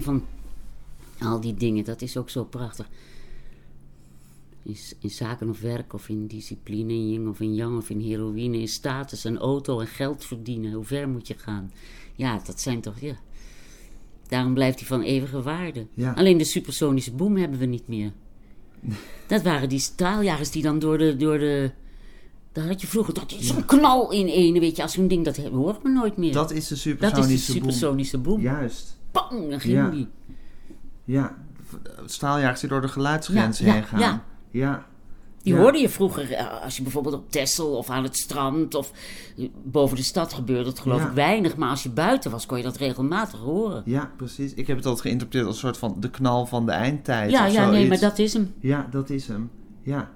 Van 0.00 0.24
al 1.18 1.40
die 1.40 1.54
dingen, 1.54 1.84
dat 1.84 2.02
is 2.02 2.16
ook 2.16 2.30
zo 2.30 2.44
prachtig. 2.44 2.88
In, 4.62 4.76
in 5.00 5.10
zaken 5.10 5.48
of 5.48 5.60
werk, 5.60 5.92
of 5.92 6.08
in 6.08 6.26
discipline, 6.26 6.92
in 6.92 7.10
yin 7.10 7.28
of 7.28 7.40
in 7.40 7.54
yang, 7.54 7.76
of 7.76 7.90
in 7.90 8.00
heroïne, 8.00 8.58
in 8.58 8.68
status, 8.68 9.24
en 9.24 9.38
auto 9.38 9.80
en 9.80 9.86
geld 9.86 10.24
verdienen. 10.24 10.72
Hoe 10.72 10.84
ver 10.84 11.08
moet 11.08 11.26
je 11.26 11.34
gaan? 11.38 11.72
Ja, 12.14 12.40
dat 12.44 12.60
zijn 12.60 12.80
toch, 12.80 13.00
ja. 13.00 13.16
Daarom 14.28 14.54
blijft 14.54 14.78
hij 14.78 14.88
van 14.88 15.02
eeuwige 15.02 15.42
waarde. 15.42 15.86
Ja. 15.94 16.12
Alleen 16.12 16.38
de 16.38 16.44
supersonische 16.44 17.12
boom 17.12 17.36
hebben 17.36 17.58
we 17.58 17.66
niet 17.66 17.88
meer. 17.88 18.12
Dat 19.26 19.42
waren 19.42 19.68
die 19.68 19.78
straaljagers 19.78 20.50
die 20.50 20.62
dan 20.62 20.78
door 20.78 20.98
de... 20.98 21.16
Door 21.16 21.38
de 21.38 21.70
daar 22.52 22.66
had 22.66 22.80
je 22.80 22.86
vroeger 22.86 23.14
dat 23.14 23.34
zo'n 23.38 23.64
knal 23.64 24.12
in 24.12 24.26
ene, 24.26 24.60
weet 24.60 24.76
je, 24.76 24.82
als 24.82 24.92
zo'n 24.92 25.08
ding, 25.08 25.24
dat 25.24 25.36
hoort 25.36 25.82
me 25.82 25.90
nooit 25.90 26.16
meer. 26.16 26.32
Dat 26.32 26.50
is 26.50 26.68
de 26.68 26.74
Dat 26.74 26.74
is 26.74 26.80
supersonische 26.82 27.52
de 27.52 27.58
supersonische 27.58 28.18
boom. 28.18 28.40
Juist. 28.40 28.98
Bang, 29.12 29.50
dan 29.50 29.60
ging 29.60 29.74
Ja. 29.74 29.88
die. 29.90 30.08
Ja. 31.04 31.34
Straaljagers 32.04 32.60
die 32.60 32.68
door 32.68 32.80
de 32.80 32.88
geluidsgrenzen 32.88 33.66
Ja, 33.66 33.72
heen 33.72 33.84
gaan. 33.84 34.00
ja. 34.00 34.24
ja. 34.50 34.86
Die 35.42 35.54
hoorde 35.56 35.78
je 35.78 35.88
vroeger, 35.88 36.32
eh, 36.32 36.62
als 36.62 36.76
je 36.76 36.82
bijvoorbeeld 36.82 37.14
op 37.14 37.30
Texel 37.30 37.76
of 37.76 37.90
aan 37.90 38.02
het 38.02 38.16
strand 38.16 38.74
of 38.74 38.92
boven 39.64 39.96
de 39.96 40.02
stad 40.02 40.32
gebeurde 40.32 40.68
het 40.70 40.78
geloof 40.78 41.02
ik 41.04 41.10
weinig. 41.10 41.56
Maar 41.56 41.68
als 41.68 41.82
je 41.82 41.88
buiten 41.90 42.30
was, 42.30 42.46
kon 42.46 42.56
je 42.56 42.62
dat 42.62 42.76
regelmatig 42.76 43.38
horen. 43.40 43.82
Ja, 43.84 44.10
precies. 44.16 44.54
Ik 44.54 44.66
heb 44.66 44.76
het 44.76 44.86
altijd 44.86 45.04
geïnterpreteerd 45.06 45.46
als 45.46 45.54
een 45.62 45.68
soort 45.68 45.78
van 45.78 45.96
de 46.00 46.10
knal 46.10 46.46
van 46.46 46.66
de 46.66 46.72
eindtijd. 46.72 47.30
Ja, 47.30 47.46
ja, 47.46 47.70
nee, 47.70 47.88
maar 47.88 47.98
dat 47.98 48.18
is 48.18 48.32
hem. 48.32 48.54
Ja, 48.60 48.86
dat 48.90 49.10
is 49.10 49.26
hem. 49.28 49.50
Ja. 49.82 50.10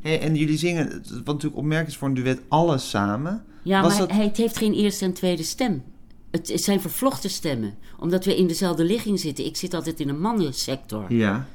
Hey, 0.00 0.20
en 0.20 0.34
jullie 0.34 0.58
zingen, 0.58 0.88
wat 1.08 1.24
natuurlijk 1.26 1.56
opmerkelijk 1.56 1.88
is 1.88 1.96
voor 1.96 2.08
een 2.08 2.14
duet, 2.14 2.40
alles 2.48 2.90
samen. 2.90 3.44
Ja, 3.62 3.82
Was 3.82 3.90
maar 3.90 4.00
dat- 4.06 4.16
hij 4.16 4.24
het 4.24 4.36
heeft 4.36 4.56
geen 4.56 4.72
eerste 4.74 5.04
en 5.04 5.12
tweede 5.12 5.42
stem. 5.42 5.82
Het 6.30 6.52
zijn 6.54 6.80
vervlochten 6.80 7.30
stemmen. 7.30 7.74
Omdat 7.98 8.24
we 8.24 8.36
in 8.36 8.46
dezelfde 8.46 8.84
ligging 8.84 9.20
zitten. 9.20 9.44
Ik 9.44 9.56
zit 9.56 9.74
altijd 9.74 10.00
in 10.00 10.08
een 10.08 10.20
mannensector. 10.20 11.12
Ja, 11.12 11.46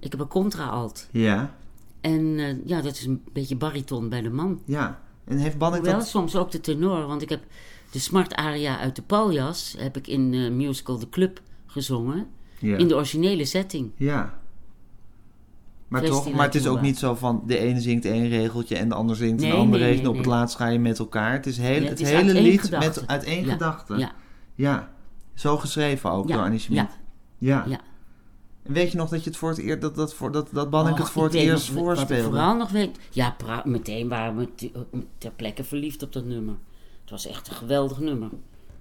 Ik 0.00 0.10
heb 0.10 0.20
een 0.20 0.28
contra-alt. 0.28 1.08
ja, 1.10 1.54
En 2.00 2.38
eh, 2.38 2.66
ja, 2.66 2.80
dat 2.80 2.92
is 2.94 3.04
een 3.04 3.22
beetje 3.32 3.56
bariton 3.56 4.08
bij 4.08 4.22
de 4.22 4.30
man. 4.30 4.60
ja. 4.64 5.02
En 5.24 5.38
heeft 5.38 5.58
Bannek 5.58 5.80
Hoewel, 5.80 5.98
dat... 5.98 6.08
soms 6.08 6.36
ook 6.36 6.50
de 6.50 6.60
tenor. 6.60 7.06
Want 7.06 7.22
ik 7.22 7.28
heb 7.28 7.42
de 7.90 7.98
smart 7.98 8.34
aria 8.34 8.78
uit 8.78 8.96
de 8.96 9.02
Paljas... 9.02 9.74
heb 9.78 9.96
ik 9.96 10.06
in 10.06 10.30
de 10.30 10.50
musical 10.50 10.98
De 10.98 11.08
Club 11.08 11.40
gezongen. 11.66 12.26
Ja. 12.58 12.76
In 12.76 12.88
de 12.88 12.94
originele 12.94 13.44
setting. 13.44 13.90
ja. 13.96 14.42
Maar 16.00 16.10
toch, 16.10 16.32
maar 16.32 16.44
het 16.44 16.54
is 16.54 16.66
ook 16.66 16.80
niet 16.80 16.98
zo 16.98 17.14
van 17.14 17.42
de 17.46 17.58
ene 17.58 17.80
zingt 17.80 18.04
één 18.04 18.28
regeltje 18.28 18.76
en 18.76 18.88
de 18.88 18.94
ander 18.94 19.16
zingt 19.16 19.40
Nee, 19.42 19.50
een 19.50 19.56
ander 19.56 19.80
nee, 19.80 20.08
op 20.08 20.16
het 20.16 20.26
laatst 20.26 20.56
ga 20.56 20.66
je 20.66 20.78
met 20.78 20.98
elkaar. 20.98 21.32
Het 21.32 21.46
is 21.46 21.58
heel, 21.58 21.74
Ja, 21.74 21.80
het, 21.80 21.88
het 21.88 22.00
is 22.00 22.10
hele 22.10 22.40
lied 22.40 22.60
gedachte. 22.60 23.00
met 23.00 23.08
uit 23.08 23.24
één 23.24 23.44
Ja, 23.46 23.52
gedachte. 23.52 23.96
Ja, 23.96 24.12
Ja. 24.54 24.92
Zo 25.34 25.56
geschreven 25.56 26.10
ook 26.10 26.28
door 26.28 26.40
Annie 26.40 26.58
Schmid. 26.58 26.78
ja. 26.78 26.88
Ja. 27.38 27.64
Ja. 27.68 27.80
En 28.62 28.72
weet 28.72 28.90
je 28.90 28.96
nog 28.96 29.08
dat 29.08 29.24
je 29.24 29.30
het 29.30 29.38
voor 29.38 29.48
het 29.48 29.58
eerst, 29.58 29.80
dat, 29.80 29.94
dat, 29.94 30.14
voor, 30.14 30.32
dat, 30.32 30.48
dat 30.52 30.70
Banning 30.70 30.98
het 30.98 31.10
voor 31.10 31.24
het 31.24 31.34
eerst 31.34 31.72
nog 31.72 31.82
voorspeelde? 31.84 32.22
vooral 32.28 32.56
nog 32.56 32.70
weet... 32.70 32.98
Ja, 33.10 33.36
meteen 33.64 34.08
waren 34.08 34.36
we 34.36 34.54
te- 34.54 34.72
ter 35.18 35.30
plekke 35.36 35.64
verliefd 35.64 36.02
op 36.02 36.12
dat 36.12 36.24
nummer. 36.24 36.54
Het 37.00 37.10
was 37.10 37.26
echt 37.26 37.48
een 37.48 37.54
geweldig 37.54 37.98
nummer. 38.00 38.28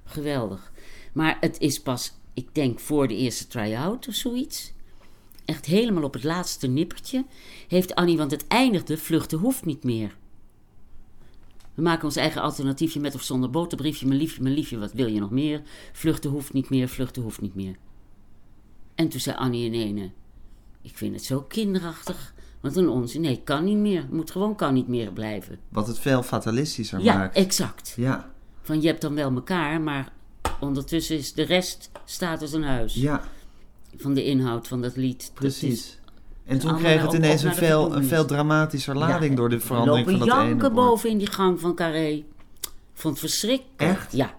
Geweldig. 0.05 0.71
Maar 1.13 1.37
het 1.39 1.59
is 1.59 1.81
pas, 1.81 2.13
ik 2.33 2.47
denk, 2.55 2.79
voor 2.79 3.07
de 3.07 3.15
eerste 3.15 3.47
try-out 3.47 4.07
of 4.07 4.13
zoiets. 4.13 4.72
Echt 5.45 5.65
helemaal 5.65 6.03
op 6.03 6.13
het 6.13 6.23
laatste 6.23 6.67
nippertje. 6.67 7.25
Heeft 7.67 7.95
Annie, 7.95 8.17
want 8.17 8.31
het 8.31 8.47
eindigde, 8.47 8.97
vluchten 8.97 9.37
hoeft 9.37 9.65
niet 9.65 9.83
meer. 9.83 10.15
We 11.73 11.81
maken 11.81 12.03
ons 12.03 12.15
eigen 12.15 12.41
alternatiefje 12.41 12.99
met 12.99 13.15
of 13.15 13.21
zonder 13.21 13.49
boterbriefje. 13.49 14.05
Mijn 14.07 14.19
liefje, 14.19 14.41
mijn 14.41 14.55
liefje, 14.55 14.77
wat 14.77 14.93
wil 14.93 15.07
je 15.07 15.19
nog 15.19 15.31
meer? 15.31 15.61
Vluchten 15.93 16.29
hoeft 16.29 16.53
niet 16.53 16.69
meer, 16.69 16.87
vluchten 16.89 17.21
hoeft 17.21 17.41
niet 17.41 17.55
meer. 17.55 17.75
En 18.95 19.09
toen 19.09 19.19
zei 19.19 19.35
Annie 19.35 19.65
in 19.65 19.73
ene... 19.73 20.11
Ik 20.81 20.97
vind 20.97 21.15
het 21.15 21.23
zo 21.23 21.41
kinderachtig. 21.41 22.33
Wat 22.61 22.75
een 22.75 22.89
onzin. 22.89 23.21
Nee, 23.21 23.41
kan 23.43 23.63
niet 23.63 23.77
meer. 23.77 24.05
Moet 24.11 24.31
gewoon 24.31 24.55
kan 24.55 24.73
niet 24.73 24.87
meer 24.87 25.11
blijven. 25.11 25.59
Wat 25.69 25.87
het 25.87 25.99
veel 25.99 26.23
fatalistischer 26.23 26.99
Ja, 27.01 27.17
maakt. 27.17 27.35
exact. 27.35 27.93
Ja, 27.95 28.31
Van 28.61 28.81
je 28.81 28.87
hebt 28.87 29.01
dan 29.01 29.15
wel 29.15 29.31
elkaar, 29.31 29.81
maar 29.81 30.11
ondertussen 30.59 31.17
is 31.17 31.33
de 31.33 31.41
rest 31.43 31.91
staat 32.05 32.41
als 32.41 32.53
een 32.53 32.63
huis. 32.63 32.93
ja, 32.93 33.23
Van 33.97 34.13
de 34.13 34.23
inhoud 34.23 34.67
van 34.67 34.81
dat 34.81 34.95
lied. 34.95 35.31
Precies. 35.33 35.99
En 36.45 36.59
toen 36.59 36.75
kreeg 36.77 37.01
het 37.01 37.13
ineens 37.13 37.43
een 37.43 37.53
veel, 37.55 37.95
een 37.95 38.05
veel 38.05 38.25
dramatischer 38.25 38.95
lading 38.97 39.31
Ja, 39.31 39.35
door 39.37 39.49
de 39.49 39.59
verandering 39.59 40.05
van 40.05 40.13
lopen 40.13 40.27
dat 40.27 40.37
ene 40.37 40.47
janken 40.49 40.73
woord. 40.73 40.87
boven 40.87 41.09
in 41.09 41.17
die 41.17 41.31
gang 41.31 41.59
van 41.59 41.75
Carré. 41.75 42.23
Vond 42.93 43.19
het 43.19 43.29
verschrikkelijk. 43.31 43.81
Echt? 43.97 44.11
Ja. 44.11 44.35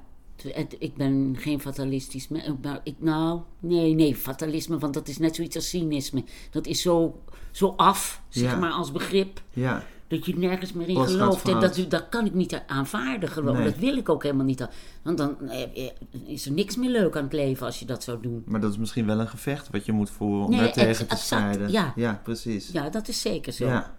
Ik 0.79 0.95
ben 0.97 1.37
geen 1.39 1.61
fatalistisch 1.61 2.29
maar 2.29 2.81
ik, 2.83 2.95
Nou, 2.99 3.41
nee, 3.61 3.95
nee, 3.95 4.17
fatalisme, 4.17 4.79
want 4.79 4.95
dat 4.95 5.09
is 5.09 5.19
net 5.19 5.35
zoiets 5.35 5.57
als 5.57 5.69
cynisme. 5.69 6.25
Dat 6.51 6.67
is 6.67 6.83
zo, 6.83 7.21
zo 7.51 7.75
af, 7.77 8.23
zeg 8.29 8.51
Ja. 8.51 8.59
maar, 8.59 8.71
als 8.71 8.93
begrip. 8.93 9.43
Ja, 9.53 9.85
Dat 10.07 10.27
je 10.27 10.39
nergens 10.39 10.73
meer 10.73 10.89
in 10.89 10.97
gelooft. 11.07 11.49
En 11.49 11.61
dat, 11.61 11.85
dat 11.89 12.09
kan 12.09 12.27
ik 12.27 12.35
niet 12.35 12.63
aanvaarden 12.67 13.29
gewoon. 13.29 13.55
Nee. 13.57 13.65
Dat 13.65 13.77
wil 13.77 13.97
ik 13.97 14.09
ook 14.09 14.23
helemaal 14.23 14.45
niet. 14.45 14.69
Want 15.03 15.19
dan 15.19 15.49
eh, 15.49 15.87
eh, 15.87 15.91
is 16.27 16.47
er 16.47 16.53
niks 16.53 16.77
meer 16.77 16.91
leuk 16.91 17.17
aan 17.17 17.23
het 17.23 17.33
leven 17.33 17.67
als 17.67 17.79
je 17.79 17.85
dat 17.85 18.03
zou 18.03 18.23
doen. 18.23 18.43
maar 18.47 18.61
dat 18.61 18.73
is 18.73 18.79
misschien 18.79 19.07
wel 19.07 19.21
een 19.21 19.29
gevecht 19.29 19.71
wat 19.71 19.85
je 19.85 19.93
moet 19.93 20.11
voeren 20.11 20.45
om 20.45 20.51
Nee, 20.51 20.61
daar 20.61 20.73
tegen 20.73 21.07
te 21.07 21.17
strijden. 21.17 21.71
ja. 21.71 21.93
ja, 21.97 22.21
precies. 22.23 22.71
Ja, 22.73 22.91
dat 22.91 23.09
is 23.09 23.21
zeker 23.21 23.53
zo. 23.53 23.67
Ja. 23.67 23.95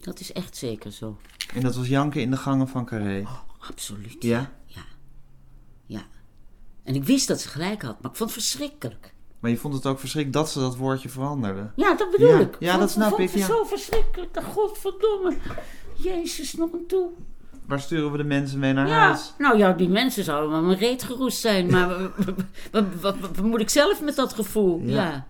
Dat 0.00 0.20
is 0.20 0.32
echt 0.32 0.56
zeker 0.56 0.92
zo. 0.92 1.16
En 1.54 1.60
dat 1.60 1.74
was 1.76 1.88
janken 1.88 2.20
in 2.20 2.30
de 2.30 2.36
gangen 2.36 2.68
van 2.68 2.84
Carré. 2.84 3.24
Absoluut. 3.70 4.16
Ja? 4.22 4.50
Ja. 4.66 4.82
Ja. 5.86 6.02
En 6.82 6.94
ik 6.94 7.04
wist 7.04 7.28
dat 7.28 7.40
ze 7.40 7.48
gelijk 7.48 7.82
had, 7.82 8.02
maar 8.02 8.10
ik 8.10 8.16
vond 8.16 8.34
het 8.34 8.42
verschrikkelijk. 8.42 9.14
Maar 9.42 9.50
je 9.50 9.56
vond 9.56 9.74
het 9.74 9.86
ook 9.86 9.98
verschrikkelijk 9.98 10.44
dat 10.44 10.52
ze 10.52 10.58
dat 10.58 10.76
woordje 10.76 11.08
veranderden. 11.08 11.72
Ja, 11.76 11.94
dat 11.94 12.10
bedoel 12.10 12.28
Ja, 12.28 12.38
ik. 12.38 12.56
ja, 12.58 12.76
dat 12.78 12.90
snap 12.90 13.18
ik, 13.18 13.30
het 13.30 13.40
ja. 13.40 13.46
zo 13.46 13.64
verschrikkelijk. 13.64 14.38
Godverdomme. 14.52 15.36
Jezus, 15.94 16.54
nog 16.54 16.72
een 16.72 16.86
toe. 16.86 17.08
Waar 17.66 17.80
sturen 17.80 18.10
we 18.12 18.16
de 18.16 18.24
mensen 18.24 18.58
mee 18.58 18.72
naar 18.72 18.88
Ja, 18.88 18.98
huis? 18.98 19.32
nou 19.38 19.58
ja, 19.58 19.72
die 19.72 19.88
mensen 19.88 20.24
zouden 20.24 20.50
wel 20.50 20.62
mijn 20.62 20.78
reet 20.78 21.02
geroest 21.02 21.38
zijn. 21.40 21.70
Maar 21.70 21.88
wat, 21.98 22.34
wat, 22.70 22.84
wat, 23.00 23.16
wat 23.20 23.42
moet 23.44 23.60
ik 23.60 23.70
zelf 23.70 24.02
met 24.02 24.16
dat 24.16 24.32
gevoel? 24.32 24.80
Ja. 24.84 24.94
Ja. 24.94 25.26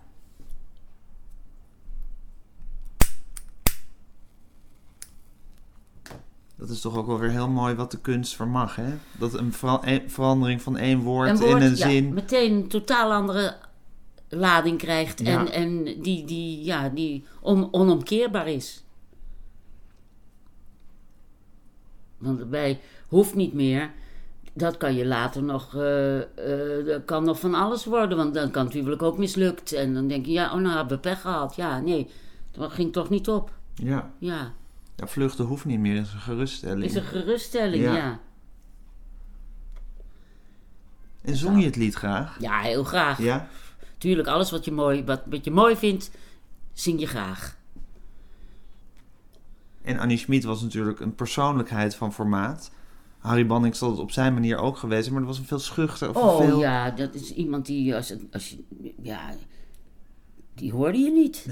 Dat 6.56 6.70
is 6.70 6.80
toch 6.80 6.96
ook 6.96 7.06
wel 7.06 7.18
weer 7.18 7.30
heel 7.30 7.48
mooi 7.48 7.74
wat 7.74 7.90
de 7.90 7.98
kunst 7.98 8.36
vermag, 8.36 8.76
hè? 8.76 8.94
Dat 9.18 9.34
een 9.34 9.52
vera- 9.52 9.80
een 9.84 10.10
verandering 10.10 10.62
van 10.62 10.76
één 10.76 11.00
woord, 11.00 11.28
Een 11.28 11.36
woord 11.36 11.60
in 11.60 11.62
een 11.66 11.76
ja, 11.76 11.88
zin... 11.88 12.14
meteen 12.14 12.52
een 12.52 12.68
totaal 12.68 13.12
andere 13.12 13.54
lading 14.36 14.78
krijgt. 14.78 15.20
Ja. 15.20 15.38
En, 15.38 15.52
en 15.52 15.84
die, 16.02 16.24
die, 16.24 16.64
ja, 16.64 16.88
die 16.88 17.24
on, 17.40 17.72
onomkeerbaar 17.72 18.48
is. 18.48 18.84
Want 22.18 22.50
bij 22.50 22.80
hoeft 23.08 23.34
niet 23.34 23.52
meer. 23.52 23.90
Dat 24.52 24.76
kan 24.76 24.94
je 24.94 25.06
later 25.06 25.42
nog, 25.42 25.74
eh, 25.74 26.20
eh, 26.20 26.86
dat 26.86 27.04
kan 27.04 27.24
nog 27.24 27.40
van 27.40 27.54
alles 27.54 27.84
worden. 27.84 28.16
Want 28.16 28.34
dan 28.34 28.50
kan 28.50 28.64
het 28.64 28.74
huwelijk 28.74 29.02
ook 29.02 29.18
mislukt. 29.18 29.72
En 29.72 29.94
dan 29.94 30.08
denk 30.08 30.26
je, 30.26 30.32
ja, 30.32 30.54
oh 30.54 30.60
nou, 30.60 30.76
hebben 30.76 30.96
we 30.96 31.02
pech 31.02 31.20
gehad. 31.20 31.54
Ja, 31.56 31.80
nee, 31.80 32.10
dat 32.50 32.72
ging 32.72 32.92
toch 32.92 33.08
niet 33.08 33.28
op. 33.28 33.52
Ja. 33.74 34.10
Ja, 34.18 34.52
ja, 34.96 35.06
vluchten 35.06 35.44
hoeft 35.44 35.64
niet 35.64 35.78
meer, 35.78 35.96
is 35.96 36.12
een 36.12 36.20
geruststelling. 36.20 36.84
is 36.84 36.94
een 36.94 37.02
geruststelling, 37.02 37.82
Ja. 37.82 37.94
ja. 37.94 37.96
ja. 37.96 38.20
En 41.22 41.36
zong 41.36 41.58
je 41.58 41.64
het 41.66 41.76
lied 41.76 41.94
graag? 41.94 42.36
heel 42.40 42.84
graag. 42.84 43.18
Ja? 43.18 43.48
Tuurlijk, 44.02 44.28
alles 44.28 44.50
wat 44.50 44.64
je 44.64 44.72
mooi, 44.72 45.04
wat, 45.04 45.22
wat 45.26 45.44
je 45.44 45.50
mooi 45.50 45.76
vindt, 45.76 46.10
zing 46.72 47.00
je 47.00 47.06
graag. 47.06 47.56
En 49.82 49.98
Annie 49.98 50.16
Schmid 50.16 50.44
was 50.44 50.62
natuurlijk 50.62 51.00
een 51.00 51.14
persoonlijkheid 51.14 51.94
van 51.94 52.12
formaat. 52.12 52.70
Harry 53.18 53.46
Banning 53.46 53.76
zal 53.76 53.90
het 53.90 53.98
op 53.98 54.10
zijn 54.10 54.34
manier 54.34 54.56
ook 54.56 54.76
geweest 54.76 55.02
zijn, 55.02 55.14
maar 55.14 55.22
dat 55.22 55.30
was 55.30 55.40
een 55.40 55.46
veel 55.46 55.58
schuchter. 55.58 56.08
Of 56.08 56.16
Oh 56.16 56.36
veel... 56.36 56.58
ja, 56.58 56.90
dat 56.90 57.14
is 57.14 57.32
iemand 57.32 57.66
die, 57.66 57.94
als, 57.94 58.14
als 58.32 58.50
je, 58.50 58.64
ja, 59.02 59.34
die 60.54 60.72
hoorde 60.72 60.98
je 60.98 61.10
niet. 61.10 61.46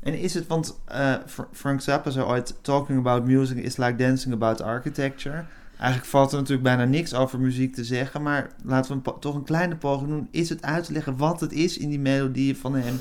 En 0.00 0.18
is 0.18 0.34
het, 0.34 0.46
want 0.46 0.80
eh, 0.84 1.14
Fr- 1.26 1.42
Frank 1.52 1.80
Zappa 1.80 2.10
zei 2.10 2.26
ooit... 2.26 2.58
Talking 2.62 2.98
about 2.98 3.24
music 3.24 3.56
is 3.56 3.76
like 3.76 3.96
dancing 3.96 4.34
about 4.34 4.60
architecture. 4.60 5.46
Eigenlijk 5.80 6.10
valt 6.10 6.32
er 6.32 6.36
natuurlijk 6.38 6.62
bijna 6.62 6.84
niks 6.84 7.14
over 7.14 7.40
muziek 7.40 7.74
te 7.74 7.84
zeggen... 7.84 8.22
maar 8.22 8.54
laten 8.64 9.02
we 9.02 9.12
toch 9.18 9.34
een 9.34 9.44
kleine 9.44 9.76
poging 9.76 10.08
doen. 10.08 10.28
Is 10.30 10.48
het 10.48 10.62
uit 10.62 10.84
te 10.84 10.92
leggen 10.92 11.16
wat 11.16 11.40
het 11.40 11.52
is 11.52 11.78
in 11.78 11.88
die 11.88 11.98
melodieën 11.98 12.56
van 12.56 12.74
hem... 12.74 13.00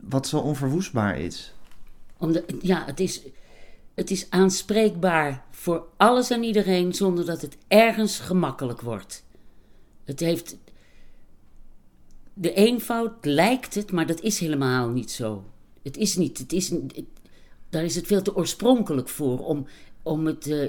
wat 0.00 0.26
zo 0.26 0.38
onverwoestbaar 0.38 1.18
is? 1.18 1.54
Omdat, 2.16 2.42
ja, 2.60 2.84
het 2.86 3.00
is, 3.00 3.22
het 3.94 4.10
is 4.10 4.30
aanspreekbaar 4.30 5.44
voor 5.50 5.86
alles 5.96 6.30
en 6.30 6.42
iedereen 6.42 6.94
zonder 6.94 7.24
dat 7.24 7.42
het 7.42 7.56
ergens 7.66 8.18
gemakkelijk 8.18 8.80
wordt. 8.80 9.24
Het 10.04 10.20
heeft. 10.20 10.56
De 12.34 12.52
eenvoud 12.52 13.12
lijkt 13.24 13.74
het, 13.74 13.92
maar 13.92 14.06
dat 14.06 14.20
is 14.20 14.38
helemaal 14.38 14.88
niet 14.88 15.10
zo. 15.10 15.44
Het 15.82 15.96
is 15.96 16.16
niet. 16.16 16.38
Het 16.38 16.52
is, 16.52 16.72
daar 17.68 17.84
is 17.84 17.94
het 17.94 18.06
veel 18.06 18.22
te 18.22 18.36
oorspronkelijk 18.36 19.08
voor 19.08 19.38
om, 19.38 19.66
om, 20.02 20.26
het, 20.26 20.46
eh, 20.46 20.68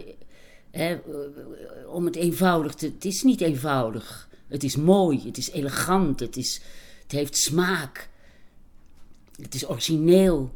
eh, 0.71 0.95
om 1.87 2.05
het 2.05 2.15
eenvoudig 2.15 2.73
te. 2.73 2.85
Het 2.85 3.05
is 3.05 3.23
niet 3.23 3.41
eenvoudig. 3.41 4.29
Het 4.47 4.63
is 4.63 4.75
mooi, 4.75 5.21
het 5.25 5.37
is 5.37 5.51
elegant, 5.51 6.19
het, 6.19 6.37
is, 6.37 6.61
het 7.01 7.11
heeft 7.11 7.37
smaak. 7.37 8.09
Het 9.41 9.55
is 9.55 9.69
origineel. 9.69 10.51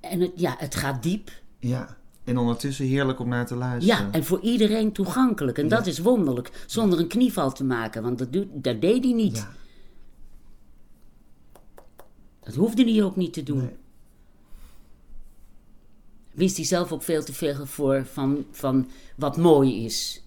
En 0.00 0.20
het, 0.20 0.32
ja, 0.34 0.54
het 0.58 0.74
gaat 0.74 1.02
diep. 1.02 1.30
Ja, 1.58 1.96
en 2.24 2.38
ondertussen 2.38 2.86
heerlijk 2.86 3.18
om 3.18 3.28
naar 3.28 3.46
te 3.46 3.54
luisteren. 3.54 4.04
Ja, 4.04 4.12
en 4.12 4.24
voor 4.24 4.40
iedereen 4.40 4.92
toegankelijk. 4.92 5.58
En 5.58 5.68
dat 5.68 5.86
is 5.86 5.98
wonderlijk. 5.98 6.64
Zonder 6.66 6.98
een 6.98 7.08
knieval 7.08 7.52
te 7.52 7.64
maken, 7.64 8.02
want 8.02 8.18
dat, 8.18 8.32
doet, 8.32 8.48
dat 8.52 8.80
deed 8.80 9.04
hij 9.04 9.12
niet. 9.12 9.36
Ja. 9.36 9.52
Dat 12.40 12.54
hoefde 12.54 12.84
hij 12.84 13.02
ook 13.02 13.16
niet 13.16 13.32
te 13.32 13.42
doen. 13.42 13.58
Nee. 13.58 13.76
Wist 16.36 16.56
hij 16.56 16.64
zelf 16.66 16.92
ook 16.92 17.02
veel 17.02 17.24
te 17.24 17.32
veel 17.32 17.66
voor 17.66 18.06
van, 18.12 18.46
van 18.50 18.90
wat 19.16 19.36
mooi 19.36 19.84
is. 19.84 20.22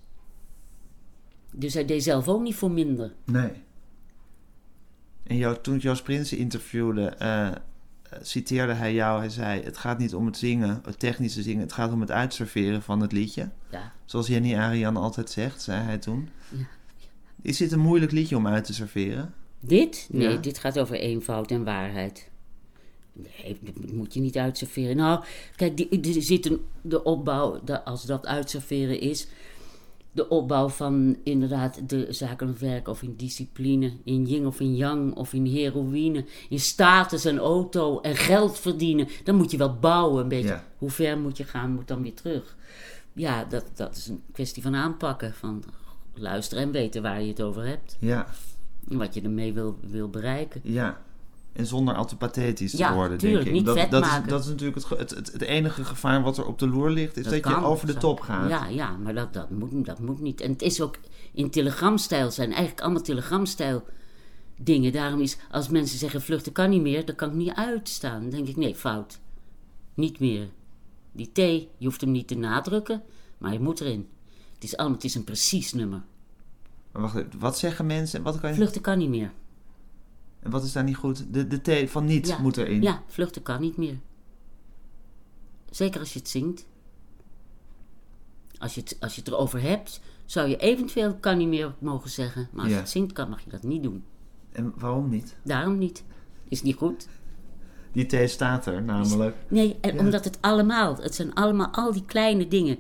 Dus 1.52 1.74
hij 1.74 1.86
deed 1.86 2.04
zelf 2.04 2.28
ook 2.28 2.42
niet 2.42 2.56
voor 2.56 2.72
minder. 2.72 3.14
Nee. 3.26 3.52
En 5.24 5.38
jou, 5.38 5.58
toen 5.62 5.76
ik 5.76 5.82
Joost 5.82 6.04
Prinsen 6.04 6.38
interviewde, 6.38 7.06
eh, 7.08 7.48
eh, 7.48 7.54
citeerde 8.22 8.74
hij 8.74 8.94
jou. 8.94 9.20
Hij 9.20 9.30
zei, 9.30 9.62
het 9.62 9.78
gaat 9.78 9.98
niet 9.98 10.16
om 10.16 10.26
het 10.26 10.38
zingen, 10.38 10.82
het 10.86 11.00
technische 11.00 11.42
zingen. 11.42 11.62
Het 11.62 11.74
gaat 11.74 11.92
om 11.92 12.02
het 12.02 12.12
uitserveren 12.12 12.82
van 12.82 13.00
het 13.02 13.12
liedje. 13.12 13.50
Ja, 13.72 13.94
Zoals 14.06 14.28
Jenny 14.28 14.56
Arian 14.56 14.98
altijd 14.98 15.30
zegt, 15.30 15.62
zei 15.62 15.84
hij 15.84 15.98
toen. 15.98 16.30
Ja. 16.50 16.66
Is 17.42 17.58
dit 17.58 17.72
een 17.72 17.80
moeilijk 17.80 18.12
liedje 18.12 18.38
om 18.38 18.48
uit 18.48 18.64
te 18.64 18.74
serveren? 18.74 19.34
Dit? 19.60 20.08
Nee, 20.12 20.30
Ja. 20.30 20.38
dit 20.38 20.58
gaat 20.58 20.80
over 20.80 20.96
eenvoud 20.96 21.52
en 21.52 21.64
waarheid. 21.64 22.30
Nee, 23.44 23.58
dat 23.62 23.92
moet 23.92 24.14
je 24.14 24.20
niet 24.20 24.38
uitserveren. 24.38 24.96
Nou, 24.96 25.24
kijk, 25.56 25.78
die- 25.78 26.16
er 26.16 26.22
zit 26.22 26.46
een, 26.46 26.62
de 26.82 27.04
opbouw, 27.04 27.60
de- 27.64 27.84
als 27.84 28.06
dat 28.06 28.26
uitserveren 28.26 29.00
is, 29.00 29.28
de 30.12 30.30
opbouw 30.30 30.68
van 30.70 31.18
inderdaad 31.24 31.90
de 31.90 32.08
zakelijk 32.10 32.58
werk 32.58 32.88
of 32.88 33.02
in 33.02 33.14
discipline, 33.18 33.92
in 34.04 34.26
yin 34.26 34.48
of 34.48 34.60
in 34.60 34.76
yang 34.76 35.16
of 35.16 35.34
in 35.34 35.46
heroïne, 35.46 36.26
in 36.50 36.60
status 36.60 37.26
en 37.26 37.38
auto 37.38 38.02
en 38.02 38.16
geld 38.16 38.60
verdienen. 38.60 39.08
Dan 39.24 39.36
moet 39.36 39.52
je 39.52 39.58
wel 39.58 39.76
bouwen 39.80 40.24
een 40.24 40.30
beetje. 40.30 40.48
Ja. 40.48 40.66
Hoe 40.78 40.90
ver 40.90 41.18
moet 41.20 41.38
je 41.38 41.44
gaan, 41.44 41.72
moet 41.72 41.88
dan 41.88 42.02
weer 42.02 42.14
terug. 42.14 42.56
Ja, 43.14 43.44
dat, 43.46 43.66
dat 43.76 43.96
is 43.98 44.08
een 44.08 44.22
kwestie 44.32 44.62
van 44.64 44.76
aanpakken, 44.76 45.34
van 45.34 45.64
luisteren 46.14 46.64
en 46.64 46.72
weten 46.72 47.02
waar 47.02 47.22
je 47.22 47.28
het 47.28 47.42
over 47.42 47.66
hebt. 47.66 47.98
Ja, 48.00 48.28
En 48.90 48.98
Wat 48.98 49.14
je 49.14 49.22
ermee 49.22 49.54
wil, 49.54 49.78
wil 49.82 50.10
bereiken. 50.10 50.62
ja. 50.64 51.02
En 51.60 51.66
zonder 51.66 51.96
al 51.96 52.06
te 52.06 52.16
pathetisch 52.16 52.72
te 52.72 52.94
worden, 52.94 53.18
tuurlijk, 53.18 53.44
denk 53.44 53.58
ik. 53.58 53.64
niet 53.66 53.76
dat, 53.76 53.92
dat, 53.92 54.06
is, 54.06 54.12
dat 54.28 54.42
is 54.42 54.48
natuurlijk 54.48 54.76
het, 54.76 55.00
het, 55.00 55.10
het, 55.10 55.32
het 55.32 55.42
enige 55.42 55.84
gevaar 55.84 56.22
wat 56.22 56.38
er 56.38 56.46
op 56.46 56.60
de 56.60 56.68
loer 56.68 56.90
ligt, 56.90 57.18
is 57.18 57.24
dat, 57.24 57.34
je 57.34 57.64
over 57.64 57.88
de 57.88 57.98
top 57.98 58.20
gaat. 58.20 58.50
Ja, 58.50 58.68
ja 58.68 58.98
maar 58.98 59.14
dat, 59.14 59.34
dat, 59.34 59.50
moet, 59.50 59.86
dat 59.86 60.00
moet 60.00 60.22
niet. 60.22 60.42
En 60.42 60.52
het 60.52 60.62
is 60.62 60.82
ook 60.82 60.98
in 61.34 61.50
telegramstijl 61.50 62.32
zijn. 62.32 62.50
Eigenlijk 62.50 62.82
allemaal 62.82 63.02
telegramstijl 63.02 63.84
dingen. 64.58 64.92
Daarom 64.92 65.22
is, 65.22 65.38
als 65.52 65.70
mensen 65.70 65.98
zeggen 65.98 66.22
vluchten 66.22 66.52
kan 66.52 66.70
niet 66.70 66.82
meer, 66.82 67.06
dan 67.06 67.16
kan 67.16 67.30
ik 67.30 67.36
niet 67.36 67.54
uitstaan. 67.54 68.22
Dan 68.22 68.30
denk 68.30 68.48
ik, 68.48 68.56
nee, 68.56 68.76
fout. 68.76 69.20
Niet 69.94 70.20
meer. 70.20 70.48
Die 71.12 71.32
T, 71.32 71.38
je 71.78 71.86
hoeft 71.86 72.02
hem 72.02 72.12
niet 72.12 72.28
te 72.28 72.36
nadrukken, 72.36 73.04
maar 73.38 73.54
je 73.54 73.60
moet 73.60 73.82
erin. 73.82 74.10
Het 74.54 74.64
is 74.64 74.78
allemaal, 74.78 74.96
het 74.96 75.06
is 75.06 75.16
een 75.16 75.24
precies 75.24 75.74
nummer. 75.74 76.02
Maar 76.92 77.02
wacht 77.02 77.24
wat 77.40 77.58
zeggen 77.58 77.86
mensen? 77.86 78.24
Wat 78.24 78.40
kan 78.40 78.50
je... 78.50 78.56
Vluchten 78.56 78.82
kan 78.82 78.98
niet 78.98 79.10
meer. 79.10 79.32
En 80.40 80.52
wat 80.52 80.64
is 80.64 80.72
daar 80.72 80.84
niet 80.84 80.96
goed? 80.96 81.34
De, 81.34 81.48
de 81.48 81.86
T 81.86 81.90
van 81.90 82.06
niet 82.06 82.28
Ja. 82.28 82.38
moet 82.42 82.58
erin. 82.58 82.82
Ja, 82.82 83.04
vluchten 83.08 83.42
kan 83.42 83.62
niet 83.62 83.78
meer. 83.78 83.98
Zeker 85.70 86.00
als 86.00 86.14
je 86.14 86.20
het 86.20 86.30
zingt. 86.30 86.66
Als 88.58 88.76
je 88.76 88.82
het, 88.82 88.98
als 89.00 89.16
je 89.16 89.22
het 89.22 89.30
erover 89.30 89.62
hebt, 89.62 90.00
zou 90.26 90.48
je 90.50 90.58
eventueel 90.58 91.16
kan 91.16 91.38
niet 91.38 91.48
meer 91.48 91.76
mogen 91.80 92.10
zeggen. 92.10 92.48
Maar 92.52 92.60
als 92.62 92.70
Ja. 92.70 92.76
je 92.76 92.82
het 92.82 92.92
zingt, 92.92 93.12
kan, 93.14 93.30
mag 93.30 93.44
je 93.44 93.50
dat 93.50 93.64
niet 93.64 93.84
doen. 93.84 94.04
En 94.52 94.74
waarom 94.78 95.10
niet? 95.10 95.36
Daarom 95.44 95.78
niet. 95.78 96.04
Is 96.48 96.62
niet 96.62 96.76
goed. 96.76 97.08
Die 97.92 98.06
T 98.26 98.30
staat 98.30 98.66
er 98.66 98.82
namelijk. 98.84 99.36
Nee, 99.48 99.78
en 99.82 99.94
Ja. 99.94 100.00
omdat 100.00 100.24
het 100.24 100.38
allemaal, 100.42 100.98
het 100.98 101.16
zijn 101.16 101.34
allemaal 101.34 101.68
al 101.72 101.94
die 101.94 102.06
kleine 102.06 102.48
dingen. 102.48 102.78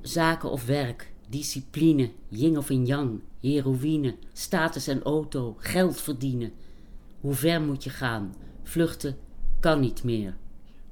Zaken 0.00 0.50
of 0.50 0.66
werk, 0.66 1.12
discipline, 1.28 2.10
yin 2.28 2.58
of 2.58 2.70
in 2.70 2.86
yang, 2.86 3.20
heroïne, 3.40 4.14
status 4.32 4.86
en 4.86 5.02
auto, 5.02 5.56
geld 5.58 6.00
verdienen. 6.00 6.52
Hoe 7.20 7.34
ver 7.34 7.60
moet 7.60 7.84
je 7.84 7.90
gaan? 7.90 8.34
Vluchten 8.62 9.16
kan 9.60 9.80
niet 9.80 10.04
meer. 10.04 10.36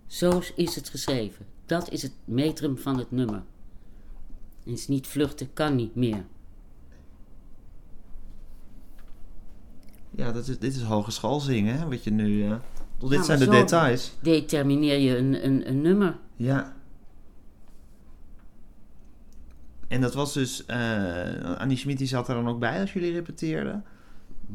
Zo 0.06 0.42
is 0.56 0.74
het 0.74 0.88
geschreven. 0.88 1.46
Dat 1.66 1.90
is 1.90 2.02
het 2.02 2.12
metrum 2.24 2.78
van 2.78 2.98
het 2.98 3.10
nummer. 3.10 3.42
Is 4.64 4.88
niet 4.88 5.06
vluchten 5.06 5.52
kan 5.52 5.74
niet 5.74 5.94
meer. 5.94 6.24
Ja, 10.10 10.32
dat 10.32 10.48
is, 10.48 10.58
dit 10.58 10.74
is 10.76 10.82
hogeschool 10.82 11.40
zingen, 11.40 11.78
hè, 11.78 11.88
wat 11.88 12.04
je 12.04 12.10
nu... 12.10 12.44
eh, 12.44 12.56
dit 12.98 13.10
maar 13.10 13.24
zijn 13.24 13.38
de 13.38 13.48
details. 13.48 14.12
Determineer 14.20 14.98
je 14.98 15.16
een, 15.16 15.44
een, 15.44 15.68
een 15.68 15.80
nummer. 15.80 16.18
Ja. 16.36 16.76
En 19.88 20.00
dat 20.00 20.14
was 20.14 20.32
dus... 20.32 20.66
eh 20.66 21.56
Annie 21.58 21.76
Schmid 21.76 21.98
die 21.98 22.06
zat 22.06 22.28
er 22.28 22.34
dan 22.34 22.48
ook 22.48 22.58
bij 22.58 22.80
als 22.80 22.92
jullie 22.92 23.12
repeteerden? 23.12 23.84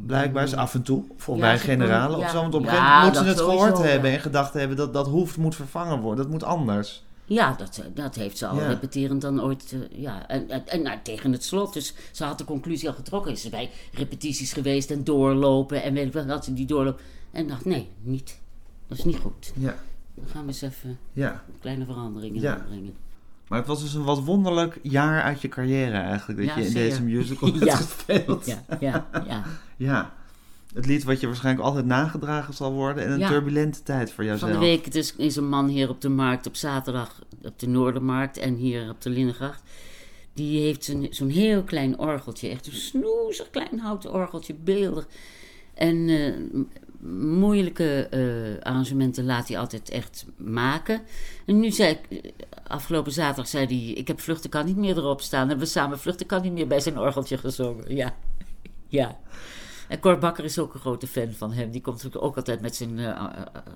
Blijkbaar 0.05 0.43
is 0.43 0.53
af 0.55 0.73
en 0.73 0.81
toe. 0.83 1.03
Voor 1.17 1.35
Ja, 1.35 1.41
bij 1.41 1.57
ze 1.57 1.63
generalen 1.63 2.17
of 2.17 2.23
ja. 2.23 2.29
zo. 2.29 2.41
Want 2.41 2.53
op 2.55 2.59
een 2.61 2.65
Ja, 2.67 2.71
gegeven 2.73 2.93
moment 2.95 3.03
moeten 3.15 3.23
ze 3.35 3.41
het 3.41 3.49
gehoord 3.51 3.77
hebben 3.91 4.09
ja. 4.09 4.15
en 4.15 4.21
gedacht 4.21 4.53
hebben 4.53 4.77
dat 4.77 4.93
dat 4.93 5.07
hoeft, 5.07 5.37
moet 5.37 5.55
vervangen 5.55 5.99
worden. 5.99 6.23
Dat 6.23 6.33
moet 6.33 6.43
anders. 6.43 7.03
Ja, 7.25 7.55
dat, 7.57 7.81
dat 7.93 8.15
heeft 8.15 8.37
ze 8.37 8.47
al 8.47 8.59
Ja. 8.59 8.67
repeterend 8.67 9.21
dan 9.21 9.41
ooit. 9.41 9.73
eh, 9.91 9.99
ja. 10.01 10.27
En, 10.27 10.49
en, 10.49 10.67
en 10.67 10.81
nou, 10.81 10.97
tegen 11.03 11.31
het 11.31 11.43
slot. 11.43 11.73
Dus 11.73 11.93
ze 12.11 12.23
had 12.23 12.37
de 12.37 12.43
conclusie 12.45 12.87
al 12.89 12.95
getrokken. 12.95 13.31
Is 13.31 13.41
ze 13.41 13.49
bij 13.49 13.69
repetities 13.93 14.53
geweest 14.53 14.91
en 14.91 15.03
doorlopen. 15.03 15.83
En 15.83 15.93
weet 15.93 16.05
ik 16.05 16.13
wel, 16.13 16.27
had 16.27 16.45
ze 16.45 16.53
die 16.53 16.65
doorloop. 16.65 16.99
En 17.31 17.47
dacht, 17.47 17.65
nee, 17.65 17.87
niet. 18.01 18.39
Dat 18.87 18.97
is 18.97 19.03
niet 19.03 19.17
goed. 19.17 19.51
Ja, 19.55 19.75
Dan 20.15 20.25
gaan 20.27 20.41
we 20.41 20.47
eens 20.47 20.61
even 20.61 20.97
ja. 21.13 21.43
kleine 21.59 21.85
veranderingen 21.85 22.41
Ja. 22.41 22.55
aanbrengen. 22.57 22.93
Maar 23.47 23.59
het 23.59 23.67
was 23.67 23.81
dus 23.81 23.93
een 23.93 24.03
wat 24.03 24.23
wonderlijk 24.23 24.79
jaar 24.81 25.21
uit 25.21 25.41
je 25.41 25.47
carrière 25.47 25.97
eigenlijk. 25.97 26.39
Dat 26.39 26.47
Ja, 26.47 26.57
je 26.61 26.67
in 26.67 26.73
deze 26.73 27.03
musical 27.03 27.49
hebt 27.53 27.65
Ja. 27.65 27.75
gespeeld. 27.75 28.45
Ja, 28.45 28.63
ja, 28.79 29.07
ja. 29.27 29.43
Ja. 29.77 30.13
Het 30.73 30.85
lied 30.85 31.03
wat 31.03 31.19
je 31.19 31.27
waarschijnlijk 31.27 31.65
altijd 31.65 31.85
nagedragen 31.85 32.53
zal 32.53 32.71
worden. 32.71 33.05
En 33.05 33.11
een 33.21 33.27
turbulente 33.27 33.83
tijd 33.83 34.07
voor 34.07 34.15
Van 34.15 34.25
jouzelf. 34.25 34.51
de 34.51 34.57
week 34.57 34.85
het 34.85 34.95
is, 35.17 35.35
een 35.35 35.49
man 35.49 35.67
hier 35.67 35.89
op 35.89 36.01
de 36.01 36.09
markt 36.09 36.47
op 36.47 36.55
zaterdag 36.55 37.19
op 37.43 37.59
de 37.59 37.67
Noordermarkt 37.67 38.37
en 38.37 38.55
hier 38.55 38.89
op 38.89 39.01
de 39.01 39.09
Linnegracht. 39.09 39.61
Die 40.33 40.61
heeft 40.61 40.95
zo'n 41.09 41.29
heel 41.29 41.63
klein 41.63 41.99
orgeltje, 41.99 42.49
echt 42.49 42.67
een 42.67 42.73
snoezig 42.73 43.49
klein 43.49 43.79
houten 43.79 44.13
orgeltje, 44.13 44.53
beeldig. 44.53 45.07
En 45.73 46.09
eh, 46.09 46.33
moeilijke 47.11 48.07
eh, 48.07 48.65
arrangementen 48.65 49.25
laat 49.25 49.47
hij 49.47 49.57
altijd 49.57 49.89
echt 49.89 50.25
maken. 50.37 51.01
En 51.45 51.59
nu 51.59 51.71
zei 51.71 51.99
ik, 52.09 52.23
eh, 52.23 52.31
afgelopen 52.67 53.11
zaterdag 53.11 53.47
zei 53.47 53.65
hij, 53.65 53.93
ik 53.93 54.07
heb 54.07 54.19
Vluchten 54.19 54.49
kan 54.49 54.65
niet 54.65 54.77
meer 54.77 54.97
erop 54.97 55.21
staan. 55.21 55.41
En 55.41 55.47
hebben 55.47 55.65
we 55.65 55.71
samen 55.71 55.99
Vluchten 55.99 56.25
kan 56.25 56.41
niet 56.41 56.53
meer 56.53 56.67
bij 56.67 56.79
zijn 56.79 56.99
orgeltje 56.99 57.37
gezongen. 57.37 57.95
Ja, 57.95 58.13
ja. 58.87 59.17
En 59.87 59.99
Cor 59.99 60.17
Bakker 60.17 60.43
is 60.43 60.59
ook 60.59 60.73
een 60.73 60.79
grote 60.79 61.07
fan 61.07 61.31
van 61.31 61.51
hem. 61.51 61.71
Die 61.71 61.81
komt 61.81 61.95
natuurlijk 61.95 62.25
ook 62.25 62.35
altijd 62.35 62.61
met 62.61 62.75
zijn 62.75 62.99
eh, 62.99 63.25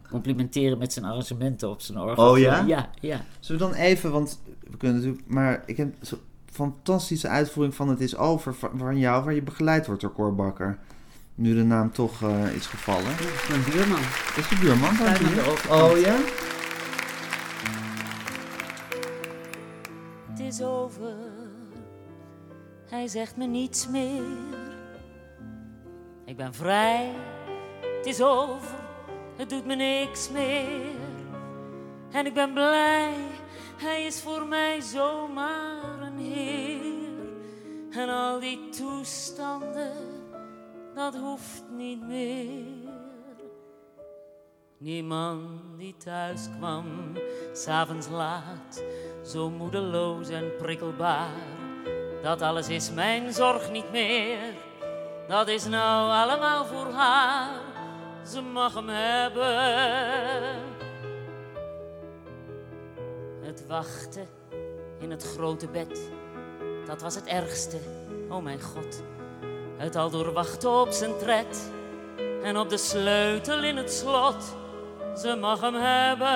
complimenteren 0.09 0.77
met 0.77 0.93
zijn 0.93 1.05
arrangementen 1.05 1.69
op 1.69 1.81
zijn 1.81 1.99
orgel. 1.99 2.31
Oh 2.31 2.37
ja? 2.37 2.63
Ja, 2.67 2.89
ja. 2.99 3.21
Zullen 3.39 3.61
we 3.61 3.67
dan 3.67 3.83
even, 3.83 4.11
want 4.11 4.41
we 4.69 4.77
kunnen 4.77 4.97
natuurlijk... 4.97 5.27
Maar 5.27 5.63
ik 5.65 5.77
heb 5.77 5.93
zo'n 6.01 6.19
fantastische 6.45 7.27
uitvoering 7.27 7.75
van 7.75 7.89
Het 7.89 8.01
is 8.01 8.15
over 8.15 8.55
van 8.55 8.69
van 8.77 8.97
jou... 8.97 9.23
waar 9.23 9.33
je 9.33 9.41
begeleid 9.41 9.85
wordt 9.85 10.01
door 10.01 10.13
Cor 10.13 10.35
Bakker. 10.35 10.79
Nu 11.37 11.55
de 11.55 11.63
naam 11.63 11.91
toch 11.91 12.21
eh, 12.21 12.55
is 12.55 12.65
gevallen. 12.65 13.17
Dat 13.17 13.19
is 13.19 13.47
mijn 13.49 13.63
buurman. 13.63 13.99
Is 14.37 14.49
de 14.49 14.57
buurman 14.59 14.93
van 14.93 15.07
hier? 15.07 15.35
de 15.35 15.49
overkant. 15.49 15.91
Oh 15.91 15.99
ja? 15.99 16.15
Het 20.29 20.39
is 20.39 20.61
over, 20.61 21.15
hij 22.89 23.07
zegt 23.07 23.37
me 23.37 23.45
niets 23.45 23.87
meer. 23.87 24.23
Ik 26.25 26.37
ben 26.37 26.53
vrij, 26.53 27.11
het 27.97 28.05
is 28.05 28.21
over, 28.21 28.75
het 29.37 29.49
doet 29.49 29.65
me 29.65 29.75
niks 29.75 30.29
meer. 30.29 30.95
En 32.11 32.25
ik 32.25 32.33
ben 32.33 32.53
blij, 32.53 33.13
hij 33.77 34.05
is 34.05 34.21
voor 34.21 34.45
mij 34.45 34.81
zomaar 34.81 36.01
een 36.01 36.17
heer. 36.17 36.81
En 37.91 38.09
al 38.09 38.39
die 38.39 38.69
toestanden, 38.69 40.16
dat 40.97 41.15
hoeft 41.15 41.63
niet 41.69 42.01
meer. 42.01 42.65
Die 44.77 45.03
man 45.03 45.61
die 45.77 45.95
thuis 45.97 46.49
kwam, 46.57 46.85
s'avonds 47.53 48.07
laat, 48.07 48.83
zo 49.23 49.49
moedeloos 49.49 50.29
en 50.29 50.55
prikkelbaar. 50.57 51.55
Dat 52.21 52.41
alles 52.41 52.69
is 52.69 52.91
mijn 52.91 53.33
zorg 53.33 53.71
niet 53.71 53.91
meer, 53.91 54.53
dat 55.27 55.47
is 55.47 55.65
nou 55.65 56.11
allemaal 56.11 56.65
voor 56.65 56.91
haar. 56.91 57.59
Ze 58.25 58.41
mag 58.41 58.73
hem 58.73 58.89
hebben. 58.89 59.45
Het 63.41 63.67
wachten 63.67 64.27
in 64.99 65.11
het 65.11 65.23
grote 65.23 65.67
bed, 65.67 66.11
dat 66.85 67.01
was 67.01 67.15
het 67.15 67.25
ergste, 67.25 67.77
oh 68.29 68.43
mijn 68.43 68.61
god. 68.61 69.03
Het 69.77 69.95
al 69.95 70.09
doorwachten 70.09 70.81
op 70.81 70.91
zijn 70.91 71.17
tred 71.17 71.71
en 72.43 72.57
op 72.57 72.69
de 72.69 72.77
sleutel 72.77 73.63
in 73.63 73.77
het 73.77 73.93
slot. 73.93 74.55
Ze 75.15 75.35
mag 75.35 75.61
hem 75.61 75.75
hebben. 75.75 76.27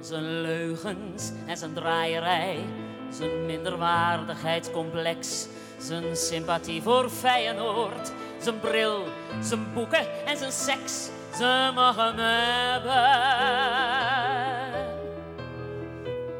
Zijn 0.00 0.40
leugens 0.40 1.32
en 1.46 1.56
zijn 1.56 1.72
draaierij, 1.72 2.64
zijn 3.10 3.46
minderwaardigheidscomplex, 3.46 5.46
zijn 5.78 6.16
sympathie 6.16 6.82
voor 6.82 7.10
Feyenoord, 7.10 8.12
zijn 8.38 8.60
bril, 8.60 9.04
zijn 9.40 9.72
boeken 9.74 10.26
en 10.26 10.36
zijn 10.36 10.52
seks. 10.52 11.10
Ze 11.36 11.70
mag 11.74 11.96
hem 11.96 12.18
hebben. 12.18 13.20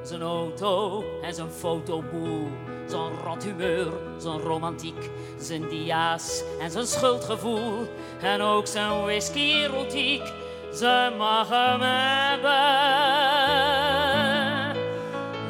Zijn 0.02 0.22
auto 0.22 1.04
en 1.22 1.34
zijn 1.34 1.50
fotoboel, 1.50 2.48
zijn 2.92 3.12
rot 3.24 3.44
humeur, 3.44 3.92
zijn 4.18 4.38
romantiek, 4.38 5.10
zijn 5.38 5.68
dia's 5.68 6.42
en 6.60 6.70
zijn 6.70 6.86
schuldgevoel. 6.86 7.88
En 8.20 8.40
ook 8.40 8.66
zijn 8.66 9.02
whisky-erotiek, 9.02 10.32
ze 10.74 11.14
mag 11.18 11.48
hem 11.48 11.80
hebben. 11.80 12.52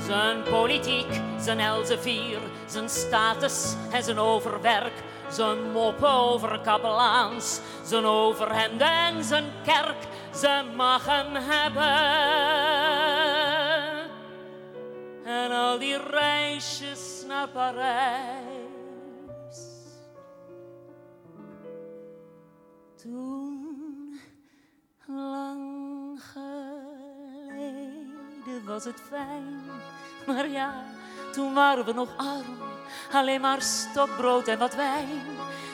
Zijn 0.07 0.42
politiek, 0.42 1.20
zijn 1.40 1.61
Elsevier, 1.61 2.38
zijn 2.66 2.88
status 2.88 3.74
en 3.90 4.02
zijn 4.02 4.18
overwerk. 4.18 5.02
Zijn 5.31 5.72
moppen 5.72 6.11
over 6.11 6.61
kapelaans, 6.61 7.61
zijn 7.85 8.05
overhemd 8.05 8.81
en 8.81 9.24
zijn 9.24 9.44
kerk. 9.64 10.07
Ze 10.35 10.62
mag 10.76 11.07
hem 11.07 11.35
hebben. 11.35 11.92
En 15.25 15.50
al 15.50 15.79
die 15.79 15.96
reisjes 16.10 17.12
naar 17.27 17.48
Parijs. 17.48 18.40
Toen, 23.02 24.20
lang 25.06 26.20
geleden, 26.33 26.64
was 28.64 28.85
het 28.85 29.00
fijn. 29.08 29.60
Maar 30.27 30.48
ja, 30.48 30.85
toen 31.33 31.54
waren 31.54 31.85
we 31.85 31.92
nog 31.92 32.16
arm. 32.16 32.58
Alleen 33.12 33.40
maar 33.40 33.62
stokbrood 33.62 34.48
en 34.48 34.58
wat 34.58 34.75
wijn. 34.75 35.23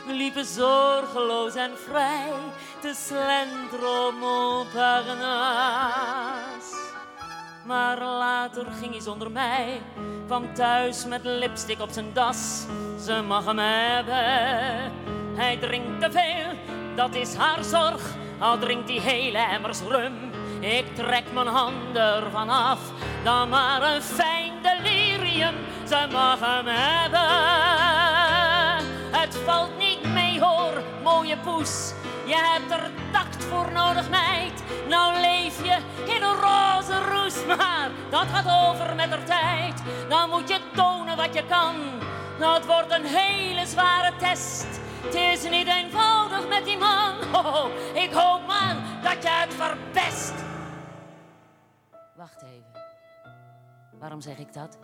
We 0.07 0.13
liepen 0.13 0.45
zorgeloos 0.45 1.55
en 1.55 1.79
vrij 1.79 2.33
te 2.81 2.95
slenteren 2.95 4.23
op. 4.23 4.73
Maar 7.69 7.99
later 7.99 8.67
ging 8.81 8.93
hij 8.93 9.01
zonder 9.01 9.31
mij. 9.31 9.81
Kwam 10.27 10.55
thuis 10.55 11.07
met 11.07 11.21
lipstick 11.25 11.81
op 11.81 11.91
zijn 11.91 12.13
das. 12.13 12.67
Ze 13.05 13.23
mag 13.27 13.45
hem 13.45 13.59
hebben. 13.59 14.93
Hij 15.35 15.57
drinkt 15.57 16.01
te 16.01 16.11
veel, 16.11 16.75
dat 16.97 17.15
is 17.15 17.35
haar 17.35 17.65
zorg. 17.65 18.03
Al 18.39 18.59
drinkt 18.59 18.89
hij 18.89 18.99
hele 18.99 19.39
emmers 19.39 19.81
rum. 19.81 20.15
Ik 20.61 20.95
trek 20.95 21.25
mijn 21.33 21.47
handen 21.47 22.15
ervan 22.15 22.49
af. 22.49 22.81
Dan 23.25 23.49
maar 23.49 23.83
een 23.83 24.03
fijn 24.03 24.53
delirium. 24.63 25.55
Ze 25.89 26.07
mag 26.13 26.41
hem 26.41 26.67
hebben. 26.67 27.29
Het 29.21 29.37
valt 29.37 29.79
niet 29.79 30.13
mee 30.13 30.41
hoor, 30.41 30.83
mooie 31.03 31.37
poes. 31.37 31.93
Je 32.27 32.37
hebt 32.37 32.71
er 32.71 32.91
tact 33.13 33.28
voor 33.49 33.73
nodig, 33.73 34.11
meid. 34.11 34.63
Nou 34.89 35.21
leef 35.21 35.65
je 35.65 35.77
in 36.15 36.23
een 36.23 36.35
roze 36.35 36.99
roes, 37.11 37.47
maar 37.47 37.91
dat 38.11 38.27
gaat 38.27 38.69
over 38.69 38.95
met 38.95 39.11
de 39.11 39.23
tijd. 39.25 39.83
Dan 40.09 40.29
moet 40.31 40.49
je 40.49 40.61
tonen 40.75 41.17
wat 41.17 41.35
je 41.35 41.45
kan. 41.47 41.75
Nou, 42.39 42.55
het 42.55 42.67
wordt 42.67 42.93
een 42.93 43.05
hele 43.05 43.67
zware 43.67 44.17
test. 44.17 44.67
Het 45.03 45.15
is 45.15 45.51
niet 45.51 45.67
eenvoudig 45.67 46.49
met 46.49 46.65
die 46.65 46.79
man. 46.79 47.15
Ik 48.05 48.11
hoop 48.13 48.47
maar 48.47 48.77
dat 49.03 49.23
je 49.23 49.29
het 49.29 49.55
verpest. 49.55 50.35
Wacht 52.17 52.43
even. 52.43 52.83
Waarom 53.99 54.21
zeg 54.21 54.39
ik 54.39 54.53
dat? 54.53 54.79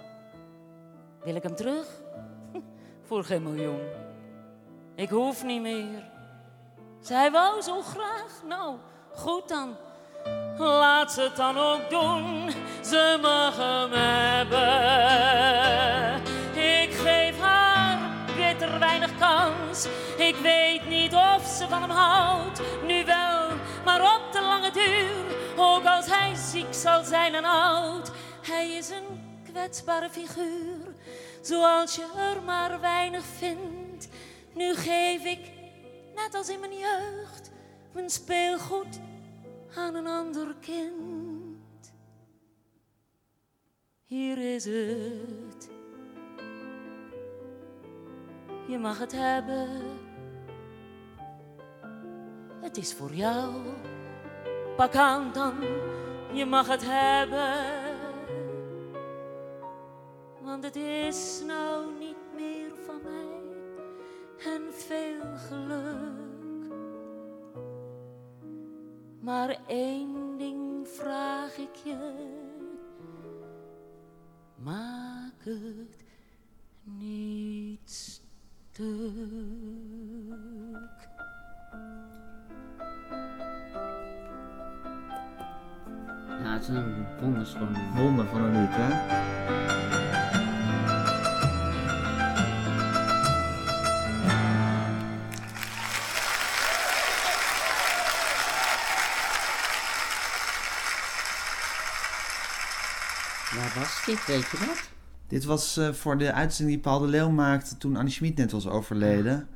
Wil 1.25 1.35
ik 1.35 1.43
hem 1.43 1.57
terug? 1.57 1.87
Voor 3.09 3.25
geen 3.25 3.43
miljoen. 3.43 3.81
Ik 4.95 5.09
hoef 5.09 5.45
niet 5.45 5.63
meer. 5.63 6.14
Zij 7.05 7.31
wou 7.31 7.63
zo 7.63 7.83
graag. 7.83 8.43
Nou, 8.49 8.77
goed 9.15 9.49
dan. 9.49 9.77
Laat 10.59 11.13
ze 11.13 11.21
het 11.21 11.37
dan 11.37 11.59
ook 11.59 11.91
doen. 11.91 12.51
Ze 12.83 13.19
mag 13.23 13.57
hem 13.57 13.93
hebben. 13.93 14.63
Ik 16.63 16.95
geef 16.95 17.41
haar 17.41 17.99
bitter 18.37 18.79
weinig 18.79 19.19
kans. 19.19 19.87
Ik 20.17 20.37
weet 20.37 20.89
niet 20.89 21.15
of 21.15 21.47
ze 21.59 21.69
van 21.69 21.81
hem 21.81 21.91
houdt. 21.91 22.61
Nu 22.87 23.05
wel, 23.05 23.49
maar 23.85 24.01
op 24.01 24.33
de 24.33 24.43
lange 24.43 24.71
duur. 24.71 25.37
Ook 25.57 25.85
als 25.85 26.07
hij 26.07 26.35
ziek 26.35 26.75
zal 26.75 27.05
zijn 27.05 27.35
en 27.35 27.45
oud. 27.45 28.11
Hij 28.43 28.71
is 28.71 28.91
een 28.91 29.41
kwetsbare 29.53 30.11
figuur. 30.11 30.95
Zoals 31.43 31.97
je 31.97 32.07
er 32.35 32.43
maar 32.43 32.81
weinig 32.81 33.25
vindt. 33.39 34.09
Nu 34.55 34.75
geef 34.75 35.25
ik, 35.25 35.54
net 36.15 36.35
als 36.35 36.49
in 36.49 36.61
mijn 36.61 36.79
jeugd, 36.79 37.51
mijn 37.93 38.11
speelgoed 38.11 39.01
aan 39.75 39.95
een 39.95 40.07
ander 40.07 40.55
kind. 40.61 41.93
Hier 44.05 44.55
is 44.55 44.65
het. 44.65 45.71
Je 48.69 48.79
mag 48.79 48.99
het 48.99 49.13
hebben. 49.13 49.69
Het 52.61 52.77
is 52.77 52.95
voor 52.95 53.15
jou. 53.15 53.55
Pak 54.77 54.95
aan 54.95 55.33
dan, 55.33 55.55
je 56.33 56.45
mag 56.45 56.69
het 56.69 56.83
hebben. 56.85 57.83
Want 60.41 60.65
het 60.65 60.77
is 60.77 61.43
nou 61.47 61.99
niet 61.99 62.17
meer 62.35 62.71
van 62.87 63.01
mij. 63.03 64.53
En 64.53 64.63
veel 64.73 65.37
geluk. 65.49 65.84
Maar 69.25 69.57
één 69.67 70.39
ding 70.39 70.89
vraag 70.89 71.57
ik 71.57 71.75
je. 71.85 71.97
Maak 74.57 75.45
het 75.45 76.05
niet 76.83 77.91
stuk. 77.91 78.85
Ja, 86.43 86.53
het 86.53 86.63
is 86.63 86.69
een 86.69 87.07
wonderschoon. 87.21 87.95
Wonder 87.97 88.27
van 88.27 88.43
een 88.43 88.61
lied, 88.61 88.71
hè? 88.73 89.44
Weet 104.21 104.51
je 104.51 104.65
dat? 104.67 104.91
Dit 105.27 105.45
was 105.45 105.77
eh, 105.77 105.93
voor 105.93 106.19
de 106.19 106.33
uitzending 106.33 106.77
die 106.77 106.87
Paul 106.87 106.99
de 106.99 107.07
Leeuw 107.07 107.31
maakte 107.31 107.77
toen 107.77 107.97
Annie 107.97 108.13
Schmid 108.13 108.37
net 108.37 108.53
was 108.53 108.69
overleden. 108.69 109.49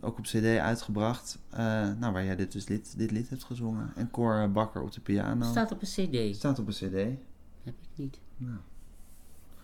Ook 0.00 0.18
op 0.18 0.24
cd 0.24 0.44
uitgebracht. 0.44 1.38
Eh, 1.50 1.58
nou, 1.98 2.12
waar 2.12 2.24
jij 2.24 2.36
dit, 2.36 2.52
dus 2.52 2.64
dit, 2.64 2.94
dit 2.96 3.10
lied 3.10 3.28
hebt 3.28 3.44
gezongen. 3.44 3.92
En 3.96 4.10
Cor 4.10 4.50
Bakker 4.50 4.82
op 4.82 4.92
de 4.92 5.00
piano. 5.00 5.50
Staat 5.50 5.72
op 5.72 5.82
een 5.82 5.88
cd. 5.88 6.36
Staat 6.36 6.58
op 6.58 6.66
een 6.66 6.72
cd. 6.72 7.18
Heb 7.62 7.74
ik 7.80 7.88
niet. 7.94 8.18
Nou. 8.36 8.56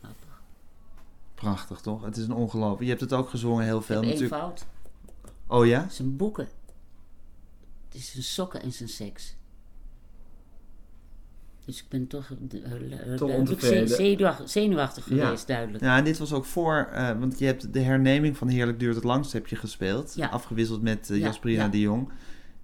Grappig. 0.01 0.42
Prachtig, 1.34 1.80
toch? 1.80 2.05
Het 2.05 2.16
is 2.16 2.24
een 2.24 2.32
ongelooflijk. 2.32 2.82
Je 2.82 2.88
hebt 2.88 3.01
het 3.01 3.12
ook 3.12 3.28
gezongen 3.28 3.64
heel 3.64 3.82
veel. 3.82 4.03
Eén 4.03 4.09
natuurlijk. 4.09 4.34
fout. 4.34 4.66
Oh 5.46 5.66
ja? 5.66 5.88
Zijn 5.88 6.16
boeken. 6.16 6.49
Het 7.86 7.94
is 7.94 8.11
zijn 8.11 8.24
sokken 8.24 8.62
en 8.62 8.72
zijn 8.72 8.88
seks. 8.88 9.36
Dus 11.69 11.79
ik 11.79 11.89
ben 11.89 12.07
toch, 12.07 12.31
eh, 12.51 12.73
eh, 13.12 13.19
duidelijk 13.19 13.61
zenuwachtig, 13.91 14.51
zenuwachtig 14.51 15.09
Ja. 15.11 15.25
geweest, 15.25 15.47
duidelijk. 15.47 15.85
Ja, 15.85 15.97
en 15.99 16.05
dit 16.05 16.19
was 16.19 16.33
ook 16.33 16.45
voor, 16.45 16.89
eh, 16.93 17.19
want 17.19 17.39
je 17.39 17.45
hebt 17.45 17.73
de 17.73 17.81
herneming 17.81 18.37
van 18.37 18.49
Heerlijk 18.49 18.79
Duurt 18.81 18.95
het 18.95 19.05
Langst 19.05 19.33
heb 19.33 19.47
je 19.47 19.57
gespeeld. 19.57 20.12
Ja. 20.16 20.27
Afgewisseld 20.29 20.83
met 20.83 21.09
uh, 21.11 21.19
Ja, 21.19 21.25
Jasperina 21.27 21.62
ja. 21.64 21.69
de 21.69 21.81
Jong. 21.81 22.09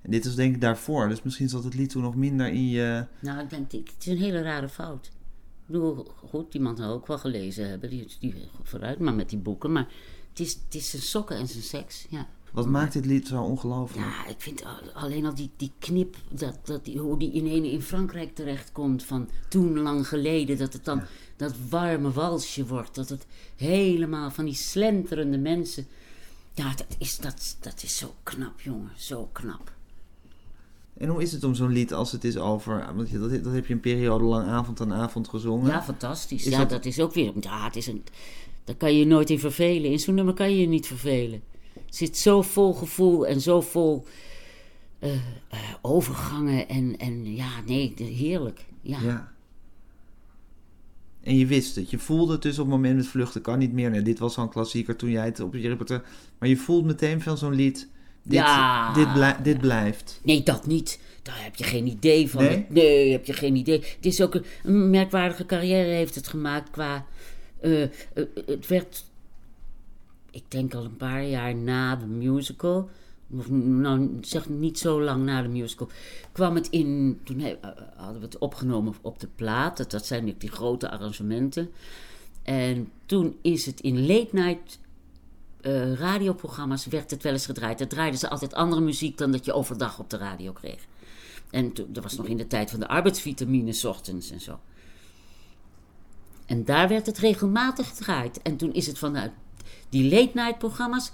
En 0.02 0.10
dit 0.10 0.24
is 0.24 0.34
denk 0.34 0.54
ik 0.54 0.60
daarvoor. 0.60 1.08
Dus 1.08 1.22
misschien 1.22 1.48
zat 1.48 1.64
het 1.64 1.74
lied 1.74 1.90
toen 1.90 2.02
nog 2.02 2.14
minder 2.16 2.46
in 2.48 2.68
je... 2.68 3.04
Nou, 3.20 3.40
ik 3.40 3.50
denk, 3.50 3.72
ik- 3.72 3.90
het 3.94 4.06
is 4.06 4.12
een 4.12 4.18
hele 4.18 4.42
rare 4.42 4.68
fout. 4.68 5.06
Ik 5.06 5.12
bedoel, 5.66 6.04
goed, 6.28 6.52
die 6.52 6.60
man 6.60 6.76
zou 6.76 6.92
ook 6.92 7.06
wel 7.06 7.18
gelezen 7.18 7.68
hebben, 7.68 7.90
die, 7.90 8.06
die 8.20 8.34
vooruit, 8.62 8.98
maar 8.98 9.14
met 9.14 9.28
die 9.30 9.38
boeken. 9.38 9.72
Maar 9.72 9.86
het 10.30 10.40
is, 10.40 10.52
het 10.64 10.74
is 10.74 10.90
zijn 10.90 11.02
sokken 11.02 11.36
en 11.36 11.46
zijn 11.48 11.62
seks, 11.62 12.06
ja. 12.10 12.26
Wat 12.54 12.66
maakt 12.68 12.92
dit 12.92 13.06
lied 13.06 13.26
zo 13.28 13.42
ongelooflijk? 13.42 14.06
Ja, 14.06 14.26
ik 14.26 14.34
vind 14.40 14.64
al- 14.64 15.02
alleen 15.02 15.26
al 15.26 15.34
die, 15.34 15.50
die 15.56 15.72
knip, 15.78 16.16
dat, 16.30 16.58
dat 16.64 16.84
die, 16.84 16.98
hoe 16.98 17.18
die 17.18 17.32
in 17.32 17.46
ene 17.46 17.70
in 17.70 17.82
Frankrijk 17.82 18.34
terechtkomt 18.34 19.04
van 19.04 19.28
toen 19.48 19.78
lang 19.78 20.08
geleden. 20.08 20.58
Dat 20.58 20.72
het 20.72 20.84
dan 20.84 21.02
dat 21.36 21.54
warme 21.68 22.10
walsje 22.12 22.66
wordt. 22.66 22.94
Dat 22.94 23.08
het 23.08 23.26
helemaal 23.56 24.30
van 24.30 24.44
die 24.44 24.54
slenterende 24.54 25.38
mensen. 25.38 25.86
Ja, 26.52 26.74
dat 26.74 26.86
is, 26.98 27.18
dat, 27.18 27.56
dat 27.60 27.82
is 27.82 27.96
zo 27.96 28.14
knap, 28.22 28.60
jongen. 28.60 28.90
Zo 28.96 29.28
knap. 29.32 29.72
En 30.98 31.08
hoe 31.08 31.22
is 31.22 31.32
het 31.32 31.44
om 31.44 31.54
zo'n 31.54 31.72
lied 31.72 31.92
als 31.94 32.12
het 32.12 32.24
is 32.24 32.36
over... 32.36 32.94
Want 32.96 33.10
je- 33.10 33.18
dat, 33.18 33.44
dat 33.44 33.52
heb 33.52 33.66
je 33.66 33.72
een 33.74 33.80
periode 33.80 34.24
lang 34.24 34.46
avond 34.48 34.80
aan 34.80 34.92
avond 34.92 35.28
gezongen. 35.28 35.66
Ja, 35.70 35.82
fantastisch. 35.82 36.44
Is 36.46 36.52
ja, 36.52 36.58
dat- 36.58 36.70
dat... 36.70 36.84
is 36.84 37.00
ook 37.00 37.14
weer. 37.14 37.32
Ja, 37.40 37.64
het 37.64 37.76
is 37.76 37.86
een. 37.86 38.04
Daar 38.64 38.76
kan 38.76 38.92
je 38.92 38.98
je 38.98 39.06
nooit 39.06 39.30
in 39.30 39.38
vervelen. 39.38 39.90
In 39.90 39.98
zo'n 40.00 40.14
nummer 40.14 40.34
kan 40.34 40.50
je 40.50 40.60
je 40.60 40.66
niet 40.66 40.86
vervelen. 40.86 41.42
Het 41.94 42.02
zit 42.02 42.18
zo 42.18 42.42
vol 42.42 42.72
gevoel 42.72 43.26
en 43.26 43.40
zo 43.40 43.60
vol 43.60 44.04
eh, 44.98 45.12
eh, 45.48 45.58
overgangen. 45.82 46.68
En, 46.68 46.96
en 46.96 47.34
ja, 47.34 47.48
nee, 47.66 47.94
heerlijk. 47.96 48.64
Ja. 48.80 48.98
Ja. 49.02 49.32
En 51.22 51.36
je 51.36 51.46
wist 51.46 51.76
het. 51.76 51.90
Je 51.90 51.98
voelde 51.98 52.32
het 52.32 52.42
dus 52.42 52.58
op 52.58 52.64
het 52.66 52.74
moment 52.74 52.96
met 52.96 53.06
vluchten 53.06 53.40
kan 53.40 53.58
niet 53.58 53.72
meer. 53.72 53.90
Nee, 53.90 54.02
dit 54.02 54.18
was 54.18 54.36
al 54.36 54.42
een 54.44 54.50
klassieker 54.50 54.96
toen 54.96 55.10
jij 55.10 55.24
het 55.24 55.40
op 55.40 55.54
je 55.54 55.68
repertoire... 55.68 56.04
Maar 56.38 56.48
je 56.48 56.56
voelt 56.56 56.84
meteen 56.84 57.20
van 57.20 57.38
zo'n 57.38 57.54
lied... 57.54 57.88
Dit, 58.22 58.32
Ja, 58.38 58.92
dit, 58.92 59.12
blij- 59.12 59.42
dit 59.42 59.60
blijft. 59.60 60.20
Nee, 60.22 60.42
dat 60.42 60.66
niet. 60.66 61.00
Daar 61.22 61.42
heb 61.42 61.54
je 61.56 61.64
geen 61.64 61.86
idee 61.86 62.30
van. 62.30 62.42
Nee? 62.44 62.66
Nee, 62.68 63.12
heb 63.12 63.26
je 63.26 63.32
geen 63.32 63.56
idee. 63.56 63.78
Het 63.78 64.06
is 64.06 64.20
ook 64.20 64.34
een, 64.34 64.44
een 64.62 64.90
merkwaardige 64.90 65.46
carrière 65.46 65.88
heeft 65.88 66.14
het 66.14 66.28
gemaakt 66.28 66.70
qua... 66.70 67.06
eh, 67.60 67.84
het 68.46 68.66
werd, 68.66 69.04
ik 70.34 70.50
denk 70.50 70.74
al 70.74 70.84
een 70.84 70.96
paar 70.96 71.24
jaar 71.24 71.54
na 71.54 71.96
de 71.96 72.06
musical... 72.06 72.90
Of 73.38 73.50
nou, 73.50 74.18
zeg 74.20 74.48
niet 74.48 74.78
zo 74.78 75.02
lang 75.02 75.24
na 75.24 75.42
de 75.42 75.48
musical. 75.48 75.88
kwam 76.32 76.54
het 76.54 76.68
in. 76.68 77.20
Toen 77.24 77.38
he- 77.38 77.58
eh, 77.60 77.70
hadden 77.96 78.20
we 78.20 78.26
het 78.26 78.38
opgenomen 78.38 78.94
op 79.00 79.20
de 79.20 79.28
plaat. 79.34 79.90
Dat, 79.90 80.06
zijn 80.06 80.34
die 80.38 80.50
grote 80.50 80.90
arrangementen. 80.90 81.70
En 82.42 82.90
toen 83.06 83.36
is 83.42 83.66
het 83.66 83.80
in 83.80 84.06
late 84.06 84.28
night 84.30 84.78
eh, 85.60 85.92
radioprogramma's 85.92 86.86
werd 86.86 87.10
het 87.10 87.22
wel 87.22 87.32
eens 87.32 87.46
gedraaid. 87.46 87.78
Dan 87.78 87.88
draaiden 87.88 88.18
ze 88.18 88.28
altijd 88.28 88.54
andere 88.54 88.80
muziek 88.82 89.18
dan 89.18 89.32
dat 89.32 89.44
je 89.44 89.52
overdag 89.52 89.98
op 89.98 90.10
de 90.10 90.16
radio 90.16 90.52
kreeg. 90.52 90.86
En 91.50 91.72
dat 91.88 92.02
was 92.02 92.16
nog 92.16 92.26
in 92.26 92.36
de 92.36 92.46
tijd 92.46 92.70
van 92.70 92.80
de 92.80 92.88
arbeidsvitamine 92.88 93.72
's 93.72 93.84
ochtends 93.84 94.30
en 94.30 94.40
zo. 94.40 94.58
En 96.46 96.64
daar 96.64 96.88
werd 96.88 97.06
het 97.06 97.18
regelmatig 97.18 97.88
gedraaid. 97.88 98.42
En 98.42 98.56
toen 98.56 98.72
is 98.72 98.86
het 98.86 98.98
vanuit 98.98 99.32
die 99.94 100.10
late 100.10 100.30
night 100.34 100.58
programma's, 100.58 101.12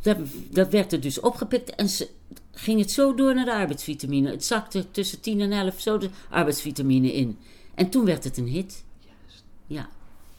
dat, 0.00 0.16
dat 0.50 0.70
werd 0.70 0.92
er 0.92 1.00
dus 1.00 1.20
opgepikt 1.20 1.74
en 1.74 1.88
ze, 1.88 2.08
ging 2.52 2.80
het 2.80 2.90
zo 2.90 3.14
door 3.14 3.34
naar 3.34 3.44
de 3.44 3.54
arbeidsvitamine. 3.54 4.30
Het 4.30 4.44
zakte 4.44 4.90
tussen 4.90 5.20
10 5.20 5.40
en 5.40 5.52
11 5.52 5.80
zo 5.80 5.98
de 5.98 6.10
arbeidsvitamine 6.30 7.12
in. 7.12 7.38
En 7.74 7.88
toen 7.88 8.04
werd 8.04 8.24
het 8.24 8.36
een 8.36 8.46
hit. 8.46 8.84
Ja. 9.66 9.88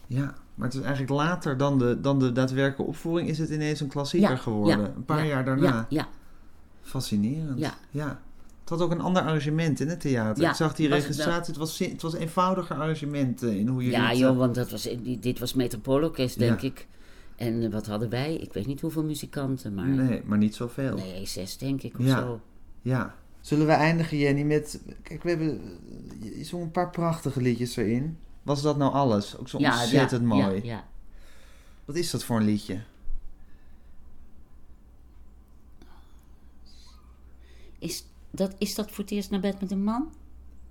Ja, 0.08 0.36
maar 0.56 0.68
het 0.68 0.76
is 0.78 0.82
eigenlijk 0.82 1.12
later 1.12 1.58
dan 1.58 1.80
de, 1.80 2.02
dan 2.02 2.20
de 2.20 2.32
daadwerkelijke 2.32 2.84
opvoering 2.92 3.30
is 3.30 3.38
het 3.38 3.50
ineens 3.50 3.80
een 3.80 3.88
klassieker 3.88 4.30
Ja, 4.30 4.36
geworden. 4.36 4.80
ja, 4.80 4.92
een 4.96 5.06
paar 5.06 5.18
ja, 5.24 5.26
jaar 5.26 5.46
daarna. 5.46 5.68
Ja, 5.68 5.86
ja. 5.90 6.08
Fascinerend. 6.82 7.60
Ja. 7.92 8.22
Het 8.62 8.70
had 8.72 8.82
ook 8.82 8.92
een 8.92 9.02
ander 9.02 9.22
arrangement 9.22 9.80
in 9.80 9.88
het 9.88 10.00
theater. 10.00 10.44
Ja, 10.44 10.50
ik 10.50 10.56
zag 10.56 10.76
die 10.76 10.90
was 10.90 11.00
registratie. 11.00 11.48
Het 11.48 11.58
was, 11.58 11.80
het 11.80 12.02
was 12.02 12.14
een 12.14 12.20
eenvoudiger 12.20 12.76
arrangement 12.76 13.44
eh, 13.44 13.58
in 13.58 13.68
hoe 13.68 13.84
je 13.84 13.90
Ja, 13.90 14.08
het, 14.08 14.18
joh, 14.18 14.30
eh, 14.32 14.38
want 14.38 14.56
dat 14.56 14.72
was, 14.72 14.88
dit 15.20 15.40
was 15.40 15.54
Metropoolorkest, 15.54 16.40
denk 16.40 16.62
Ja. 16.62 16.68
ik. 16.68 16.88
En 17.36 17.64
eh, 17.64 17.72
wat 17.72 17.86
hadden 17.88 18.10
wij? 18.10 18.36
Ik 18.36 18.54
weet 18.54 18.66
niet 18.66 18.82
hoeveel 18.82 19.04
muzikanten, 19.04 19.74
maar... 19.74 19.88
Nee, 19.88 20.22
maar 20.26 20.38
niet 20.38 20.56
zoveel. 20.56 20.96
Nee, 20.96 21.26
zes 21.26 21.58
denk 21.58 21.82
ik 21.82 22.00
of 22.00 22.06
Ja. 22.06 22.20
zo. 22.20 22.40
Ja. 22.82 23.16
Zullen 23.42 23.66
we 23.66 23.72
eindigen, 23.72 24.18
Jenny, 24.18 24.42
met... 24.44 24.82
Kijk, 25.04 25.24
we 25.24 25.30
hebben... 25.30 25.62
Je 26.20 26.44
zong 26.44 26.64
een 26.64 26.72
paar 26.72 26.90
prachtige 26.90 27.42
liedjes 27.42 27.76
erin. 27.76 28.18
Was 28.44 28.62
dat 28.62 28.78
nou 28.78 28.94
alles? 28.94 29.38
Ook 29.38 29.50
zo 29.50 29.60
Ja, 29.60 29.80
ontzettend 29.82 30.22
ja, 30.22 30.28
mooi. 30.28 30.56
Ja, 30.56 30.62
ja. 30.64 30.88
Wat 31.86 31.96
is 31.96 32.12
dat 32.12 32.24
voor 32.24 32.38
een 32.38 32.46
liedje? 32.46 32.82
Is, 37.80 38.06
dat, 38.32 38.56
is 38.58 38.76
dat 38.76 38.92
voor 38.92 39.04
het 39.04 39.14
eerst 39.14 39.30
naar 39.30 39.40
bed 39.40 39.60
met 39.62 39.72
een 39.72 39.84
man? 39.84 40.12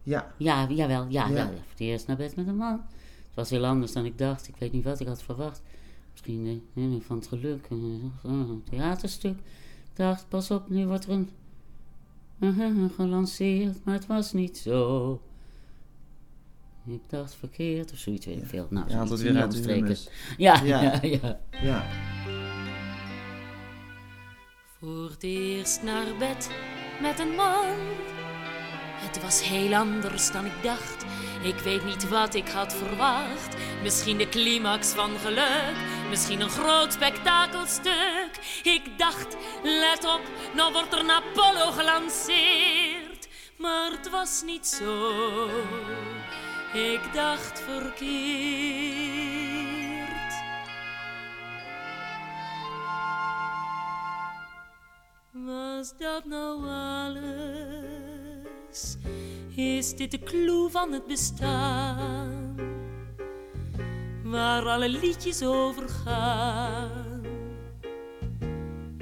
Ja. 0.03 0.33
Ja, 0.37 0.67
jawel. 0.71 1.07
Ja, 1.09 1.29
Ja. 1.29 1.35
ja. 1.37 1.47
voor 1.47 1.55
het 1.71 1.81
eerst 1.81 2.07
naar 2.07 2.17
bed 2.17 2.37
met 2.37 2.47
een 2.47 2.57
man. 2.57 2.81
Het 3.27 3.35
was 3.35 3.51
heel 3.51 3.67
anders 3.67 3.93
dan 3.93 4.05
ik 4.05 4.19
dacht. 4.19 4.49
Ik 4.49 4.57
weet 4.59 4.73
niet 4.73 4.85
wat 4.85 5.01
ik 5.01 5.07
had 5.07 5.23
verwacht. 5.23 5.63
Misschien 6.13 6.63
eh, 6.75 6.85
eh, 6.85 7.01
van 7.01 7.17
het 7.17 7.27
geluk. 7.27 7.67
eh, 7.71 7.79
Een 8.31 8.63
theaterstuk. 8.71 9.39
Ik 9.39 9.99
dacht, 9.99 10.29
pas 10.29 10.51
op, 10.51 10.69
nu 10.69 10.87
wordt 10.87 11.05
er 11.05 11.11
een... 11.11 11.31
eh, 12.41 12.95
gelanceerd, 12.95 13.85
maar 13.85 13.95
het 13.95 14.07
was 14.07 14.33
niet 14.33 14.59
zo. 14.59 15.21
Ik 16.87 17.01
dacht 17.09 17.35
verkeerd 17.35 17.93
of 17.93 17.99
zoiets, 17.99 18.27
weet 18.27 18.37
ik 18.43 18.47
veel. 18.47 18.67
Nou, 18.71 18.85
het 18.91 19.09
zoiets 19.09 19.23
weer 19.23 19.37
uit 19.41 19.51
de. 19.53 19.63
Ja, 20.37 20.63
Ja. 20.65 20.83
ja, 20.93 20.99
ja. 21.03 21.41
Ja. 21.63 21.87
Voor 24.79 25.11
het 25.11 25.23
eerst 25.23 25.83
naar 25.83 26.07
bed 26.19 26.51
met 27.01 27.19
een 27.19 27.35
man. 27.35 27.77
Het 29.05 29.23
was 29.23 29.43
heel 29.49 29.75
anders 29.75 30.33
dan 30.33 30.45
ik 30.45 30.63
dacht. 30.63 31.05
Ik 31.43 31.55
weet 31.59 31.85
niet 31.85 32.09
wat 32.09 32.35
ik 32.35 32.49
had 32.49 32.75
verwacht. 32.75 33.57
Misschien 33.83 34.19
de 34.19 34.29
climax 34.29 34.89
van 34.89 35.11
geluk. 35.11 35.77
Misschien 36.13 36.41
een 36.41 36.51
groot 36.51 36.93
spektakelstuk. 36.93 38.61
Ik 38.63 38.99
dacht, 38.99 39.37
let 39.63 40.05
op, 40.05 40.21
nou 40.55 40.73
wordt 40.73 40.93
er 40.93 40.99
een 40.99 41.11
Apollo 41.11 41.71
gelanceerd. 41.71 43.29
Maar 43.59 43.91
het 43.91 44.11
was 44.11 44.43
niet 44.43 44.67
zo. 44.67 45.47
Ik 46.73 47.01
dacht 47.13 47.61
verkeerd. 47.61 48.03
Was 55.33 55.97
dat 55.99 56.25
nou 56.25 56.69
alles? 56.69 57.77
Is 59.57 59.95
dit 59.95 60.11
de 60.11 60.19
clue 60.19 60.71
van 60.71 60.93
het 60.93 61.07
bestaan? 61.07 62.42
Waar 64.33 64.69
alle 64.69 64.89
liedjes 64.89 65.43
over 65.43 65.89
gaan? 65.89 67.25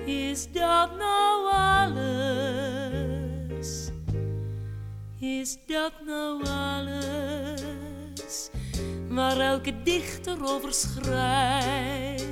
Is 0.05 0.53
dat 0.53 0.97
nou 0.97 1.53
alles? 1.53 2.01
Is 5.20 5.57
dat 5.66 5.93
nou 6.07 6.47
alles? 6.47 8.51
Waar 9.09 9.39
elke 9.39 9.83
dichter 9.83 10.45
over 10.45 10.72
schrijft? 10.72 12.28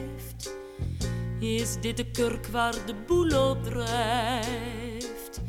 Is 1.40 1.80
dit 1.80 1.96
de 1.96 2.10
kurk 2.10 2.46
waar 2.46 2.74
de 2.86 2.94
boel 3.06 3.50
op 3.50 3.64
drijft? 3.64 5.40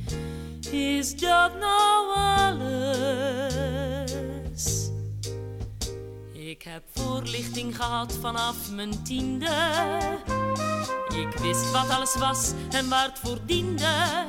Is 0.71 1.17
dat 1.17 1.59
nou 1.59 2.15
alles? 2.15 2.88
Voorlichting 7.19 7.75
gehad 7.75 8.17
vanaf 8.21 8.71
mijn 8.71 9.03
tiende. 9.03 9.49
Ik 11.09 11.39
wist 11.41 11.71
wat 11.71 11.89
alles 11.89 12.15
was 12.15 12.51
en 12.71 12.89
waar 12.89 13.03
het 13.03 13.19
voor 13.19 13.37
diende. 13.45 14.25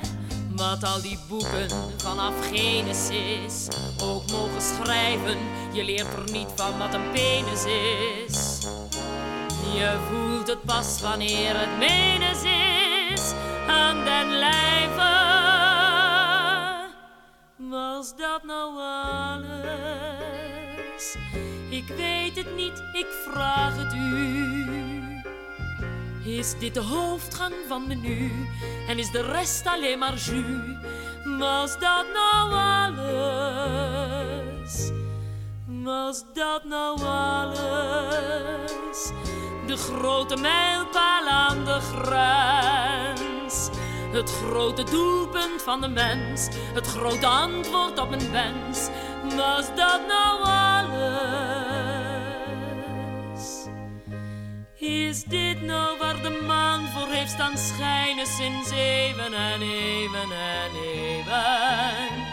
Wat 0.57 0.85
al 0.85 1.01
die 1.03 1.19
boeken 1.29 1.69
vanaf 1.97 2.35
Genesis 2.53 3.69
ook 4.03 4.31
mogen 4.31 4.63
schrijven. 4.63 5.39
Je 5.73 5.85
leert 5.85 6.13
er 6.13 6.33
niet 6.33 6.49
van 6.55 6.79
wat 6.79 6.95
een 6.95 7.11
penis 7.11 7.65
is. 7.65 8.59
Je 9.75 9.99
voelt 10.11 10.47
het 10.47 10.63
pas 10.65 11.01
wanneer 11.01 11.59
het 11.59 11.79
menens 11.79 12.43
is 13.13 13.33
aan 13.69 14.05
den 14.05 14.39
lijve. 14.39 15.29
Was 17.57 18.17
dat 18.17 18.43
nou 18.45 18.79
alles? 18.79 20.20
Ik 21.69 21.87
weet 21.87 22.37
het 22.37 22.57
niet, 22.57 22.83
ik 22.93 23.07
vraag 23.29 23.77
het 23.77 23.95
u. 23.95 24.69
Is 26.25 26.59
dit 26.59 26.75
de 26.75 26.81
hoofdgang 26.81 27.55
van 27.69 27.87
menu 27.87 28.31
en 28.89 28.99
is 28.99 29.11
de 29.11 29.23
rest 29.23 29.67
alleen 29.67 29.99
maar 29.99 30.15
jus? 30.15 30.79
Was 31.39 31.79
dat 31.79 32.07
nou 32.13 32.53
alles? 32.53 33.91
Was 35.67 36.25
dat 36.35 36.65
nou 36.65 37.03
alles? 37.03 39.11
De 39.67 39.77
grote 39.77 40.37
mijlpaal 40.37 41.29
aan 41.29 41.65
de 41.65 41.81
grens. 41.81 43.30
Het 44.13 44.31
grote 44.31 44.85
doelpunt 44.85 45.63
van 45.63 45.81
de 45.81 45.89
mens. 45.89 46.49
Het 46.75 46.87
grote 46.87 47.27
antwoord 47.27 47.99
op 47.99 48.11
mijn 48.11 48.31
wens. 48.33 48.89
Was 49.37 49.67
dat 49.75 50.01
nou 50.09 50.43
alles? 50.43 51.71
Is 54.75 55.25
dit 55.25 55.63
nou 55.63 55.99
waar 55.99 56.23
de 56.23 56.43
maan 56.47 56.89
voor 56.89 57.09
heeft 57.09 57.31
staan 57.31 57.59
schijnen 57.59 58.27
sinds 58.27 58.71
eeuwen 58.71 59.35
en 59.35 59.63
eeuwen 59.63 60.31
en 60.33 60.71
eeuwen? 60.83 62.29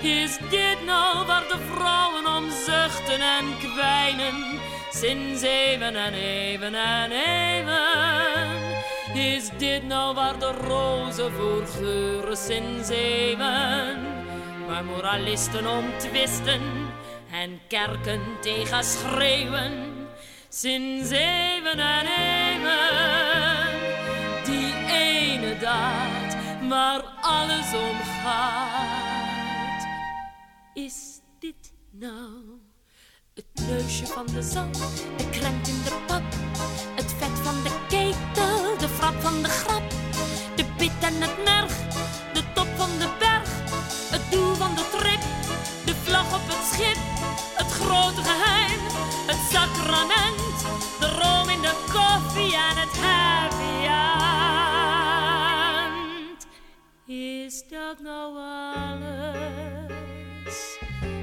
Is 0.00 0.38
dit 0.50 0.84
nou 0.84 1.26
waar 1.26 1.48
de 1.48 1.58
vrouwen 1.74 2.26
om 2.36 2.50
zuchten 2.50 3.20
en 3.20 3.58
kwijnen 3.58 4.60
sinds 4.90 5.42
eeuwen 5.42 5.96
en 5.96 6.14
eeuwen 6.14 6.74
en 6.74 7.10
eeuwen? 7.10 8.65
Is 9.16 9.50
dit 9.58 9.82
nou 9.82 10.14
waar 10.14 10.38
de 10.38 10.52
rozen 10.52 11.32
voor 11.32 11.66
geuren 11.66 12.36
sinds 12.36 12.88
eeuwen? 12.88 14.04
Waar 14.66 14.84
moralisten 14.84 15.66
om 15.66 15.84
twisten 15.98 16.60
en 17.32 17.60
kerken 17.68 18.20
tegen 18.40 18.84
schreeuwen 18.84 19.96
sinds 20.48 21.10
eeuwen 21.10 21.78
en 21.78 22.06
eeuwen. 22.06 23.66
Die 24.44 24.74
ene 24.86 25.58
daad 25.58 26.36
waar 26.68 27.02
alles 27.20 27.74
om 27.74 27.96
gaat. 28.22 29.86
Is 30.74 31.20
dit 31.38 31.72
nou 31.90 32.60
het 33.34 33.66
neusje 33.68 34.06
van 34.06 34.26
de 34.26 34.42
zand, 34.42 34.74
de 35.16 35.30
krent 35.30 35.68
in 35.68 35.82
de 35.82 36.04
pap, 36.06 36.22
de 38.86 38.92
frap 38.92 39.20
van 39.20 39.42
de 39.42 39.48
grap, 39.48 39.82
de 40.56 40.64
pit 40.76 40.92
en 41.00 41.20
het 41.20 41.44
merg, 41.44 41.72
de 42.32 42.42
top 42.54 42.66
van 42.76 42.90
de 42.98 43.08
berg, 43.18 43.50
het 44.10 44.30
doel 44.30 44.54
van 44.54 44.74
de 44.74 44.84
trip, 44.90 45.22
de 45.84 45.94
vlag 46.04 46.34
op 46.34 46.46
het 46.52 46.64
schip, 46.72 46.98
het 47.54 47.72
grote 47.72 48.22
geheim, 48.22 48.80
het 49.26 49.40
sacrament, 49.50 50.58
de 51.00 51.08
room 51.20 51.48
in 51.48 51.60
de 51.60 51.74
koffie 51.92 52.54
en 52.54 52.76
het 52.82 52.96
happy. 53.04 53.64
Is 57.12 57.62
dat 57.68 58.00
nou 58.00 58.36
alles? 58.94 59.38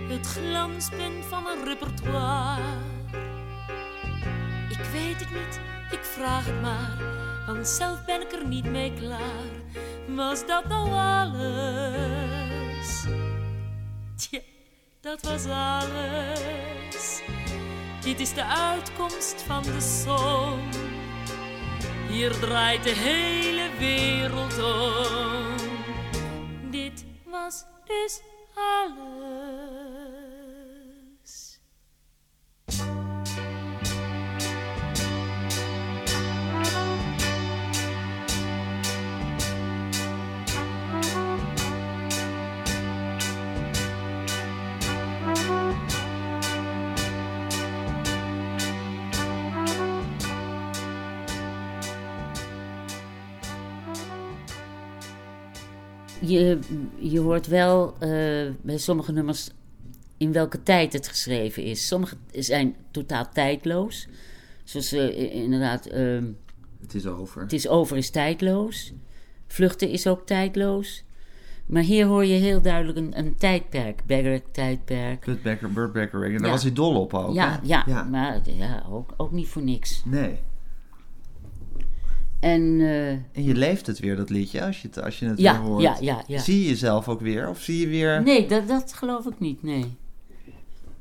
Het 0.10 0.28
glanspunt 0.28 1.26
van 1.30 1.48
een 1.48 1.64
repertoire. 1.66 2.62
Ik 4.70 4.84
weet 4.92 5.20
het 5.20 5.32
niet, 5.32 5.60
ik 5.92 6.04
vraag 6.04 6.46
het 6.46 6.62
maar, 6.62 6.98
want 7.46 7.68
zelf 7.68 8.06
ben 8.06 8.22
ik 8.22 8.32
er 8.32 8.48
niet 8.48 8.66
mee 8.66 8.94
klaar. 8.94 9.52
Was 10.08 10.48
dat 10.48 10.68
nou 10.68 10.90
alles? 10.90 11.46
Tja, 14.16 14.40
dat 15.02 15.22
was 15.22 15.46
alles. 15.46 17.22
Dit 18.02 18.20
is 18.20 18.34
de 18.34 18.46
uitkomst 18.46 19.42
van 19.42 19.64
de 19.64 19.82
som. 19.82 20.60
Hier 22.10 22.40
draait 22.40 22.84
de 22.84 22.90
hele 22.96 23.70
wereld 23.80 24.64
om. 24.64 25.56
Dit 26.72 27.06
was 27.26 27.66
dus 27.86 28.22
alles. 28.56 30.03
Je, 56.26 56.60
je 56.98 57.20
hoort 57.20 57.48
wel 57.48 57.94
eh, 58.00 58.10
bij 58.62 58.78
sommige 58.78 59.12
nummers 59.12 59.50
in 60.18 60.32
welke 60.32 60.64
tijd 60.64 60.94
het 60.94 61.08
geschreven 61.08 61.64
is. 61.64 61.88
Sommige 61.88 62.16
zijn 62.32 62.76
totaal 62.92 63.30
tijdloos. 63.34 64.08
Zoals 64.64 64.92
eh, 64.92 65.34
inderdaad, 65.36 65.86
ehm, 65.86 66.26
Het 66.82 66.94
is 66.96 67.06
over. 67.08 67.42
het 67.42 67.54
is 67.54 67.68
over 67.68 67.98
is 67.98 68.10
tijdloos. 68.10 68.94
Vluchten 69.48 69.90
is 69.90 70.08
ook 70.08 70.26
tijdloos. 70.26 71.04
Maar 71.66 71.84
hier 71.84 72.06
hoor 72.06 72.26
je 72.26 72.34
heel 72.34 72.62
duidelijk 72.62 72.98
een, 72.98 73.18
een 73.18 73.36
tijdperk. 73.36 74.02
Bergwerk-tijdperk. 74.06 75.26
Burt 75.26 75.42
Becker, 75.42 75.72
Burt 75.72 75.92
Becker, 75.92 76.20
daar 76.22 76.32
Ja. 76.32 76.50
was 76.50 76.64
hij 76.64 76.74
dol 76.74 77.00
op 77.02 77.14
ook. 77.14 77.34
Ja, 77.34 77.60
ja, 77.64 77.84
ja. 77.88 78.04
maar 78.04 78.42
ja, 78.46 78.84
ook, 78.90 79.14
ook 79.18 79.32
niet 79.32 79.48
voor 79.48 79.62
niks. 79.64 80.02
Nee. 80.06 80.40
En 82.44 82.82
eh, 82.82 83.10
En 83.10 83.44
je 83.44 83.56
leeft 83.56 83.88
het 83.88 84.00
weer, 84.00 84.16
dat 84.16 84.30
liedje, 84.30 84.66
als 84.66 84.82
je 84.82 84.88
het, 84.88 85.02
als 85.04 85.20
je 85.20 85.26
het 85.26 85.40
ja, 85.40 85.62
weer 85.62 85.70
hoort. 85.70 85.82
ja, 85.82 85.98
ja, 86.00 86.24
ja. 86.28 86.40
Zie 86.40 86.62
je 86.62 86.68
jezelf 86.68 87.08
ook 87.08 87.22
weer? 87.22 87.50
Of 87.50 87.62
zie 87.62 87.80
je 87.80 87.88
weer... 87.88 88.24
Nee, 88.24 88.48
dat, 88.48 88.68
dat 88.68 88.94
geloof 88.94 89.26
ik 89.26 89.40
niet, 89.40 89.64
nee. 89.64 89.98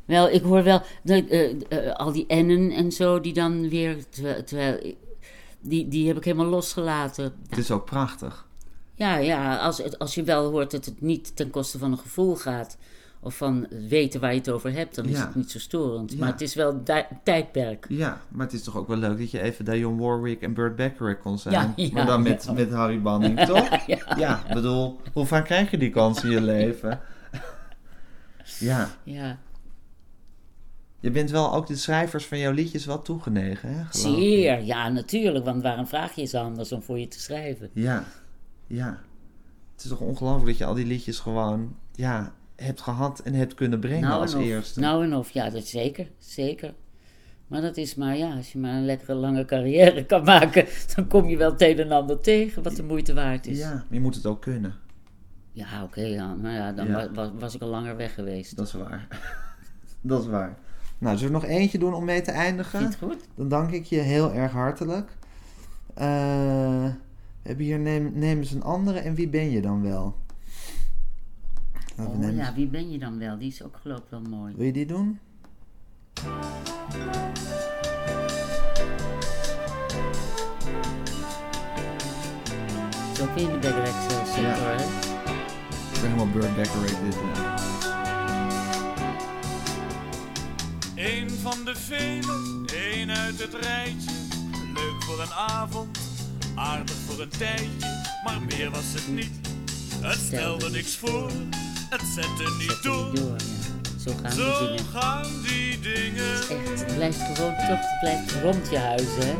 Wel, 0.04 0.30
ik 0.30 0.42
hoor 0.42 0.62
wel 0.62 0.82
dat, 1.02 1.24
eh, 1.26 1.50
eh, 1.68 1.94
al 1.94 2.12
die 2.12 2.26
ennen 2.26 2.70
en 2.70 2.92
zo, 2.92 3.20
die 3.20 3.32
dan 3.32 3.68
weer... 3.68 4.08
Terwijl, 4.08 4.44
terwijl 4.44 4.94
die, 5.60 5.88
die 5.88 6.06
heb 6.06 6.16
ik 6.16 6.24
helemaal 6.24 6.46
losgelaten. 6.46 7.32
Het 7.48 7.58
is 7.58 7.70
ook 7.70 7.84
prachtig. 7.84 8.48
Ja, 8.94 9.16
ja 9.16 9.56
als, 9.56 9.98
als 9.98 10.14
je 10.14 10.22
wel 10.22 10.50
hoort 10.50 10.70
dat 10.70 10.84
het 10.84 11.00
niet 11.00 11.36
ten 11.36 11.50
koste 11.50 11.78
van 11.78 11.92
een 11.92 11.98
gevoel 11.98 12.36
gaat... 12.36 12.76
of 13.24 13.36
van 13.36 13.66
weten 13.88 14.20
waar 14.20 14.32
je 14.32 14.38
het 14.38 14.50
over 14.50 14.72
hebt, 14.72 14.94
dan 14.94 15.04
is 15.04 15.16
Ja. 15.16 15.26
het 15.26 15.34
niet 15.34 15.50
zo 15.50 15.58
storend. 15.58 16.12
Ja. 16.12 16.18
Maar 16.18 16.28
het 16.28 16.40
is 16.40 16.54
wel 16.54 16.82
tijdperk. 17.24 17.86
Ja, 17.88 18.20
maar 18.28 18.46
het 18.46 18.54
is 18.54 18.62
toch 18.62 18.76
ook 18.76 18.88
wel 18.88 18.96
leuk 18.96 19.18
dat 19.18 19.30
je 19.30 19.40
even 19.40 19.64
Dionne 19.64 20.02
Warwick 20.02 20.40
en 20.42 20.54
Burt 20.54 20.76
Bacharach 20.76 21.18
kon 21.18 21.38
zijn. 21.38 21.72
Ja, 21.76 21.88
maar 21.92 22.06
dan 22.06 22.22
met, 22.22 22.48
met 22.54 22.70
Harry 22.72 23.00
Banning, 23.02 23.40
toch? 23.46 23.86
Ja, 24.18 24.42
ik 24.48 24.54
bedoel, 24.54 25.00
hoe 25.12 25.26
vaak 25.26 25.44
krijg 25.44 25.70
je 25.70 25.78
die 25.78 25.90
kans 25.90 26.24
in 26.24 26.30
je 26.30 26.40
leven? 26.40 27.00
ja, 28.58 28.88
Ja, 29.04 29.38
je 31.00 31.10
bent 31.10 31.30
wel 31.30 31.54
ook 31.54 31.66
de 31.66 31.76
schrijvers 31.76 32.26
van 32.26 32.38
jouw 32.38 32.52
liedjes 32.52 32.84
wel 32.86 33.02
toegenegen, 33.02 33.74
hè? 33.74 33.82
zeer. 33.90 34.62
Ja, 34.62 34.88
natuurlijk. 34.88 35.44
Want 35.44 35.62
waarom 35.62 35.86
vraag 35.86 36.14
je 36.14 36.24
ze 36.24 36.38
anders 36.38 36.72
om 36.72 36.82
voor 36.82 36.98
je 36.98 37.08
te 37.08 37.20
schrijven? 37.20 37.70
Ja, 37.72 38.04
ja. 38.66 39.00
Het 39.72 39.84
is 39.84 39.88
toch 39.90 40.00
ongelooflijk 40.00 40.46
dat 40.46 40.56
je 40.58 40.64
al 40.64 40.74
die 40.74 40.86
liedjes 40.86 41.18
gewoon, 41.18 41.76
ja, 41.94 42.32
hebt 42.62 42.80
gehad 42.80 43.18
en 43.18 43.34
hebt 43.34 43.54
kunnen 43.54 43.80
brengen 43.80 44.10
als 44.10 44.32
en 44.32 44.38
of. 44.38 44.44
eerste. 44.44 44.80
Nou 44.80 45.04
en 45.04 45.14
of, 45.16 45.30
ja, 45.30 45.44
dat 45.50 45.62
is 45.62 45.70
zeker, 45.70 46.06
zeker. 46.18 46.74
Maar 47.46 47.60
dat 47.60 47.76
is 47.76 47.94
maar, 47.94 48.16
ja, 48.16 48.34
als 48.36 48.52
je 48.52 48.58
maar 48.58 48.74
een 48.74 48.84
lekkere 48.84 49.14
lange 49.14 49.44
carrière 49.44 50.04
kan 50.12 50.24
maken, 50.24 50.66
dan 50.94 51.06
kom 51.06 51.28
je 51.28 51.36
wel 51.36 51.50
het 51.52 51.62
een 51.62 51.78
en 51.78 51.92
ander 51.92 52.20
tegen 52.20 52.62
wat 52.62 52.76
de 52.76 52.82
moeite 52.82 53.14
waard 53.14 53.46
is. 53.46 53.58
ja, 53.58 53.72
maar 53.72 53.84
je 53.90 54.00
moet 54.00 54.14
het 54.14 54.26
ook 54.26 54.40
kunnen. 54.42 54.74
Ja, 55.52 55.82
oké, 55.82 56.00
ja, 56.00 56.34
maar 56.34 56.52
ja, 56.52 56.72
dan 56.72 56.86
Ja. 56.86 57.10
was 57.38 57.54
ik 57.54 57.62
al 57.62 57.68
langer 57.68 57.96
weg 57.96 58.14
geweest. 58.14 58.56
Dat 58.56 58.66
is 58.66 58.72
waar. 58.72 59.06
dat 60.00 60.20
is 60.22 60.28
waar. 60.28 60.58
Nou, 60.98 61.16
zullen 61.16 61.32
we 61.32 61.40
nog 61.40 61.48
eentje 61.48 61.78
doen 61.78 61.94
om 61.94 62.04
mee 62.04 62.20
te 62.20 62.30
eindigen? 62.30 62.84
Het 62.84 62.96
goed? 62.96 63.16
Dan 63.34 63.48
dank 63.48 63.70
ik 63.70 63.84
je 63.84 63.98
heel 63.98 64.32
erg 64.32 64.52
hartelijk. 64.52 65.16
Eh, 65.94 66.04
we 67.42 67.48
hebben 67.48 67.64
hier 67.64 67.78
neem, 67.78 68.12
neem 68.14 68.38
eens 68.38 68.50
een 68.52 68.62
andere 68.62 68.98
en 68.98 69.14
wie 69.14 69.28
ben 69.28 69.50
je 69.50 69.60
dan 69.60 69.82
wel? 69.82 70.16
Oh 71.98 72.16
nemen- 72.18 72.34
ja, 72.36 72.54
wie 72.54 72.66
ben 72.66 72.90
je 72.90 72.98
dan 72.98 73.18
wel? 73.18 73.38
Die 73.38 73.48
is 73.48 73.62
ook 73.62 73.76
geloof 73.82 73.98
ik 73.98 74.04
wel 74.08 74.20
mooi. 74.22 74.54
Wil 74.56 74.66
je 74.66 74.72
die 74.72 74.86
doen? 74.86 75.18
Zo 83.16 83.26
kun 83.34 83.42
je 83.42 83.50
de 83.50 83.58
Beggerek 83.58 83.94
sector, 84.08 84.42
Ja. 84.42 84.54
hè? 84.56 84.84
Ik 85.94 86.00
ben 86.00 86.10
helemaal 86.10 86.28
Bird 86.30 86.54
Decorate 86.56 86.96
dit. 87.04 87.14
ja. 87.34 87.54
Eén 90.96 91.30
van 91.30 91.64
de 91.64 91.74
velen, 91.74 92.64
één 92.92 93.10
uit 93.10 93.38
het 93.40 93.54
rijtje. 93.54 94.10
Leuk 94.74 95.02
voor 95.02 95.20
een 95.20 95.32
avond, 95.32 95.98
aardig 96.54 96.94
voor 97.06 97.20
een 97.20 97.28
tijdje. 97.28 98.02
Maar 98.24 98.40
meer 98.48 98.70
was 98.70 98.92
het 98.92 99.08
niet. 99.08 99.30
Het 100.00 100.18
stelde 100.18 100.70
niks 100.70 100.96
voor, 100.96 101.30
het 101.92 102.02
zette 102.14 102.54
niet 102.58 102.70
Zet 102.70 102.82
door. 102.82 103.10
die 103.10 103.20
door, 103.20 103.36
ja. 103.36 104.00
Zo 104.04 104.12
gaan 104.22 104.30
die 104.30 104.44
Zo 104.44 104.66
dingen. 104.66 104.84
gaan 104.92 105.26
die 105.42 105.80
dingen. 105.80 106.34
Echt, 106.34 106.80
het 106.80 106.94
blijft 106.94 107.18
gewoon 107.20 107.54
toch, 107.56 107.80
het 107.80 107.98
blijft 108.00 108.32
rond 108.42 108.70
je 108.70 108.78
huizen, 108.78 109.26
hè? 109.26 109.34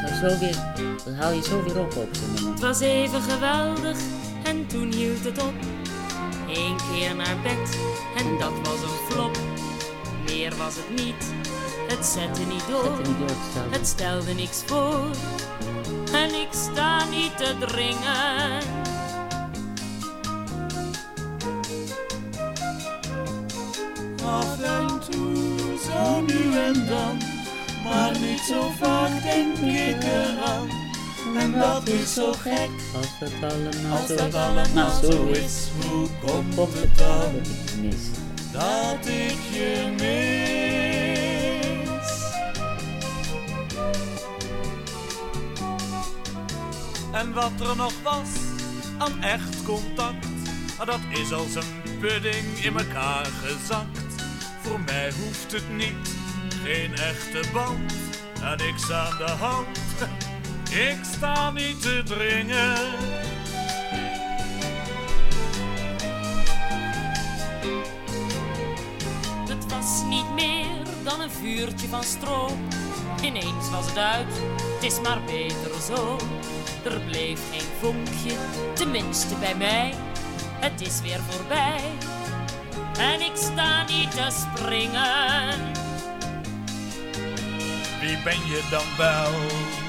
Zo, 0.00 0.28
zo 0.28 0.38
weer, 0.38 0.56
dan 1.04 1.14
haal 1.14 1.32
je 1.32 1.42
zo 1.42 1.62
weer 1.62 1.78
op 1.80 1.96
op. 1.96 2.08
Het 2.50 2.60
was 2.60 2.80
even 2.80 3.22
geweldig 3.22 3.98
en 4.44 4.66
toen 4.66 4.92
hield 4.92 5.24
het 5.24 5.42
op. 5.42 5.54
Eén 6.48 6.76
keer 6.92 7.14
naar 7.14 7.36
bed 7.42 7.78
en 8.16 8.38
dat 8.38 8.52
was 8.62 8.80
een 8.82 9.10
flop. 9.10 9.38
Meer 10.26 10.56
was 10.56 10.74
het 10.74 11.04
niet, 11.04 11.24
het 11.88 12.06
zette 12.06 12.40
niet 12.40 12.66
door. 12.68 12.82
Zet 12.96 13.06
er 13.06 13.08
niet 13.08 13.18
door. 13.28 13.66
Het 13.70 13.86
stelde 13.86 14.32
niks 14.32 14.62
voor 14.66 15.04
en 16.12 16.34
ik 16.34 16.48
sta 16.50 17.04
niet 17.04 17.36
te 17.36 17.54
dringen. 17.66 18.62
Af 24.28 24.60
en 24.62 25.00
toe, 25.10 25.78
zo 25.84 26.20
nu 26.20 26.56
en 26.56 26.86
dan, 26.86 27.18
maar 27.84 28.18
niet 28.20 28.40
zo 28.40 28.72
vaak 28.80 29.22
denk 29.22 29.56
ik 29.56 30.02
eraan. 30.02 30.68
En 31.36 31.52
dat 31.52 31.88
is 31.88 32.14
zo 32.14 32.32
gek, 32.32 32.70
Als 32.96 33.18
dat 33.18 33.50
allemaal 33.50 33.98
als 33.98 34.06
zo 34.06 34.16
dat 34.16 34.28
is, 34.28 34.34
allemaal 34.34 34.74
maar 34.74 35.00
zo 35.12 35.26
is, 35.26 35.38
is. 35.38 35.68
Hoe 35.86 36.08
komt 36.24 36.72
het 36.72 36.98
dan 36.98 37.32
dat 37.32 37.46
ik 37.46 37.80
mis. 37.80 38.02
dat 38.52 39.06
ik 39.06 39.38
je 39.52 39.92
mis? 39.96 40.36
En 47.12 47.32
wat 47.32 47.52
er 47.60 47.76
nog 47.76 47.92
was 48.02 48.28
aan 48.98 49.22
echt 49.22 49.62
contact, 49.64 50.26
dat 50.84 51.00
is 51.08 51.32
als 51.32 51.54
een 51.54 51.98
pudding 52.00 52.58
in 52.62 52.78
elkaar 52.78 53.26
gezakt. 53.26 53.97
Voor 54.68 54.80
mij 54.80 55.12
hoeft 55.12 55.52
het 55.52 55.76
niet, 55.76 56.16
geen 56.64 56.94
echte 56.94 57.42
band. 57.52 57.92
En 58.42 58.68
ik 58.68 58.74
sta 58.76 59.04
aan 59.04 59.16
de 59.16 59.30
hand, 59.30 59.78
ik 60.90 60.98
sta 61.16 61.50
niet 61.50 61.82
te 61.82 62.02
dringen. 62.04 62.76
Het 69.48 69.66
was 69.68 70.02
niet 70.08 70.34
meer 70.34 70.84
dan 71.04 71.20
een 71.20 71.30
vuurtje 71.30 71.88
van 71.88 72.02
stro. 72.02 72.48
Ineens 73.22 73.70
was 73.70 73.86
het 73.86 73.98
uit, 73.98 74.34
het 74.74 74.82
is 74.82 75.00
maar 75.00 75.20
beter 75.26 75.80
zo. 75.86 76.16
Er 76.84 77.00
bleef 77.00 77.40
geen 77.50 77.68
vonkje, 77.80 78.36
tenminste 78.74 79.34
bij 79.34 79.54
mij. 79.54 79.94
Het 80.60 80.80
is 80.80 81.00
weer 81.00 81.20
voorbij 81.28 81.80
en 82.98 83.20
ik 83.20 83.36
sta 83.36 83.84
niet 83.84 84.10
te 84.10 84.26
springen. 84.30 85.72
Wie 88.00 88.18
ben 88.24 88.46
je 88.46 88.62
dan 88.70 88.96
wel? 88.96 89.30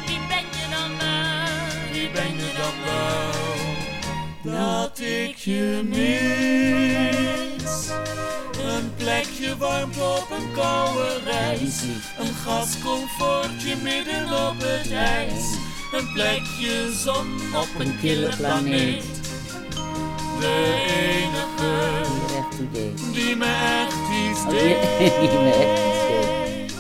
Wie 0.05 0.19
ben 0.27 0.45
je 0.59 0.67
dan 0.69 0.97
wel? 0.97 1.91
Wie 1.91 2.09
ben 2.09 2.35
je 2.35 2.53
dan 2.57 2.73
wel? 2.85 3.49
dat 4.43 4.99
ik 4.99 5.35
je 5.35 5.81
mis. 5.83 6.09
Een 8.63 8.93
plekje 8.95 9.57
warmt 9.57 10.01
op 10.01 10.27
een 10.31 10.51
koude 10.53 11.19
reis. 11.25 11.81
Een 12.19 12.33
gascomfortje 12.45 13.75
midden 13.83 14.47
op 14.47 14.55
het 14.57 14.91
ijs. 14.91 15.57
Een 15.91 16.13
plekje 16.13 16.91
zon 16.93 17.39
op 17.55 17.69
een 17.79 17.99
kille 17.99 18.35
planeet. 18.37 19.05
De 20.39 20.83
enige 20.97 22.18
Die 22.59 22.69
deed. 22.71 23.37
me 23.37 23.45
echt 23.45 24.29
iets 24.29 24.43
Oh, 24.43 24.49
die, 24.49 24.75
die 25.29 25.39
me 25.39 25.51
echt 25.51 25.81
iets 25.87 26.01
deed. 26.07 26.27
deed. 26.47 26.73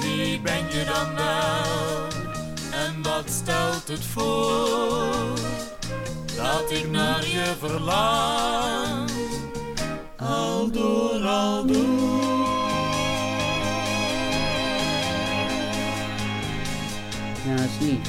Wie 0.00 0.40
ben 0.40 0.64
je 0.70 0.84
dan 0.84 1.14
wel? 1.14 2.06
En 2.84 3.02
wat 3.02 3.30
stelt 3.30 3.88
het 3.88 4.04
voor? 4.04 5.38
Dat 6.36 6.70
ik 6.70 6.90
naar 6.90 7.26
je 7.26 7.54
verlang. 7.60 9.10
Al 10.16 10.70
door, 10.70 11.26
al 11.26 11.66
door. 11.66 11.84
Ja, 17.46 17.54
is 17.54 17.86
niet. 17.86 18.08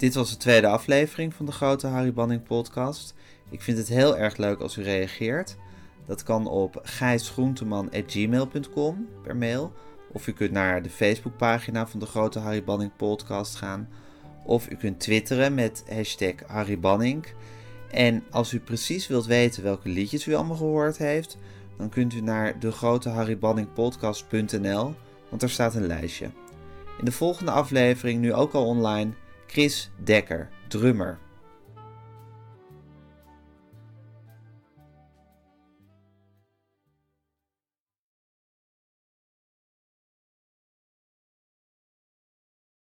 Dit 0.00 0.14
was 0.14 0.30
de 0.30 0.36
tweede 0.36 0.66
aflevering 0.66 1.34
van 1.34 1.46
de 1.46 1.52
Grote 1.52 1.86
Harry 1.86 2.12
Banning 2.12 2.42
podcast. 2.42 3.14
Ik 3.50 3.62
vind 3.62 3.78
het 3.78 3.88
heel 3.88 4.16
erg 4.16 4.36
leuk 4.36 4.60
als 4.60 4.76
u 4.76 4.82
reageert. 4.82 5.56
Dat 6.06 6.22
kan 6.22 6.46
op 6.46 6.80
gijsgroenteman.gmail.com 6.82 9.08
per 9.22 9.36
mail. 9.36 9.72
Of 10.12 10.26
u 10.26 10.32
kunt 10.32 10.50
naar 10.50 10.82
de 10.82 10.90
Facebookpagina 10.90 11.86
van 11.86 12.00
de 12.00 12.06
Grote 12.06 12.38
Harry 12.38 12.64
Banning 12.64 12.96
podcast 12.96 13.56
gaan. 13.56 13.88
Of 14.44 14.70
u 14.70 14.76
kunt 14.76 15.00
twitteren 15.00 15.54
met 15.54 15.84
hashtag 15.88 16.34
Harry 16.46 16.78
Banning. 16.78 17.26
En 17.90 18.22
als 18.30 18.52
u 18.52 18.60
precies 18.60 19.06
wilt 19.06 19.26
weten 19.26 19.62
welke 19.62 19.88
liedjes 19.88 20.26
u 20.26 20.34
allemaal 20.34 20.56
gehoord 20.56 20.98
heeft, 20.98 21.38
dan 21.76 21.88
kunt 21.88 22.14
u 22.14 22.20
naar 22.20 22.58
degroteharrybanningpodcast.nl, 22.58 24.94
want 25.28 25.40
daar 25.40 25.50
staat 25.50 25.74
een 25.74 25.86
lijstje. 25.86 26.30
In 26.98 27.04
de 27.04 27.12
volgende 27.12 27.50
aflevering, 27.50 28.20
nu 28.20 28.34
ook 28.34 28.52
al 28.52 28.66
online, 28.66 29.12
Chris 29.52 29.88
Dekker, 30.04 30.46
drummer. 30.68 31.18